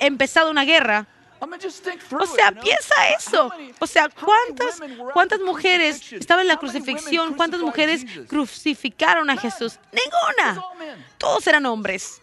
empezado 0.00 0.50
una 0.50 0.64
guerra? 0.64 1.06
O 1.40 2.26
sea, 2.26 2.52
piensa 2.52 2.94
eso. 3.18 3.50
O 3.78 3.86
sea, 3.86 4.08
¿cuántas, 4.08 4.80
cuántas 5.12 5.40
mujeres 5.40 6.12
estaban 6.12 6.42
en 6.42 6.48
la 6.48 6.58
crucifixión? 6.58 7.34
¿Cuántas 7.34 7.60
mujeres 7.60 8.04
crucificaron 8.28 9.30
a 9.30 9.36
Jesús? 9.36 9.78
Ninguna. 9.92 10.62
Todos 11.18 11.46
eran 11.46 11.66
hombres. 11.66 12.20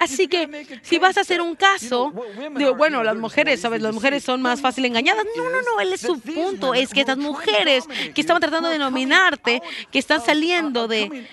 Así 0.00 0.28
que 0.28 0.80
si 0.82 0.98
vas 0.98 1.16
a 1.16 1.20
hacer 1.20 1.40
un 1.40 1.54
caso, 1.54 2.12
digo, 2.56 2.74
bueno, 2.74 3.02
las 3.02 3.16
mujeres, 3.16 3.60
¿sabes? 3.60 3.82
Las 3.82 3.94
mujeres 3.94 4.24
son 4.24 4.42
más 4.42 4.60
fácil 4.60 4.84
engañadas. 4.84 5.24
No, 5.36 5.44
no, 5.50 5.62
no, 5.62 5.80
él 5.80 5.92
es 5.92 6.00
su 6.00 6.18
punto. 6.20 6.74
Es 6.74 6.90
que 6.90 7.00
estas 7.00 7.18
mujeres 7.18 7.84
que 8.14 8.20
estaban 8.20 8.40
tratando 8.40 8.68
de 8.68 8.78
nominarte, 8.78 9.62
que 9.90 9.98
están 9.98 10.24
saliendo 10.24 10.88
de, 10.88 11.26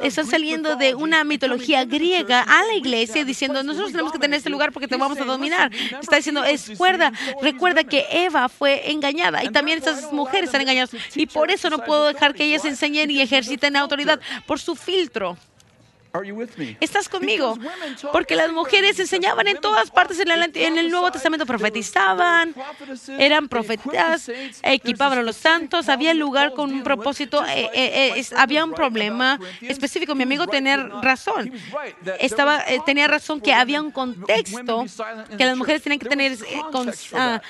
están 0.00 0.26
saliendo 0.26 0.76
de 0.76 0.94
una 0.94 1.24
mitología 1.24 1.84
griega 1.84 2.42
a 2.42 2.64
la 2.64 2.74
iglesia 2.74 3.24
diciendo, 3.24 3.62
nosotros 3.62 3.92
tenemos 3.92 4.12
que 4.12 4.18
tener 4.18 4.38
este 4.38 4.50
lugar 4.50 4.72
porque 4.72 4.88
te 4.88 4.96
vamos 4.96 5.20
a 5.20 5.24
dominar. 5.24 5.72
Está 6.00 6.16
diciendo, 6.16 6.42
recuerda, 6.42 7.12
recuerda 7.40 7.84
que 7.84 8.06
Eva 8.10 8.48
fue 8.48 8.90
engañada 8.90 9.44
y 9.44 9.50
también 9.50 9.78
estas 9.78 10.12
mujeres 10.12 10.44
están 10.44 10.62
engañadas. 10.62 10.90
Y 11.14 11.26
por 11.26 11.50
eso 11.50 11.70
no 11.70 11.78
puedo 11.84 12.06
dejar 12.06 12.34
que 12.34 12.44
ellas 12.44 12.64
enseñen 12.64 13.10
y 13.10 13.20
ejerciten 13.20 13.76
autoridad 13.76 14.20
por 14.46 14.58
su 14.58 14.74
filtro. 14.74 15.36
Estás 16.80 17.08
conmigo. 17.08 17.58
Porque 18.12 18.36
las 18.36 18.52
mujeres 18.52 18.98
enseñaban 18.98 19.48
en 19.48 19.58
todas 19.58 19.90
partes 19.90 20.18
en 20.20 20.78
el, 20.78 20.90
Nuevo 20.90 21.10
Testamento, 21.10 21.46
profetizaban, 21.46 22.54
eran 23.18 23.48
profetas, 23.48 24.30
equipaban 24.62 25.18
a 25.18 25.22
los 25.22 25.36
santos, 25.36 25.88
había 25.88 26.12
lugar 26.12 26.52
con 26.52 26.70
un 26.70 26.82
propósito, 26.82 27.42
eh, 27.46 27.70
eh, 27.72 28.12
eh, 28.16 28.26
había 28.36 28.64
un 28.64 28.72
problema 28.72 29.38
específico. 29.62 30.14
Mi 30.14 30.24
amigo 30.24 30.46
tenía 30.46 30.76
razón. 30.76 31.50
Estaba, 32.18 32.62
tenía 32.84 33.08
razón 33.08 33.40
que 33.40 33.54
había 33.54 33.80
un 33.80 33.90
contexto 33.90 34.84
que 35.38 35.44
las 35.44 35.56
mujeres 35.56 35.82
tenían 35.82 35.98
que 35.98 36.08
tener, 36.08 36.36
ah, 37.14 37.40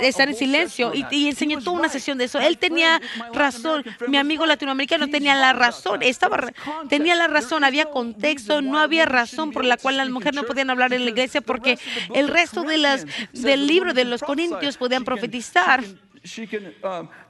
estar 0.00 0.28
en 0.28 0.34
silencio 0.34 0.92
y, 0.94 1.04
y 1.10 1.28
enseñó 1.28 1.60
toda 1.60 1.78
una 1.78 1.88
sesión 1.90 2.16
de 2.16 2.24
eso. 2.24 2.40
Él 2.40 2.56
tenía 2.56 3.00
razón. 3.34 3.84
Mi 4.06 4.16
amigo 4.16 4.46
latinoamericano 4.46 5.08
tenía 5.08 5.34
la 5.34 5.52
razón. 5.52 6.02
Estaba, 6.02 6.52
tenía 6.88 7.14
la 7.14 7.26
razón. 7.26 7.64
Había 7.64 7.84
contexto, 7.98 8.62
no 8.62 8.78
había 8.78 9.06
razón 9.06 9.50
por 9.50 9.64
la 9.64 9.76
cual 9.76 9.96
las 9.96 10.08
mujeres 10.08 10.34
no 10.34 10.44
podían 10.44 10.70
hablar 10.70 10.92
en 10.92 11.04
la 11.04 11.10
iglesia 11.10 11.40
porque 11.40 11.80
el 12.14 12.28
resto 12.28 12.62
de 12.62 12.78
las, 12.78 13.06
del 13.32 13.66
libro 13.66 13.92
de 13.92 14.04
los 14.04 14.22
Corintios 14.22 14.76
podían 14.76 15.04
profetizar 15.04 15.82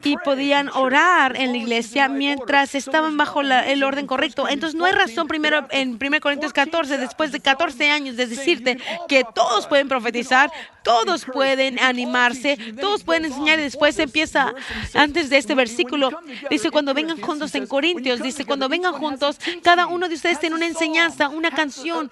y 0.03 0.17
podían 0.19 0.69
orar 0.71 1.37
en 1.37 1.53
la 1.53 1.59
iglesia 1.59 2.09
mientras 2.09 2.75
estaban 2.75 3.17
bajo 3.17 3.41
el 3.41 3.85
orden 3.85 4.07
correcto. 4.07 4.49
Entonces 4.49 4.79
no 4.79 4.85
hay 4.85 4.93
razón 4.93 5.29
primero 5.29 5.67
en 5.71 5.99
1 6.01 6.21
Corintios 6.21 6.53
14, 6.53 6.99
después 6.99 7.33
de 7.33 7.41
14 7.41 7.91
años, 7.91 8.17
de 8.17 8.27
decirte 8.27 8.79
que 9.09 9.25
todos 9.35 9.67
pueden 9.67 9.89
profetizar, 9.89 10.51
todos 10.83 11.25
pueden 11.25 11.79
animarse, 11.81 12.57
todos 12.81 13.05
pueden 13.05 13.27
enseñar. 13.27 13.59
Y 13.59 13.63
después 13.63 13.99
empieza, 13.99 14.55
antes 14.95 15.31
de 15.31 15.39
este 15.39 15.55
versículo, 15.55 16.11
dice 16.51 16.71
cuando 16.71 16.95
vengan 16.95 17.21
juntos 17.21 17.55
en 17.55 17.67
Corintios, 17.67 18.23
dice 18.23 18.45
cuando 18.45 18.69
vengan 18.69 18.95
juntos, 18.95 19.39
cada 19.63 19.87
uno 19.87 20.09
de 20.09 20.15
ustedes 20.15 20.41
tiene 20.41 20.57
una 20.57 20.67
enseñanza, 20.67 21.29
una 21.29 21.51
canción 21.51 22.11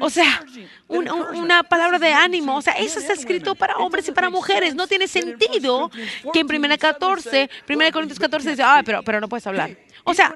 O 0.00 0.10
sea, 0.10 0.44
una 0.88 1.62
palabra 1.62 1.98
de 1.98 2.12
ánimo. 2.12 2.56
O 2.56 2.62
sea, 2.62 2.74
eso 2.74 2.98
está 2.98 3.12
escrito 3.12 3.54
para 3.54 3.76
hombres 3.78 4.06
y 4.08 4.12
para 4.12 4.30
mujeres. 4.30 4.74
No 4.74 4.86
tiene 4.86 5.08
sentido 5.08 5.90
que 6.32 6.40
en 6.40 6.46
1 6.46 6.78
14, 6.78 7.50
1 7.68 7.92
Corintios 7.92 8.18
14 8.18 8.50
dice, 8.50 8.62
ah, 8.62 8.82
pero, 8.84 9.02
pero 9.02 9.20
no 9.20 9.28
puedes 9.28 9.46
hablar. 9.46 9.76
O 10.04 10.14
sea, 10.14 10.34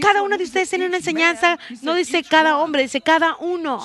cada 0.00 0.22
uno 0.22 0.38
de 0.38 0.44
ustedes 0.44 0.70
tiene 0.70 0.86
una 0.86 0.96
enseñanza, 0.96 1.58
no 1.82 1.94
dice 1.94 2.22
cada 2.22 2.58
hombre, 2.58 2.82
dice 2.82 3.00
cada 3.00 3.36
uno. 3.36 3.78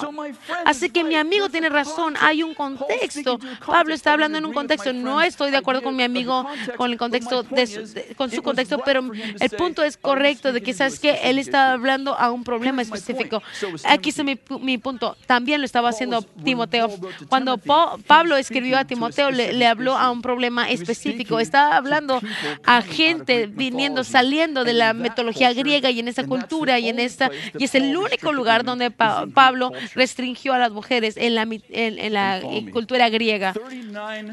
Así 0.65 0.89
que 0.89 1.03
mi 1.03 1.15
amigo 1.15 1.49
tiene 1.49 1.69
razón, 1.69 2.15
hay 2.19 2.43
un 2.43 2.53
contexto. 2.53 3.39
Pablo 3.65 3.93
está 3.93 4.13
hablando 4.13 4.37
en 4.37 4.45
un 4.45 4.53
contexto, 4.53 4.93
no 4.93 5.21
estoy 5.21 5.51
de 5.51 5.57
acuerdo 5.57 5.81
con 5.81 5.95
mi 5.95 6.03
amigo 6.03 6.45
con 6.77 6.91
el 6.91 6.97
contexto 6.97 7.43
de 7.43 7.67
su, 7.67 7.81
con 8.15 8.31
su 8.31 8.41
contexto, 8.41 8.81
pero 8.85 9.01
el 9.39 9.49
punto 9.51 9.83
es 9.83 9.97
correcto 9.97 10.53
de 10.53 10.61
que 10.61 10.73
sabes 10.73 10.99
que 10.99 11.19
él 11.23 11.39
está 11.39 11.73
hablando 11.73 12.15
a 12.15 12.31
un 12.31 12.43
problema 12.43 12.81
específico. 12.81 13.41
Aquí 13.83 14.09
está 14.09 14.23
mi, 14.23 14.39
mi 14.61 14.77
punto. 14.77 15.17
También 15.25 15.61
lo 15.61 15.65
estaba 15.65 15.89
haciendo 15.89 16.21
Timoteo. 16.21 16.89
Cuando 17.27 17.57
Pablo 17.57 18.37
escribió 18.37 18.77
a 18.77 18.85
Timoteo, 18.85 19.31
le, 19.31 19.53
le 19.53 19.67
habló 19.67 19.97
a 19.97 20.09
un 20.11 20.21
problema 20.21 20.69
específico. 20.69 21.39
Estaba 21.39 21.75
hablando 21.75 22.21
a 22.65 22.81
gente 22.81 23.47
viniendo, 23.47 24.03
saliendo 24.03 24.63
de 24.63 24.73
la 24.73 24.93
metodología 25.01 25.53
griega 25.53 25.89
y 25.89 25.99
en 25.99 26.07
esa 26.07 26.25
cultura 26.25 26.79
y 26.79 26.89
en 26.89 26.99
esta 26.99 27.29
y 27.57 27.63
es 27.63 27.75
el 27.75 27.95
único 27.95 28.31
lugar 28.31 28.63
donde 28.63 28.91
Pablo 28.91 29.71
restringió 29.95 30.53
a 30.53 30.59
las 30.59 30.71
mujeres 30.71 31.15
en 31.17 31.35
la, 31.35 31.47
en, 31.69 32.13
la 32.13 32.41
cultura 32.71 33.09
griega. 33.09 33.53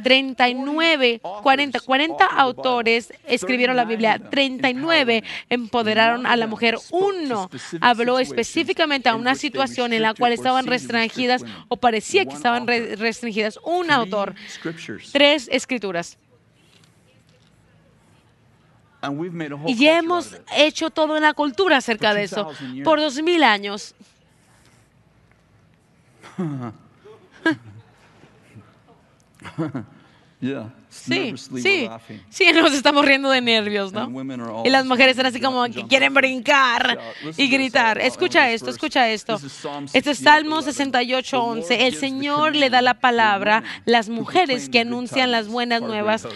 39, 0.03 1.21
40, 1.43 1.81
40 1.81 2.25
autores 2.25 3.13
escribieron 3.27 3.77
la 3.77 3.85
Biblia, 3.85 4.19
39 4.19 5.25
empoderaron 5.49 6.27
a 6.27 6.37
la 6.37 6.47
mujer. 6.47 6.77
Uno 6.91 7.51
habló 7.81 8.19
específicamente 8.19 9.09
a 9.09 9.15
una 9.15 9.35
situación 9.35 9.93
en 9.93 10.03
la 10.03 10.15
cual 10.15 10.33
estaban 10.33 10.67
restringidas 10.67 11.45
o 11.69 11.77
parecía 11.77 12.25
que 12.25 12.35
estaban 12.35 12.67
restringidas. 12.67 13.59
Un 13.65 13.91
autor, 13.91 14.35
tres 15.13 15.49
escrituras. 15.51 16.19
Y 19.67 19.77
ya 19.77 19.99
hemos 19.99 20.37
hecho 20.57 20.91
todo 20.91 21.17
en 21.17 21.23
la 21.23 21.35
cultura 21.35 21.77
acerca 21.79 22.15
de 22.15 22.25
eso. 22.25 22.51
por 22.85 22.99
dos 22.99 23.21
mil 23.23 23.43
años. 23.43 23.95
Sí, 30.91 31.35
sí, 31.37 31.89
sí, 32.31 32.53
nos 32.53 32.73
estamos 32.73 33.05
riendo 33.05 33.29
de 33.31 33.41
nervios, 33.41 33.93
¿no? 33.93 34.09
Y 34.65 34.71
las 34.71 34.85
mujeres 34.85 35.13
están 35.13 35.27
así 35.27 35.41
como 35.41 35.65
que 35.65 35.87
quieren 35.87 36.15
brincar 36.15 36.99
y 37.37 37.49
gritar. 37.49 37.99
Escucha 37.99 38.51
esto, 38.51 38.71
escucha 38.71 39.09
esto. 39.11 39.39
Este 39.93 40.13
es 40.13 40.19
Salmo 40.19 40.63
68, 40.63 41.43
11. 41.43 41.87
El 41.87 41.95
Señor 41.95 42.55
le 42.55 42.71
da 42.71 42.83
la 42.83 42.95
palabra 42.95 43.63
las 43.85 44.09
mujeres 44.09 44.69
que 44.69 44.81
anuncian 44.81 45.33
las 45.33 45.49
buenas 45.49 45.83
nuevas 45.83 46.27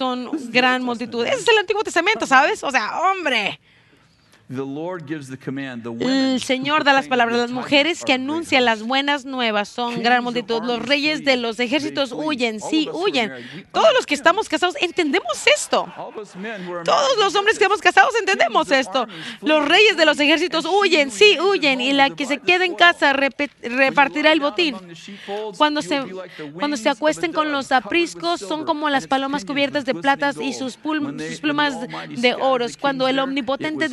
son 0.00 0.30
gran 0.50 0.82
multitud. 0.82 1.26
Ese 1.26 1.36
es 1.36 1.48
el 1.48 1.58
Antiguo 1.58 1.84
Testamento, 1.84 2.26
¿sabes? 2.26 2.64
O 2.64 2.70
sea, 2.70 3.00
hombre. 3.02 3.60
El 6.00 6.42
Señor 6.42 6.82
da 6.82 6.92
las 6.92 7.06
palabras. 7.06 7.38
Las 7.38 7.52
mujeres 7.52 8.04
que 8.04 8.14
anuncian 8.14 8.64
las 8.64 8.82
buenas 8.82 9.24
nuevas 9.24 9.68
son 9.68 10.02
gran 10.02 10.24
multitud. 10.24 10.60
Los 10.64 10.80
reyes 10.84 11.24
de 11.24 11.36
los 11.36 11.60
ejércitos 11.60 12.10
huyen, 12.10 12.58
sí, 12.58 12.88
huyen. 12.92 13.32
Todos 13.70 13.94
los 13.94 14.06
que 14.06 14.14
estamos 14.14 14.48
casados 14.48 14.74
entendemos 14.80 15.46
esto. 15.56 15.86
Todos 16.84 17.16
los 17.18 17.34
hombres 17.36 17.58
que 17.58 17.64
estamos 17.64 17.80
casados 17.80 18.12
entendemos 18.18 18.72
esto. 18.72 19.06
Los 19.40 19.68
reyes 19.68 19.96
de 19.96 20.04
los 20.04 20.18
ejércitos 20.18 20.64
huyen, 20.64 21.12
sí, 21.12 21.38
huyen. 21.38 21.80
Y 21.80 21.92
la 21.92 22.10
que 22.10 22.26
se 22.26 22.38
queda 22.38 22.64
en 22.64 22.74
casa 22.74 23.12
repartirá 23.12 24.32
el 24.32 24.40
botín. 24.40 24.76
Cuando 25.56 25.80
se, 25.80 26.02
cuando 26.54 26.76
se 26.76 26.88
acuesten 26.88 27.32
con 27.32 27.52
los 27.52 27.70
apriscos, 27.70 28.40
son 28.40 28.64
como 28.64 28.90
las 28.90 29.06
palomas 29.06 29.44
cubiertas 29.44 29.84
de 29.84 29.94
platas 29.94 30.38
y 30.40 30.54
sus, 30.54 30.72
sus 30.72 31.40
plumas 31.40 31.76
de 32.08 32.34
oros. 32.34 32.76
Cuando 32.76 33.06
el 33.06 33.20
omnipotente 33.20 33.88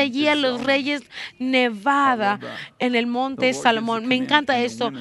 dispersa 0.00 0.10
allí 0.10 0.28
a 0.28 0.34
los 0.34 0.64
reyes 0.64 1.02
Nevada 1.38 2.38
en 2.78 2.94
el 2.94 3.06
monte 3.06 3.52
Salomón. 3.54 4.06
Me 4.06 4.16
encanta 4.16 4.58
esto. 4.58 4.92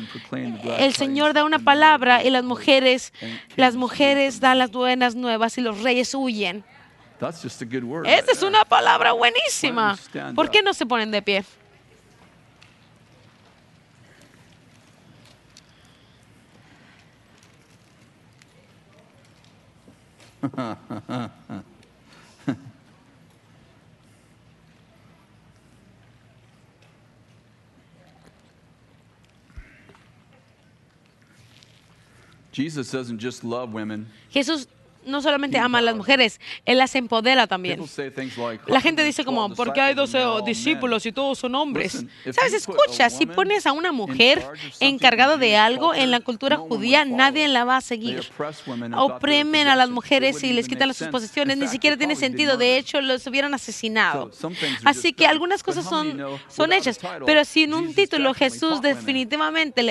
El 0.78 0.93
Señor 0.93 1.34
da 1.34 1.43
una 1.43 1.60
palabra 1.60 2.24
y 2.24 2.30
las 2.30 2.43
mujeres, 2.43 3.14
las 3.56 3.76
mujeres 3.76 4.39
dan 4.39 4.58
las 4.58 4.72
buenas 4.72 5.16
nuevas 5.16 5.58
y 5.58 5.62
los 5.62 5.82
reyes 5.82 6.14
huyen. 6.14 6.64
Esta 7.20 8.32
es 8.32 8.43
una 8.43 8.64
palabra 8.66 9.12
buenísima. 9.12 9.97
¿Por 10.36 10.50
qué 10.50 10.62
no 10.62 10.74
se 10.74 10.86
ponen 10.86 11.12
de 11.12 11.22
pie? 11.22 11.43
Jesus 32.60 32.91
doesn't 32.91 33.20
just 33.20 33.45
love 33.45 33.72
women. 33.72 34.05
Jesús 34.34 34.68
no 35.06 35.22
solamente 35.22 35.58
ama 35.58 35.80
a 35.80 35.82
las 35.82 35.95
mujeres, 35.95 36.39
Él 36.66 36.78
las 36.78 36.95
empodera 36.95 37.47
también. 37.47 37.82
La 38.68 38.82
gente 38.82 39.04
dice 39.04 39.24
como, 39.26 39.54
¿por 39.56 39.74
qué 39.74 39.82
hay 39.82 39.93
12 39.95 40.20
discípulos 40.45 41.06
y 41.06 41.12
todos 41.12 41.39
son 41.39 41.56
hombres? 41.56 42.06
Sabes, 42.32 42.54
escucha, 42.54 43.10
si 43.10 43.26
pones 43.26 43.66
a 43.66 43.72
una 43.72 43.91
mujer 43.91 44.45
encargada 44.80 45.38
de 45.38 45.58
algo 45.58 45.93
en 45.93 46.12
la 46.12 46.20
cultura 46.20 46.58
judía, 46.58 47.06
nadie 47.06 47.47
la 47.47 47.66
va 47.66 47.78
a 47.78 47.82
seguir. 47.82 48.30
Oprimen 48.95 49.68
a 49.68 49.76
las 49.76 49.89
mujeres 49.89 50.43
y 50.43 50.54
les 50.54 50.68
quitan 50.68 50.93
sus 50.93 51.08
posesiones, 51.08 51.58
ni 51.58 51.68
siquiera 51.68 51.97
tiene 51.97 52.16
sentido, 52.16 52.58
de 52.58 52.78
hecho 52.78 53.02
los 53.02 53.26
hubieran 53.28 53.54
asesinado. 53.54 54.32
Así 54.84 55.14
que 55.14 55.28
algunas 55.28 55.64
cosas 55.64 55.86
son, 55.86 56.22
son 56.47 56.74
hechas, 56.74 57.00
pero 57.26 57.45
si 57.45 57.64
en 57.64 57.74
un 57.74 57.93
título 57.93 58.34
Jesús 58.34 58.82
definitivamente 58.82 59.84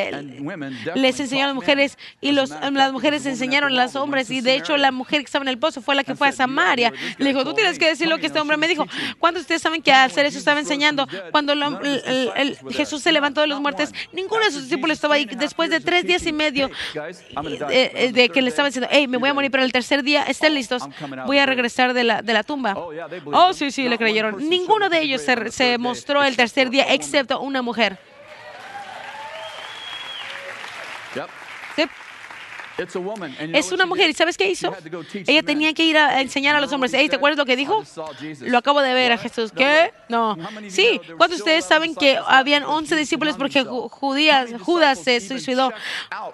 les 0.95 1.21
enseñó 1.21 1.45
a 1.45 1.47
las 1.49 1.55
mujeres 1.55 1.99
y 2.21 2.33
los, 2.33 2.51
las 2.51 2.93
mujeres 2.93 3.27
enseñaron 3.27 3.73
a 3.79 3.85
los 3.85 3.97
hombres 3.97 4.31
y 4.31 4.41
de 4.41 4.55
hecho 4.57 4.77
la 4.77 4.93
mujer 4.99 5.20
que 5.20 5.26
estaba 5.26 5.44
en 5.44 5.49
el 5.49 5.59
pozo 5.59 5.80
fue 5.80 5.94
la 5.94 6.05
que 6.05 6.14
fue 6.14 6.28
a 6.28 6.32
Samaria. 6.32 6.92
Le 7.16 7.28
dijo, 7.30 7.44
tú 7.44 7.55
tienes 7.55 7.78
que 7.78 7.86
decir 7.86 8.09
lo 8.09 8.18
que 8.18 8.26
este 8.26 8.40
hombre 8.40 8.57
me 8.57 8.68
dijo. 8.68 8.86
¿Cuántos 9.18 9.42
de 9.42 9.44
ustedes 9.44 9.62
saben 9.62 9.80
que 9.80 9.92
al 9.92 10.11
hacer 10.11 10.26
eso 10.26 10.38
estaba 10.38 10.61
enseñando? 10.61 11.07
Cuando 11.30 11.55
Jesús 12.70 13.03
se 13.03 13.12
levantó 13.12 13.40
de 13.40 13.46
los 13.46 13.61
muertos, 13.61 13.90
ninguno 14.12 14.44
de 14.44 14.51
sus 14.51 14.64
discípulos 14.64 14.96
estaba 14.96 15.14
ahí. 15.14 15.24
Después 15.24 15.70
de 15.70 15.80
tres 15.80 16.05
días 16.05 16.26
y 16.26 16.32
medio 16.32 16.70
eh, 17.70 18.11
de, 18.12 18.28
que 18.28 18.42
le 18.42 18.49
estaba 18.49 18.68
diciendo, 18.68 18.88
hey, 18.90 19.09
me 19.09 19.16
voy 19.16 19.30
a 19.30 19.34
morir, 19.34 19.51
pero 19.51 19.64
el 19.64 19.72
tercer 19.72 20.03
día, 20.03 20.24
estén 20.24 20.55
listos, 20.55 20.82
voy 21.26 21.38
a 21.38 21.46
regresar 21.46 21.94
de 21.94 22.05
la, 22.05 22.22
de 22.22 22.32
la 22.34 22.42
tumba. 22.42 22.74
Oh, 22.76 23.53
sí, 23.53 23.70
sí, 23.70 23.88
le 23.88 23.96
creyeron. 23.96 24.49
Ninguno 24.49 24.88
de 24.88 25.01
ellos 25.01 25.22
se, 25.22 25.51
se 25.51 25.78
mostró 25.78 26.22
el 26.22 26.36
tercer 26.36 26.70
día, 26.70 26.92
excepto 26.92 27.40
una 27.40 27.62
mujer. 27.62 27.99
Sí. 31.14 31.20
Es 33.53 33.72
una 33.72 33.87
mujer. 33.87 34.09
¿Y 34.11 34.12
sabes 34.12 34.37
qué 34.37 34.49
hizo? 34.49 34.74
Ella 35.26 35.43
tenía 35.43 35.74
que 35.74 35.85
ir 35.85 35.97
a 35.99 36.20
enseñar 36.20 36.55
a 36.57 36.61
los 36.61 36.72
hombres. 36.72 36.93
¿te 36.93 37.16
acuerdas 37.16 37.39
lo 37.39 37.47
que 37.47 37.57
dijo? 37.57 37.83
Lo 38.41 38.59
acabo 38.59 38.81
de 38.81 38.95
ver 38.95 39.12
a 39.12 39.18
Jesús. 39.18 39.53
¿Qué? 39.53 39.93
No. 40.09 40.37
Sí. 40.68 41.01
¿Cuántos 41.16 41.39
de 41.39 41.43
ustedes 41.43 41.64
saben 41.64 41.95
que 41.95 42.18
habían 42.26 42.64
11 42.64 42.97
discípulos 42.97 43.37
porque 43.37 43.64
Judas 43.64 44.99
se 45.03 45.20
suicidó? 45.20 45.72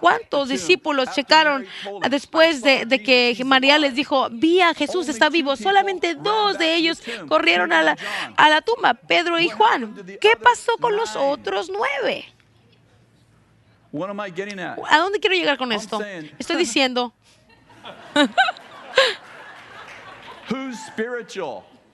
¿Cuántos 0.00 0.48
discípulos 0.48 1.08
checaron 1.14 1.66
después 2.10 2.62
de, 2.62 2.84
de 2.84 3.02
que 3.02 3.36
María 3.44 3.78
les 3.78 3.94
dijo, 3.94 4.28
vi 4.30 4.60
a 4.60 4.74
Jesús, 4.74 5.08
está 5.08 5.30
vivo? 5.30 5.56
Solamente 5.56 6.14
dos 6.14 6.58
de 6.58 6.74
ellos 6.74 7.02
corrieron 7.28 7.72
a 7.72 7.82
la, 7.82 7.96
a 8.36 8.50
la 8.50 8.60
tumba, 8.60 8.94
Pedro 8.94 9.38
y 9.40 9.48
Juan. 9.48 9.94
¿Qué 10.20 10.32
pasó 10.40 10.72
con 10.80 10.96
los 10.96 11.16
otros 11.16 11.70
nueve? 11.70 12.33
¿A 14.88 14.98
dónde 14.98 15.20
quiero 15.20 15.36
llegar 15.36 15.56
con 15.56 15.70
esto? 15.72 16.00
Estoy 16.38 16.56
diciendo. 16.56 17.12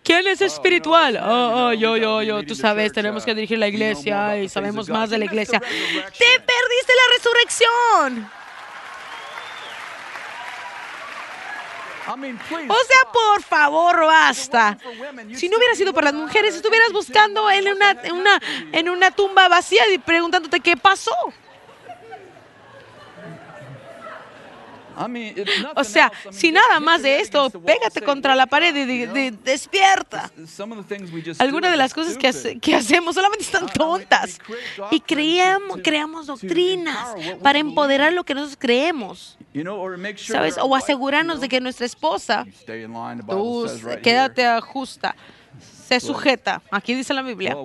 ¿Quién 0.03 0.27
es 0.27 0.41
espiritual? 0.41 1.19
Oh, 1.23 1.69
oh, 1.69 1.73
yo, 1.75 1.97
yo, 1.99 2.23
yo. 2.23 2.43
Tú 2.43 2.55
sabes, 2.55 2.93
tenemos 2.93 3.25
que 3.25 3.35
dirigir 3.35 3.59
la 3.59 3.69
iglesia 3.69 4.39
y 4.39 4.49
sabemos 4.49 4.89
más 4.89 5.11
de 5.11 5.19
la 5.19 5.27
iglesia. 5.27 5.61
¡Te 5.61 5.69
perdiste 6.41 6.93
la 6.97 7.07
resurrección! 7.17 8.31
O 12.09 12.85
sea, 12.85 13.13
por 13.13 13.43
favor, 13.43 14.07
basta. 14.07 14.79
Si 15.35 15.49
no 15.49 15.59
hubiera 15.59 15.75
sido 15.75 15.93
por 15.93 16.03
las 16.03 16.15
mujeres, 16.15 16.57
estuvieras 16.57 16.93
buscando 16.93 17.49
en 17.51 17.69
una, 17.69 17.91
en 17.91 18.13
una, 18.15 18.41
en 18.73 18.89
una 18.89 19.11
tumba 19.11 19.49
vacía 19.49 19.89
y 19.93 19.99
preguntándote 19.99 20.61
qué 20.61 20.77
pasó. 20.77 21.13
O 25.77 25.85
sea, 25.85 26.13
si 26.31 26.53
nada 26.53 26.81
más 26.81 27.03
de 27.03 27.21
esto, 27.21 27.51
pégate 27.51 28.03
contra 28.03 28.35
la 28.35 28.47
pared 28.47 28.75
y 28.75 29.31
despierta. 29.31 30.31
Algunas 31.39 31.71
de 31.71 31.77
las 31.77 31.95
cosas 31.95 32.17
que, 32.17 32.59
que 32.61 32.75
hacemos 32.75 33.15
solamente 33.15 33.45
están 33.45 33.69
tontas. 33.69 34.39
Y 34.91 35.01
creamos, 35.01 35.81
creamos 35.83 36.27
doctrinas 36.27 37.15
para 37.43 37.59
empoderar 37.59 38.13
lo 38.13 38.25
que 38.25 38.35
nosotros 38.35 38.59
creemos. 38.61 39.37
¿Sabes? 40.17 40.57
O 40.61 40.77
asegurarnos 40.77 41.41
de 41.41 41.49
que 41.49 41.61
nuestra 41.61 41.87
esposa, 41.87 42.47
tú 43.29 43.67
quédate 44.03 44.61
justa 44.61 45.17
se 45.91 45.99
sujeta. 45.99 46.63
Aquí 46.71 46.95
dice 46.95 47.13
la 47.15 47.23
Biblia. 47.23 47.57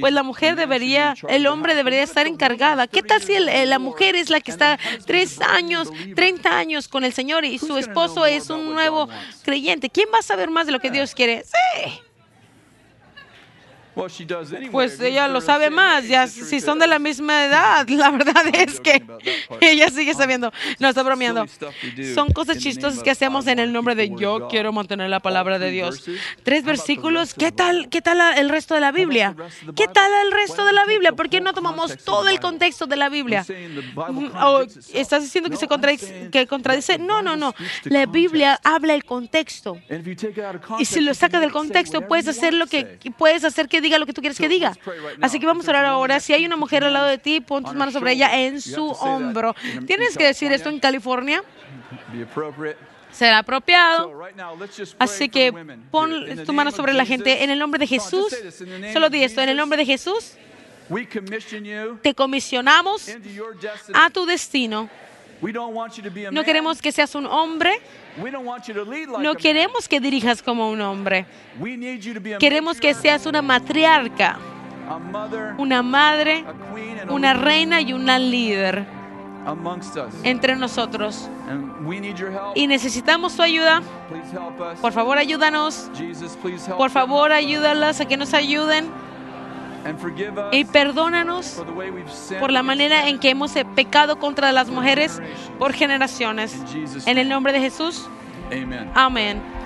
Pues 0.00 0.12
la 0.12 0.24
mujer 0.24 0.56
debería, 0.56 1.14
el 1.28 1.46
hombre 1.46 1.76
debería 1.76 2.02
estar 2.02 2.26
encargada. 2.26 2.88
¿Qué 2.88 3.02
tal 3.04 3.22
si 3.22 3.38
la 3.38 3.78
mujer 3.78 4.16
es 4.16 4.30
la 4.30 4.40
que 4.40 4.50
está 4.50 4.80
tres 5.06 5.40
años, 5.40 5.88
30 6.16 6.58
años 6.58 6.88
con 6.88 7.04
el 7.04 7.12
Señor 7.12 7.44
y 7.44 7.60
su 7.60 7.78
esposo 7.78 8.26
es 8.26 8.50
un 8.50 8.72
nuevo 8.72 9.08
creyente? 9.44 9.90
¿Quién 9.90 10.08
va 10.12 10.18
a 10.18 10.22
saber 10.22 10.50
más 10.50 10.66
de 10.66 10.72
lo 10.72 10.80
que 10.80 10.90
Dios 10.90 11.14
quiere? 11.14 11.44
Sí. 11.44 12.00
Pues 14.70 15.00
ella 15.00 15.28
lo 15.28 15.40
sabe 15.40 15.68
más, 15.68 16.08
ya 16.08 16.26
si 16.26 16.60
son 16.60 16.78
de 16.78 16.86
la 16.86 16.98
misma 16.98 17.44
edad, 17.44 17.86
la 17.88 18.10
verdad 18.10 18.44
es 18.54 18.80
que 18.80 19.02
ella 19.60 19.88
sigue 19.90 20.14
sabiendo. 20.14 20.50
No, 20.78 20.88
está 20.88 21.02
bromeando. 21.02 21.44
Son 22.14 22.32
cosas 22.32 22.58
chistosas 22.58 23.02
que 23.02 23.10
hacemos 23.10 23.46
en 23.46 23.58
el 23.58 23.72
nombre 23.72 23.94
de 23.94 24.10
yo 24.16 24.48
quiero 24.48 24.72
mantener 24.72 25.10
la 25.10 25.20
palabra 25.20 25.58
de 25.58 25.70
Dios. 25.70 26.04
Tres 26.42 26.64
versículos, 26.64 27.34
¿qué 27.34 27.52
tal, 27.52 27.90
qué 27.90 28.00
tal 28.00 28.20
el 28.38 28.48
resto 28.48 28.74
de 28.74 28.80
la 28.80 28.92
Biblia? 28.92 29.36
¿Qué 29.76 29.86
tal 29.88 30.10
el 30.26 30.32
resto 30.32 30.64
de 30.64 30.72
la 30.72 30.86
Biblia? 30.86 31.12
¿Por 31.12 31.28
qué 31.28 31.40
no 31.40 31.52
tomamos 31.52 31.96
todo 31.98 32.28
el 32.28 32.40
contexto 32.40 32.86
de 32.86 32.96
la 32.96 33.10
Biblia? 33.10 33.44
¿O 33.96 34.62
estás 34.94 35.22
diciendo 35.22 35.50
que 35.50 35.56
se 35.56 35.68
contradice? 35.68 36.30
Que 36.32 36.46
contradice? 36.46 36.98
No, 36.98 37.20
no, 37.20 37.36
no. 37.36 37.54
La 37.84 38.06
Biblia 38.06 38.58
habla 38.64 38.94
el 38.94 39.04
contexto. 39.04 39.78
Y 40.78 40.86
si 40.86 41.00
lo 41.00 41.12
sacas 41.12 41.42
del 41.42 41.52
contexto, 41.52 42.08
puedes 42.08 42.26
hacer 42.26 42.54
lo 42.54 42.66
que 42.66 42.98
puedes 43.18 43.44
hacer 43.44 43.68
que 43.68 43.81
diga 43.82 43.98
lo 43.98 44.06
que 44.06 44.12
tú 44.12 44.20
quieres 44.20 44.38
que 44.38 44.48
diga. 44.48 44.76
Así 45.20 45.38
que 45.38 45.46
vamos 45.46 45.66
a 45.66 45.70
orar 45.70 45.84
ahora. 45.84 46.20
Si 46.20 46.32
hay 46.32 46.46
una 46.46 46.56
mujer 46.56 46.84
al 46.84 46.92
lado 46.92 47.06
de 47.06 47.18
ti, 47.18 47.40
pon 47.40 47.64
tus 47.64 47.74
manos 47.74 47.92
sobre 47.94 48.12
ella 48.12 48.40
en 48.40 48.60
su 48.60 48.90
hombro. 48.90 49.54
¿Tienes 49.86 50.16
que 50.16 50.24
decir 50.24 50.52
esto 50.52 50.68
en 50.68 50.80
California? 50.80 51.42
será 53.12 53.38
apropiado. 53.38 54.10
Así 54.98 55.28
que 55.28 55.52
pon 55.90 56.44
tu 56.44 56.52
mano 56.52 56.70
sobre 56.70 56.92
la 56.94 57.04
gente 57.04 57.44
en 57.44 57.50
el 57.50 57.58
nombre 57.58 57.78
de 57.78 57.86
Jesús. 57.86 58.34
Solo 58.92 59.10
di 59.10 59.22
esto, 59.22 59.40
en 59.40 59.50
el 59.50 59.56
nombre 59.56 59.78
de 59.78 59.86
Jesús. 59.86 60.32
Te 62.02 62.14
comisionamos 62.14 63.08
a 63.94 64.10
tu 64.10 64.26
destino. 64.26 64.90
No 66.32 66.44
queremos 66.44 66.80
que 66.80 66.92
seas 66.92 67.14
un 67.14 67.26
hombre. 67.26 67.72
No 69.20 69.34
queremos 69.34 69.88
que 69.88 70.00
dirijas 70.00 70.42
como 70.42 70.70
un 70.70 70.80
hombre. 70.80 71.26
Queremos 72.38 72.80
que 72.80 72.94
seas 72.94 73.26
una 73.26 73.42
matriarca, 73.42 74.38
una 75.58 75.82
madre, 75.82 76.44
una 77.08 77.34
reina 77.34 77.80
y 77.80 77.92
una 77.92 78.18
líder 78.18 78.86
entre 80.22 80.54
nosotros. 80.54 81.28
Y 82.54 82.66
necesitamos 82.68 83.34
tu 83.34 83.42
ayuda. 83.42 83.82
Por 84.80 84.92
favor, 84.92 85.18
ayúdanos. 85.18 85.90
Por 86.76 86.90
favor, 86.90 87.32
ayúdalas 87.32 88.00
a 88.00 88.04
que 88.06 88.16
nos 88.16 88.32
ayuden. 88.34 88.88
Y 90.52 90.64
perdónanos 90.64 91.62
por 92.38 92.52
la 92.52 92.62
manera 92.62 93.08
en 93.08 93.18
que 93.18 93.30
hemos 93.30 93.52
pecado 93.74 94.18
contra 94.18 94.52
las 94.52 94.68
mujeres 94.68 95.20
por 95.58 95.72
generaciones. 95.72 96.56
En 97.06 97.18
el 97.18 97.28
nombre 97.28 97.52
de 97.52 97.60
Jesús. 97.60 98.08
Amén. 98.94 99.61